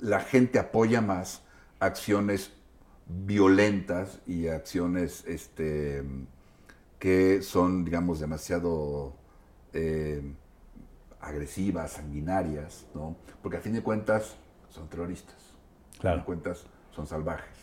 la 0.00 0.20
gente 0.20 0.58
apoya 0.58 1.00
más 1.00 1.42
acciones 1.80 2.52
violentas 3.08 4.20
y 4.26 4.46
acciones 4.46 5.24
este, 5.26 6.04
que 7.02 7.42
son, 7.42 7.84
digamos, 7.84 8.20
demasiado 8.20 9.12
eh, 9.72 10.22
agresivas, 11.20 11.94
sanguinarias, 11.94 12.86
¿no? 12.94 13.16
Porque 13.42 13.56
a 13.56 13.60
fin 13.60 13.72
de 13.72 13.82
cuentas 13.82 14.36
son 14.68 14.86
terroristas. 14.86 15.34
Claro. 15.98 16.18
En 16.18 16.24
cuentas, 16.24 16.64
son 16.92 17.08
salvajes. 17.08 17.56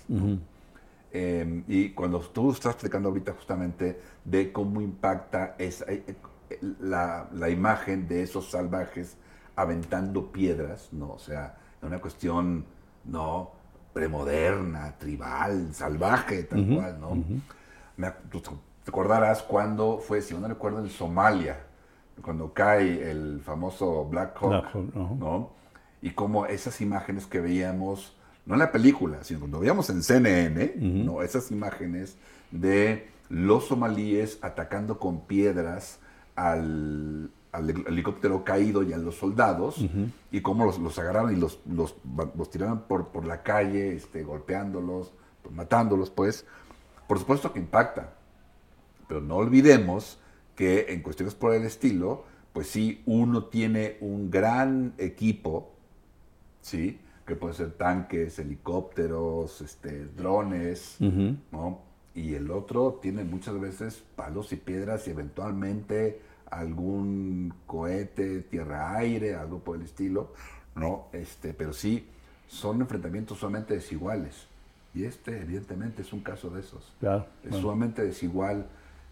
Em, 1.13 1.63
y 1.69 1.91
cuando 1.91 2.19
tú 2.19 2.51
estás 2.51 2.73
explicando 2.73 3.07
ahorita 3.07 3.31
justamente 3.31 4.01
de 4.25 4.51
cómo 4.51 4.81
impacta 4.81 5.55
esa, 5.57 5.85
eh, 5.89 6.03
eh, 6.49 6.59
la, 6.81 7.29
la, 7.31 7.49
imagen 7.49 8.09
de 8.09 8.23
esos 8.23 8.51
salvajes 8.51 9.15
aventando 9.55 10.33
piedras, 10.33 10.89
¿no? 10.91 11.11
O 11.11 11.19
sea, 11.19 11.57
una 11.81 12.01
cuestión, 12.01 12.65
¿no? 13.05 13.51
Premoderna, 13.93 14.97
tribal, 14.97 15.73
salvaje, 15.73 16.43
tal 16.43 16.75
cual, 16.75 16.99
¿no? 16.99 17.23
Me, 17.95 18.11
tú 18.29 18.41
te 18.41 18.49
acordarás 18.89 19.41
cuando 19.41 19.99
fue, 19.99 20.21
si 20.21 20.33
no 20.33 20.47
recuerdo, 20.47 20.79
en 20.79 20.89
Somalia, 20.89 21.65
cuando 22.21 22.53
cae 22.53 23.09
el 23.09 23.41
famoso 23.41 24.05
Black 24.05 24.37
Hawk, 24.41 24.75
¿no? 24.93 25.51
y 26.01 26.11
como 26.11 26.45
esas 26.45 26.81
imágenes 26.81 27.25
que 27.25 27.39
veíamos, 27.39 28.15
no 28.45 28.55
en 28.55 28.59
la 28.59 28.71
película, 28.71 29.23
sino 29.23 29.39
cuando 29.39 29.59
veíamos 29.59 29.89
en 29.89 30.03
CNN, 30.03 30.73
¿no? 30.75 31.21
esas 31.21 31.51
imágenes 31.51 32.17
de 32.51 33.09
los 33.29 33.67
somalíes 33.67 34.39
atacando 34.41 34.99
con 34.99 35.21
piedras 35.21 35.99
al, 36.35 37.31
helicóptero 37.87 38.43
caído 38.43 38.83
y 38.83 38.93
a 38.93 38.97
los 38.97 39.15
soldados, 39.15 39.83
y 40.31 40.41
cómo 40.41 40.65
los, 40.65 40.79
los, 40.79 40.97
agarraron 40.99 41.33
y 41.33 41.35
los, 41.35 41.59
los, 41.65 41.95
los 42.37 42.49
tiraron 42.49 42.81
por, 42.81 43.07
por 43.07 43.25
la 43.25 43.43
calle, 43.43 43.95
este, 43.95 44.23
golpeándolos, 44.23 45.11
matándolos, 45.51 46.09
pues, 46.09 46.45
por 47.07 47.17
supuesto 47.17 47.51
que 47.51 47.59
impacta. 47.59 48.13
Pero 49.09 49.19
no 49.19 49.35
olvidemos 49.35 50.19
que 50.55 50.93
en 50.93 51.01
cuestiones 51.01 51.35
por 51.35 51.53
el 51.53 51.65
estilo, 51.65 52.23
pues 52.53 52.67
sí, 52.67 53.01
uno 53.05 53.43
tiene 53.45 53.97
un 53.99 54.31
gran 54.31 54.93
equipo 54.97 55.73
¿sí? 56.61 56.99
Que 57.25 57.35
pueden 57.35 57.55
ser 57.55 57.71
tanques, 57.73 58.39
helicópteros, 58.39 59.61
este, 59.61 60.05
drones, 60.05 60.97
¿no? 61.51 61.81
Y 62.15 62.33
el 62.33 62.49
otro 62.51 62.99
tiene 63.01 63.23
muchas 63.23 63.59
veces 63.59 64.03
palos 64.15 64.51
y 64.51 64.55
piedras 64.55 65.07
y 65.07 65.11
eventualmente 65.11 66.21
algún 66.49 67.53
cohete, 67.67 68.41
tierra-aire, 68.41 69.35
algo 69.35 69.59
por 69.59 69.77
el 69.77 69.83
estilo, 69.83 70.33
¿no? 70.75 71.05
Este, 71.13 71.53
pero 71.53 71.71
sí, 71.71 72.07
son 72.47 72.81
enfrentamientos 72.81 73.37
sumamente 73.37 73.75
desiguales. 73.75 74.47
Y 74.95 75.03
este, 75.03 75.39
evidentemente, 75.39 76.01
es 76.01 76.11
un 76.11 76.21
caso 76.21 76.49
de 76.49 76.61
esos. 76.61 76.91
Claro, 76.99 77.27
es 77.43 77.55
sumamente 77.55 78.03
desigual 78.03 78.65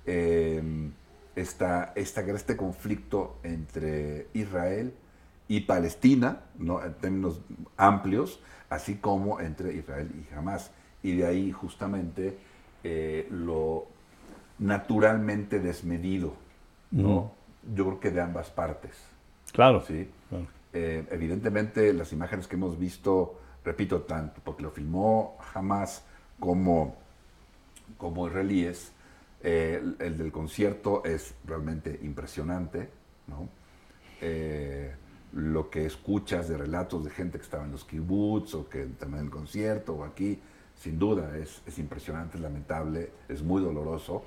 eh, 0.08 0.90
esta, 1.36 1.94
este 1.96 2.58
conflicto 2.58 3.38
entre 3.44 4.28
Israel 4.34 4.94
y 5.48 5.62
Palestina, 5.62 6.42
¿no? 6.58 6.84
en 6.84 6.94
términos 6.96 7.42
amplios, 7.78 8.42
así 8.70 8.96
como 8.96 9.40
entre 9.40 9.74
Israel 9.74 10.10
y 10.16 10.34
Hamas. 10.34 10.72
Y 11.04 11.16
de 11.16 11.28
ahí 11.28 11.52
justamente 11.52 12.38
eh, 12.84 13.28
lo 13.30 13.86
naturalmente 14.60 15.60
desmedido, 15.60 16.34
¿no? 16.90 17.32
Yo 17.76 17.86
creo 17.86 18.00
que 18.00 18.12
de 18.12 18.22
ambas 18.22 18.50
partes. 18.50 18.92
Claro. 19.52 19.84
¿sí? 19.86 20.10
Eh, 20.74 21.06
evidentemente 21.12 21.94
las 21.94 22.12
imágenes 22.14 22.48
que 22.48 22.56
hemos 22.56 22.80
visto, 22.80 23.40
repito, 23.64 24.02
tanto 24.02 24.42
porque 24.44 24.64
lo 24.64 24.72
filmó 24.72 25.38
Hamas 25.54 26.04
como, 26.40 26.96
como 27.98 28.28
israelíes, 28.28 28.92
eh, 29.44 29.82
el, 29.82 29.96
el, 30.00 30.18
del 30.18 30.32
concierto 30.32 31.04
es 31.06 31.34
realmente 31.46 32.00
impresionante, 32.04 32.90
¿no? 33.28 33.50
lo 35.34 35.70
que 35.70 35.86
escuchas 35.86 36.48
de 36.48 36.58
relatos 36.58 37.04
de 37.04 37.12
gente 37.12 37.38
que 37.38 37.44
estaba 37.44 37.66
en 37.66 37.72
los 37.72 37.84
kibbutz 37.84 38.56
o 38.56 38.68
que 38.68 38.86
también 38.86 39.20
en 39.20 39.26
el 39.26 39.32
concierto 39.32 39.94
o 39.94 40.04
aquí, 40.04 40.40
sin 40.76 40.98
duda, 40.98 41.38
es, 41.38 41.62
es 41.66 41.78
impresionante, 41.80 42.38
es 42.38 42.44
lamentable, 42.44 43.12
es 43.28 43.44
muy 43.44 43.62
doloroso. 43.62 44.24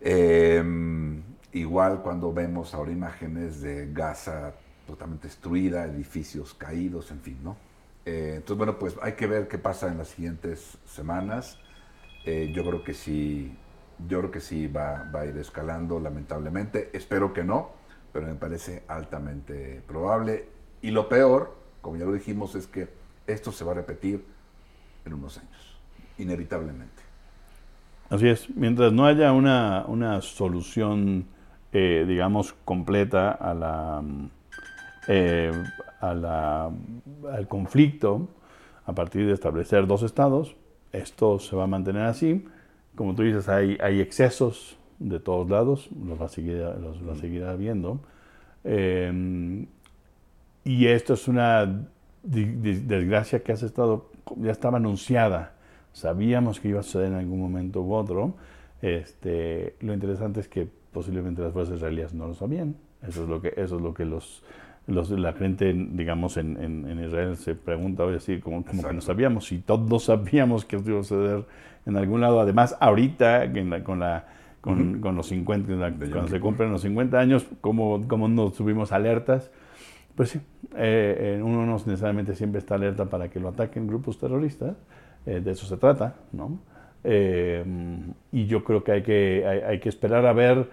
Em, 0.00 1.22
igual 1.52 2.02
cuando 2.02 2.32
vemos 2.32 2.74
ahora 2.74 2.90
imágenes 2.90 3.60
de 3.60 3.92
Gaza 3.92 4.54
totalmente 4.86 5.28
destruida, 5.28 5.84
edificios 5.84 6.54
caídos, 6.54 7.10
en 7.10 7.20
fin, 7.20 7.38
¿no? 7.42 7.56
Eh, 8.04 8.34
entonces, 8.36 8.56
bueno, 8.56 8.78
pues 8.78 8.96
hay 9.02 9.12
que 9.12 9.26
ver 9.26 9.46
qué 9.46 9.58
pasa 9.58 9.88
en 9.88 9.98
las 9.98 10.08
siguientes 10.08 10.78
semanas. 10.86 11.58
Eh, 12.24 12.50
yo 12.54 12.64
creo 12.64 12.82
que 12.82 12.94
sí, 12.94 13.56
yo 14.08 14.18
creo 14.20 14.30
que 14.30 14.40
sí 14.40 14.66
va, 14.66 15.08
va 15.14 15.20
a 15.20 15.26
ir 15.26 15.36
escalando, 15.38 15.98
lamentablemente. 16.00 16.90
Espero 16.92 17.32
que 17.32 17.44
no 17.44 17.80
pero 18.12 18.26
me 18.26 18.34
parece 18.34 18.82
altamente 18.88 19.82
probable. 19.86 20.48
Y 20.82 20.90
lo 20.90 21.08
peor, 21.08 21.56
como 21.80 21.96
ya 21.96 22.04
lo 22.04 22.12
dijimos, 22.12 22.54
es 22.54 22.66
que 22.66 22.88
esto 23.26 23.52
se 23.52 23.64
va 23.64 23.72
a 23.72 23.74
repetir 23.76 24.24
en 25.04 25.14
unos 25.14 25.38
años, 25.38 25.78
inevitablemente. 26.18 27.02
Así 28.08 28.28
es, 28.28 28.50
mientras 28.56 28.92
no 28.92 29.06
haya 29.06 29.32
una, 29.32 29.84
una 29.86 30.20
solución, 30.20 31.26
eh, 31.72 32.04
digamos, 32.08 32.54
completa 32.64 33.30
a 33.30 33.54
la, 33.54 34.02
eh, 35.06 35.52
a 36.00 36.14
la, 36.14 36.70
al 37.32 37.48
conflicto, 37.48 38.28
a 38.84 38.92
partir 38.94 39.26
de 39.26 39.32
establecer 39.32 39.86
dos 39.86 40.02
estados, 40.02 40.56
esto 40.92 41.38
se 41.38 41.54
va 41.54 41.64
a 41.64 41.68
mantener 41.68 42.02
así. 42.02 42.44
Como 43.00 43.14
tú 43.14 43.22
dices, 43.22 43.48
hay, 43.48 43.78
hay 43.80 43.98
excesos 44.02 44.76
de 44.98 45.20
todos 45.20 45.48
lados, 45.48 45.88
los 46.04 46.20
va 46.20 46.26
a 46.26 46.28
seguir, 46.28 46.58
los 46.58 47.08
va 47.08 47.14
a 47.14 47.16
seguir 47.16 47.44
habiendo. 47.44 47.98
Eh, 48.62 49.64
y 50.64 50.86
esto 50.86 51.14
es 51.14 51.26
una 51.26 51.86
desgracia 52.22 53.42
que 53.42 53.52
has 53.52 53.62
estado, 53.62 54.10
ya 54.36 54.52
estaba 54.52 54.76
anunciada. 54.76 55.54
Sabíamos 55.94 56.60
que 56.60 56.68
iba 56.68 56.80
a 56.80 56.82
suceder 56.82 57.06
en 57.06 57.14
algún 57.14 57.40
momento 57.40 57.80
u 57.80 57.94
otro. 57.94 58.34
Este, 58.82 59.76
lo 59.80 59.94
interesante 59.94 60.40
es 60.40 60.48
que 60.48 60.68
posiblemente 60.92 61.40
las 61.40 61.54
fuerzas 61.54 61.76
israelíes 61.76 62.12
no 62.12 62.28
lo 62.28 62.34
sabían. 62.34 62.76
Eso 63.00 63.22
es 63.22 63.30
lo 63.30 63.40
que, 63.40 63.54
eso 63.56 63.76
es 63.76 63.80
lo 63.80 63.94
que 63.94 64.04
los 64.04 64.42
los, 64.86 65.10
la 65.10 65.32
gente, 65.32 65.72
digamos, 65.72 66.36
en, 66.36 66.56
en, 66.56 67.04
Israel 67.04 67.36
se 67.36 67.54
pregunta 67.54 68.04
hoy 68.04 68.16
así, 68.16 68.40
como, 68.40 68.64
como 68.64 68.82
que 68.82 68.92
no 68.92 69.00
sabíamos, 69.00 69.50
y 69.52 69.58
todos 69.58 70.04
sabíamos 70.04 70.64
que 70.64 70.76
esto 70.76 70.90
iba 70.90 71.00
a 71.00 71.04
suceder 71.04 71.44
en 71.86 71.96
algún 71.96 72.20
lado. 72.20 72.40
Además, 72.40 72.76
ahorita, 72.80 73.52
con, 73.84 74.00
la, 74.00 74.26
con, 74.60 75.00
con 75.00 75.14
los 75.14 75.26
50, 75.28 75.92
cuando 76.10 76.28
se 76.28 76.40
cumplen 76.40 76.72
los 76.72 76.82
50 76.82 77.18
años, 77.18 77.46
como, 77.60 78.06
como 78.08 78.28
nos 78.28 78.56
subimos 78.56 78.92
alertas, 78.92 79.50
pues 80.14 80.30
sí, 80.30 80.40
eh, 80.76 81.36
eh, 81.38 81.42
uno 81.42 81.64
no 81.64 81.72
necesariamente 81.72 82.34
siempre 82.34 82.58
está 82.58 82.74
alerta 82.74 83.06
para 83.06 83.28
que 83.28 83.40
lo 83.40 83.48
ataquen 83.48 83.86
grupos 83.86 84.18
terroristas, 84.18 84.76
eh, 85.26 85.40
de 85.40 85.52
eso 85.52 85.66
se 85.66 85.76
trata, 85.76 86.16
¿no? 86.32 86.58
y 87.02 88.44
yo 88.44 88.62
creo 88.62 88.84
que 88.84 88.92
hay 88.92 89.02
que, 89.02 89.64
hay 89.66 89.80
que 89.80 89.88
esperar 89.88 90.26
a 90.26 90.34
ver 90.34 90.68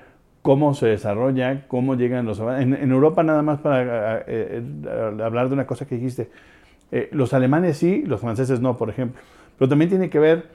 cómo 0.48 0.74
se 0.76 0.88
desarrolla, 0.88 1.68
cómo 1.68 1.96
llegan 1.96 2.26
los 2.26 2.40
en, 2.40 2.74
en 2.74 2.90
Europa 2.90 3.22
nada 3.22 3.42
más 3.42 3.60
para 3.60 4.20
eh, 4.20 4.24
eh, 4.28 5.22
hablar 5.22 5.50
de 5.50 5.56
una 5.56 5.68
cosa 5.68 5.86
que 5.86 5.96
dijiste, 5.96 6.30
eh, 6.90 7.10
los 7.12 7.34
alemanes 7.34 7.80
sí, 7.80 8.04
los 8.06 8.22
franceses 8.22 8.62
no, 8.62 8.78
por 8.78 8.90
ejemplo, 8.90 9.22
pero 9.58 9.68
también 9.68 9.90
tiene 9.90 10.10
que 10.10 10.20
ver 10.20 10.48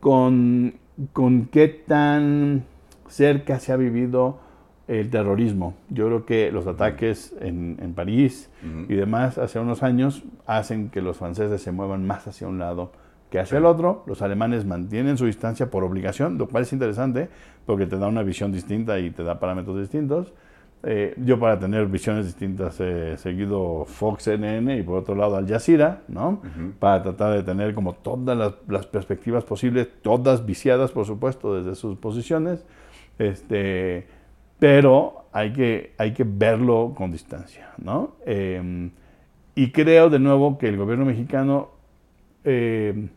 con, 0.00 0.74
con 1.14 1.46
qué 1.46 1.66
tan 1.66 2.64
cerca 3.08 3.58
se 3.58 3.72
ha 3.72 3.76
vivido 3.78 4.38
el 4.86 5.08
terrorismo. 5.08 5.72
Yo 5.88 6.08
creo 6.08 6.26
que 6.26 6.52
los 6.52 6.66
ataques 6.66 7.34
en, 7.40 7.78
en 7.80 7.94
París 7.94 8.50
y 8.62 8.94
demás 8.96 9.38
hace 9.38 9.58
unos 9.58 9.82
años 9.82 10.24
hacen 10.44 10.90
que 10.90 11.00
los 11.00 11.16
franceses 11.16 11.62
se 11.62 11.72
muevan 11.72 12.06
más 12.06 12.28
hacia 12.28 12.48
un 12.48 12.58
lado 12.58 12.92
que 13.30 13.38
hacia 13.38 13.58
el 13.58 13.64
otro. 13.64 14.04
Los 14.06 14.22
alemanes 14.22 14.64
mantienen 14.64 15.18
su 15.18 15.26
distancia 15.26 15.70
por 15.70 15.84
obligación, 15.84 16.38
lo 16.38 16.48
cual 16.48 16.62
es 16.62 16.72
interesante 16.72 17.28
porque 17.66 17.86
te 17.86 17.98
da 17.98 18.08
una 18.08 18.22
visión 18.22 18.52
distinta 18.52 18.98
y 18.98 19.10
te 19.10 19.22
da 19.22 19.38
parámetros 19.38 19.78
distintos. 19.78 20.32
Eh, 20.84 21.14
yo 21.24 21.40
para 21.40 21.58
tener 21.58 21.86
visiones 21.86 22.24
distintas 22.24 22.78
he 22.78 23.16
seguido 23.16 23.84
Fox 23.84 24.22
CNN 24.24 24.78
y 24.78 24.82
por 24.84 24.98
otro 24.98 25.16
lado 25.16 25.36
Al 25.36 25.48
Jazeera, 25.48 26.02
¿no? 26.06 26.40
Para 26.78 27.02
tratar 27.02 27.32
de 27.32 27.42
tener 27.42 27.74
como 27.74 27.94
todas 27.94 28.54
las, 28.68 28.86
perspectivas 28.86 29.42
posibles, 29.42 29.88
todas 30.02 30.46
viciadas 30.46 30.92
por 30.92 31.04
supuesto 31.04 31.56
desde 31.56 31.74
sus 31.74 31.98
posiciones, 31.98 32.64
este, 33.18 34.06
pero 34.60 35.24
hay 35.32 35.52
que, 35.52 35.94
hay 35.98 36.12
que 36.12 36.24
verlo 36.24 36.94
con 36.96 37.10
distancia, 37.10 37.70
¿no? 37.78 38.12
Em, 38.24 38.92
y 39.56 39.72
creo 39.72 40.08
de 40.10 40.20
nuevo 40.20 40.58
que 40.58 40.68
el 40.68 40.76
gobierno 40.76 41.04
mexicano 41.04 41.70
eh, 42.44 43.08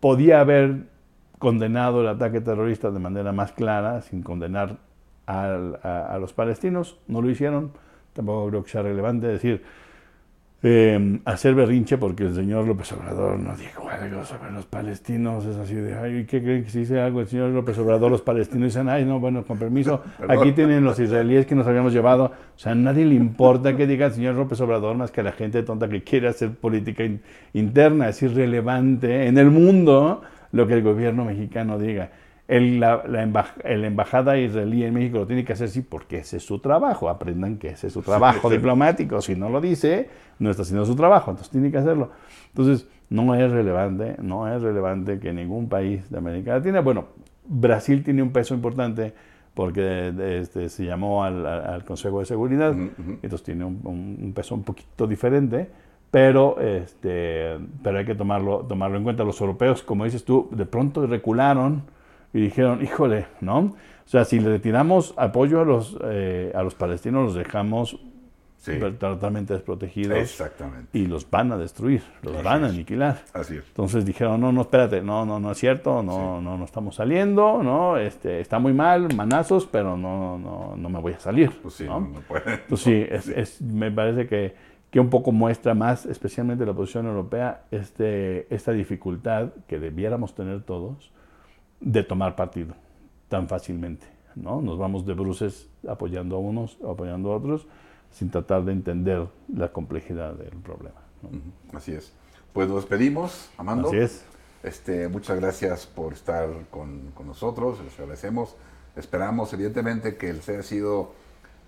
podía 0.00 0.40
haber 0.40 0.86
condenado 1.38 2.00
el 2.00 2.08
ataque 2.08 2.40
terrorista 2.40 2.90
de 2.90 2.98
manera 2.98 3.32
más 3.32 3.52
clara, 3.52 4.02
sin 4.02 4.22
condenar 4.22 4.78
a, 5.26 6.18
los 6.20 6.32
palestinos. 6.32 6.98
No 7.06 7.22
lo 7.22 7.30
hicieron. 7.30 7.72
Tampoco 8.12 8.48
creo 8.48 8.64
que 8.64 8.70
sea 8.70 8.82
relevante 8.82 9.26
decir, 9.26 9.62
eh, 10.62 11.20
hacer 11.24 11.54
berrinche 11.54 11.96
porque 11.96 12.24
el 12.24 12.34
señor 12.34 12.66
López 12.66 12.92
Obrador 12.92 13.38
no 13.38 13.56
dijo 13.56 13.88
algo 13.88 14.24
sobre 14.24 14.50
los 14.50 14.66
palestinos. 14.66 15.46
Es 15.46 15.56
así 15.56 15.74
de, 15.74 15.94
ay, 15.94 16.26
¿qué 16.26 16.42
creen 16.42 16.64
que 16.64 16.70
si 16.70 16.80
dice 16.80 17.00
algo 17.00 17.20
el 17.20 17.28
señor 17.28 17.50
López 17.50 17.78
Obrador, 17.78 18.10
los 18.10 18.20
palestinos 18.20 18.66
dicen, 18.66 18.88
ay, 18.88 19.04
no, 19.04 19.20
bueno, 19.20 19.42
con 19.44 19.58
permiso, 19.58 20.02
aquí 20.28 20.52
tienen 20.52 20.84
los 20.84 20.98
israelíes 20.98 21.46
que 21.46 21.54
nos 21.54 21.66
habíamos 21.66 21.92
llevado. 21.92 22.26
O 22.26 22.58
sea, 22.58 22.72
a 22.72 22.74
nadie 22.74 23.06
le 23.06 23.14
importa 23.14 23.74
que 23.76 23.86
diga 23.86 24.06
el 24.06 24.12
señor 24.12 24.34
López 24.34 24.60
Obrador 24.60 24.96
más 24.96 25.10
que 25.10 25.22
a 25.22 25.24
la 25.24 25.32
gente 25.32 25.62
tonta 25.62 25.88
que 25.88 26.02
quiere 26.02 26.28
hacer 26.28 26.50
política 26.50 27.04
interna. 27.54 28.10
Es 28.10 28.22
irrelevante 28.22 29.26
en 29.26 29.38
el 29.38 29.50
mundo 29.50 30.22
lo 30.52 30.66
que 30.66 30.74
el 30.74 30.82
gobierno 30.82 31.24
mexicano 31.24 31.78
diga. 31.78 32.10
El, 32.50 32.80
la, 32.80 33.04
embajada 33.04 34.36
israelí 34.36 34.82
en 34.82 34.92
México 34.92 35.18
lo 35.18 35.26
tiene 35.28 35.44
que 35.44 35.52
hacer 35.52 35.68
sí 35.68 35.82
porque 35.82 36.18
ese 36.18 36.38
es 36.38 36.44
su 36.44 36.58
trabajo. 36.58 37.08
Aprendan 37.08 37.58
que 37.58 37.68
ese 37.68 37.86
es 37.86 37.92
su 37.92 38.02
trabajo 38.02 38.50
diplomático. 38.50 39.20
Si 39.20 39.36
no 39.36 39.48
lo 39.48 39.60
dice, 39.60 40.10
no 40.40 40.50
está 40.50 40.62
haciendo 40.62 40.84
su 40.84 40.96
trabajo. 40.96 41.30
Entonces 41.30 41.52
tiene 41.52 41.70
que 41.70 41.78
hacerlo. 41.78 42.10
Entonces, 42.48 42.88
no 43.08 43.36
es 43.36 43.52
relevante, 43.52 44.16
no 44.20 44.52
es 44.52 44.60
relevante 44.62 45.20
que 45.20 45.32
ningún 45.32 45.68
país 45.68 46.10
de 46.10 46.18
América 46.18 46.54
Latina, 46.54 46.80
bueno, 46.80 47.04
Brasil 47.46 48.02
tiene 48.02 48.20
un 48.20 48.32
peso 48.32 48.52
importante 48.52 49.14
porque 49.54 50.12
este, 50.40 50.68
se 50.68 50.84
llamó 50.84 51.22
al, 51.22 51.84
Consejo 51.84 52.18
de 52.18 52.26
Seguridad, 52.26 52.72
entonces 52.72 53.44
tiene 53.44 53.64
un, 53.64 53.80
un, 53.84 54.32
peso 54.32 54.56
un 54.56 54.64
poquito 54.64 55.06
diferente, 55.06 55.70
pero, 56.10 56.60
este, 56.60 57.58
pero 57.80 57.98
hay 57.98 58.04
que 58.04 58.16
tomarlo, 58.16 58.60
tomarlo 58.68 58.96
en 58.96 59.04
cuenta. 59.04 59.22
Los 59.22 59.40
europeos, 59.40 59.82
como 59.82 60.04
dices 60.04 60.24
tú, 60.24 60.48
de 60.50 60.66
pronto 60.66 61.06
recularon 61.06 61.82
y 62.32 62.40
dijeron, 62.40 62.82
híjole, 62.82 63.26
¿no? 63.40 63.58
O 63.58 64.08
sea, 64.10 64.24
si 64.24 64.40
le 64.40 64.48
retiramos 64.48 65.14
apoyo 65.16 65.60
a 65.60 65.64
los, 65.64 65.96
eh, 66.04 66.52
a 66.54 66.62
los 66.62 66.74
palestinos, 66.74 67.24
los 67.26 67.34
dejamos 67.34 67.98
totalmente 68.98 69.54
desprotegidos. 69.54 70.18
Exactamente. 70.18 70.98
Y 70.98 71.06
los 71.06 71.28
van 71.30 71.52
a 71.52 71.56
destruir, 71.56 72.02
los 72.22 72.42
van 72.42 72.64
a 72.64 72.68
aniquilar. 72.68 73.22
Así 73.32 73.56
es. 73.56 73.64
Entonces 73.68 74.04
dijeron, 74.04 74.40
no, 74.40 74.52
no, 74.52 74.62
espérate, 74.62 75.00
no, 75.00 75.24
no, 75.24 75.40
no 75.40 75.52
es 75.52 75.58
cierto, 75.58 76.02
no, 76.02 76.40
no, 76.40 76.58
no 76.58 76.64
estamos 76.64 76.96
saliendo, 76.96 77.62
no, 77.62 77.96
este, 77.96 78.40
está 78.40 78.58
muy 78.58 78.74
mal, 78.74 79.14
manazos, 79.14 79.66
pero 79.66 79.96
no, 79.96 80.38
no, 80.38 80.74
no 80.76 80.88
me 80.88 81.00
voy 81.00 81.14
a 81.14 81.20
salir. 81.20 81.50
Pues 81.62 81.74
sí, 81.74 81.84
¿no? 81.84 82.12
puede. 82.28 82.58
Pues 82.68 82.82
sí, 82.82 83.06
es, 83.08 83.28
es, 83.28 83.62
me 83.62 83.90
parece 83.90 84.26
que, 84.26 84.54
que 84.90 85.00
un 85.00 85.08
poco 85.08 85.32
muestra 85.32 85.74
más, 85.74 86.04
especialmente 86.04 86.66
la 86.66 86.74
posición 86.74 87.06
europea, 87.06 87.62
este, 87.70 88.52
esta 88.54 88.72
dificultad 88.72 89.50
que 89.68 89.78
debiéramos 89.78 90.34
tener 90.34 90.62
todos 90.62 91.12
de 91.80 92.02
tomar 92.02 92.36
partido 92.36 92.74
tan 93.28 93.48
fácilmente. 93.48 94.06
¿no? 94.34 94.60
Nos 94.60 94.78
vamos 94.78 95.06
de 95.06 95.14
bruces 95.14 95.68
apoyando 95.88 96.36
a 96.36 96.38
unos, 96.38 96.78
apoyando 96.86 97.32
a 97.32 97.36
otros, 97.36 97.66
sin 98.10 98.30
tratar 98.30 98.64
de 98.64 98.72
entender 98.72 99.26
la 99.54 99.72
complejidad 99.72 100.34
del 100.34 100.56
problema. 100.58 101.00
Así 101.72 101.92
es. 101.92 102.12
Pues 102.52 102.68
nos 102.68 102.78
despedimos, 102.78 103.50
Amando. 103.56 103.88
Así 103.88 103.98
es. 103.98 104.24
Este, 104.62 105.08
muchas 105.08 105.40
gracias 105.40 105.86
por 105.86 106.12
estar 106.12 106.48
con, 106.70 107.12
con 107.14 107.26
nosotros, 107.26 107.80
les 107.82 107.98
agradecemos. 107.98 108.56
Esperamos, 108.96 109.52
evidentemente, 109.52 110.16
que 110.16 110.32
les 110.32 110.48
haya 110.48 110.62
sido 110.62 111.12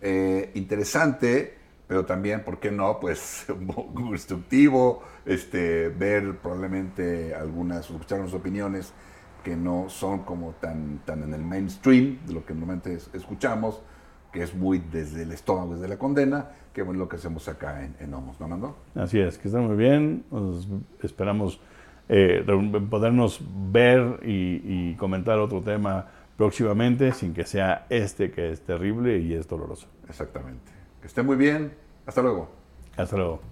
eh, 0.02 0.50
interesante, 0.54 1.56
pero 1.86 2.04
también, 2.04 2.44
¿por 2.44 2.58
qué 2.58 2.70
no? 2.70 2.98
Pues 3.00 3.46
constructivo, 3.94 5.02
este, 5.24 5.88
ver 5.88 6.36
probablemente 6.38 7.34
algunas, 7.34 7.88
escuchar 7.88 8.18
nuestras 8.18 8.40
opiniones 8.40 8.92
que 9.42 9.56
no 9.56 9.88
son 9.88 10.20
como 10.20 10.52
tan, 10.60 11.00
tan 11.04 11.22
en 11.22 11.34
el 11.34 11.42
mainstream 11.42 12.18
de 12.26 12.34
lo 12.34 12.44
que 12.44 12.54
normalmente 12.54 12.94
escuchamos, 13.12 13.82
que 14.32 14.42
es 14.42 14.54
muy 14.54 14.78
desde 14.78 15.22
el 15.22 15.32
estómago, 15.32 15.74
desde 15.74 15.88
la 15.88 15.98
condena, 15.98 16.50
que 16.72 16.82
es 16.82 16.86
lo 16.86 17.08
que 17.08 17.16
hacemos 17.16 17.48
acá 17.48 17.84
en, 17.84 17.94
en 18.00 18.14
Homos, 18.14 18.40
¿no, 18.40 18.48
Mando? 18.48 18.76
Así 18.94 19.18
es, 19.20 19.38
que 19.38 19.48
está 19.48 19.60
muy 19.60 19.76
bien, 19.76 20.24
esperamos 21.02 21.60
eh, 22.08 22.44
podernos 22.90 23.40
ver 23.70 24.20
y, 24.22 24.94
comentar 24.96 25.38
otro 25.38 25.60
tema 25.60 26.06
próximamente, 26.36 27.12
sin 27.12 27.34
que 27.34 27.44
sea 27.44 27.86
este 27.88 28.30
que 28.30 28.50
es 28.50 28.60
terrible 28.62 29.18
y 29.18 29.34
es 29.34 29.46
doloroso. 29.48 29.86
Exactamente. 30.08 30.72
Que 31.00 31.06
esté 31.06 31.22
muy 31.22 31.36
bien, 31.36 31.72
hasta 32.06 32.22
luego. 32.22 32.50
Hasta 32.96 33.16
luego. 33.16 33.51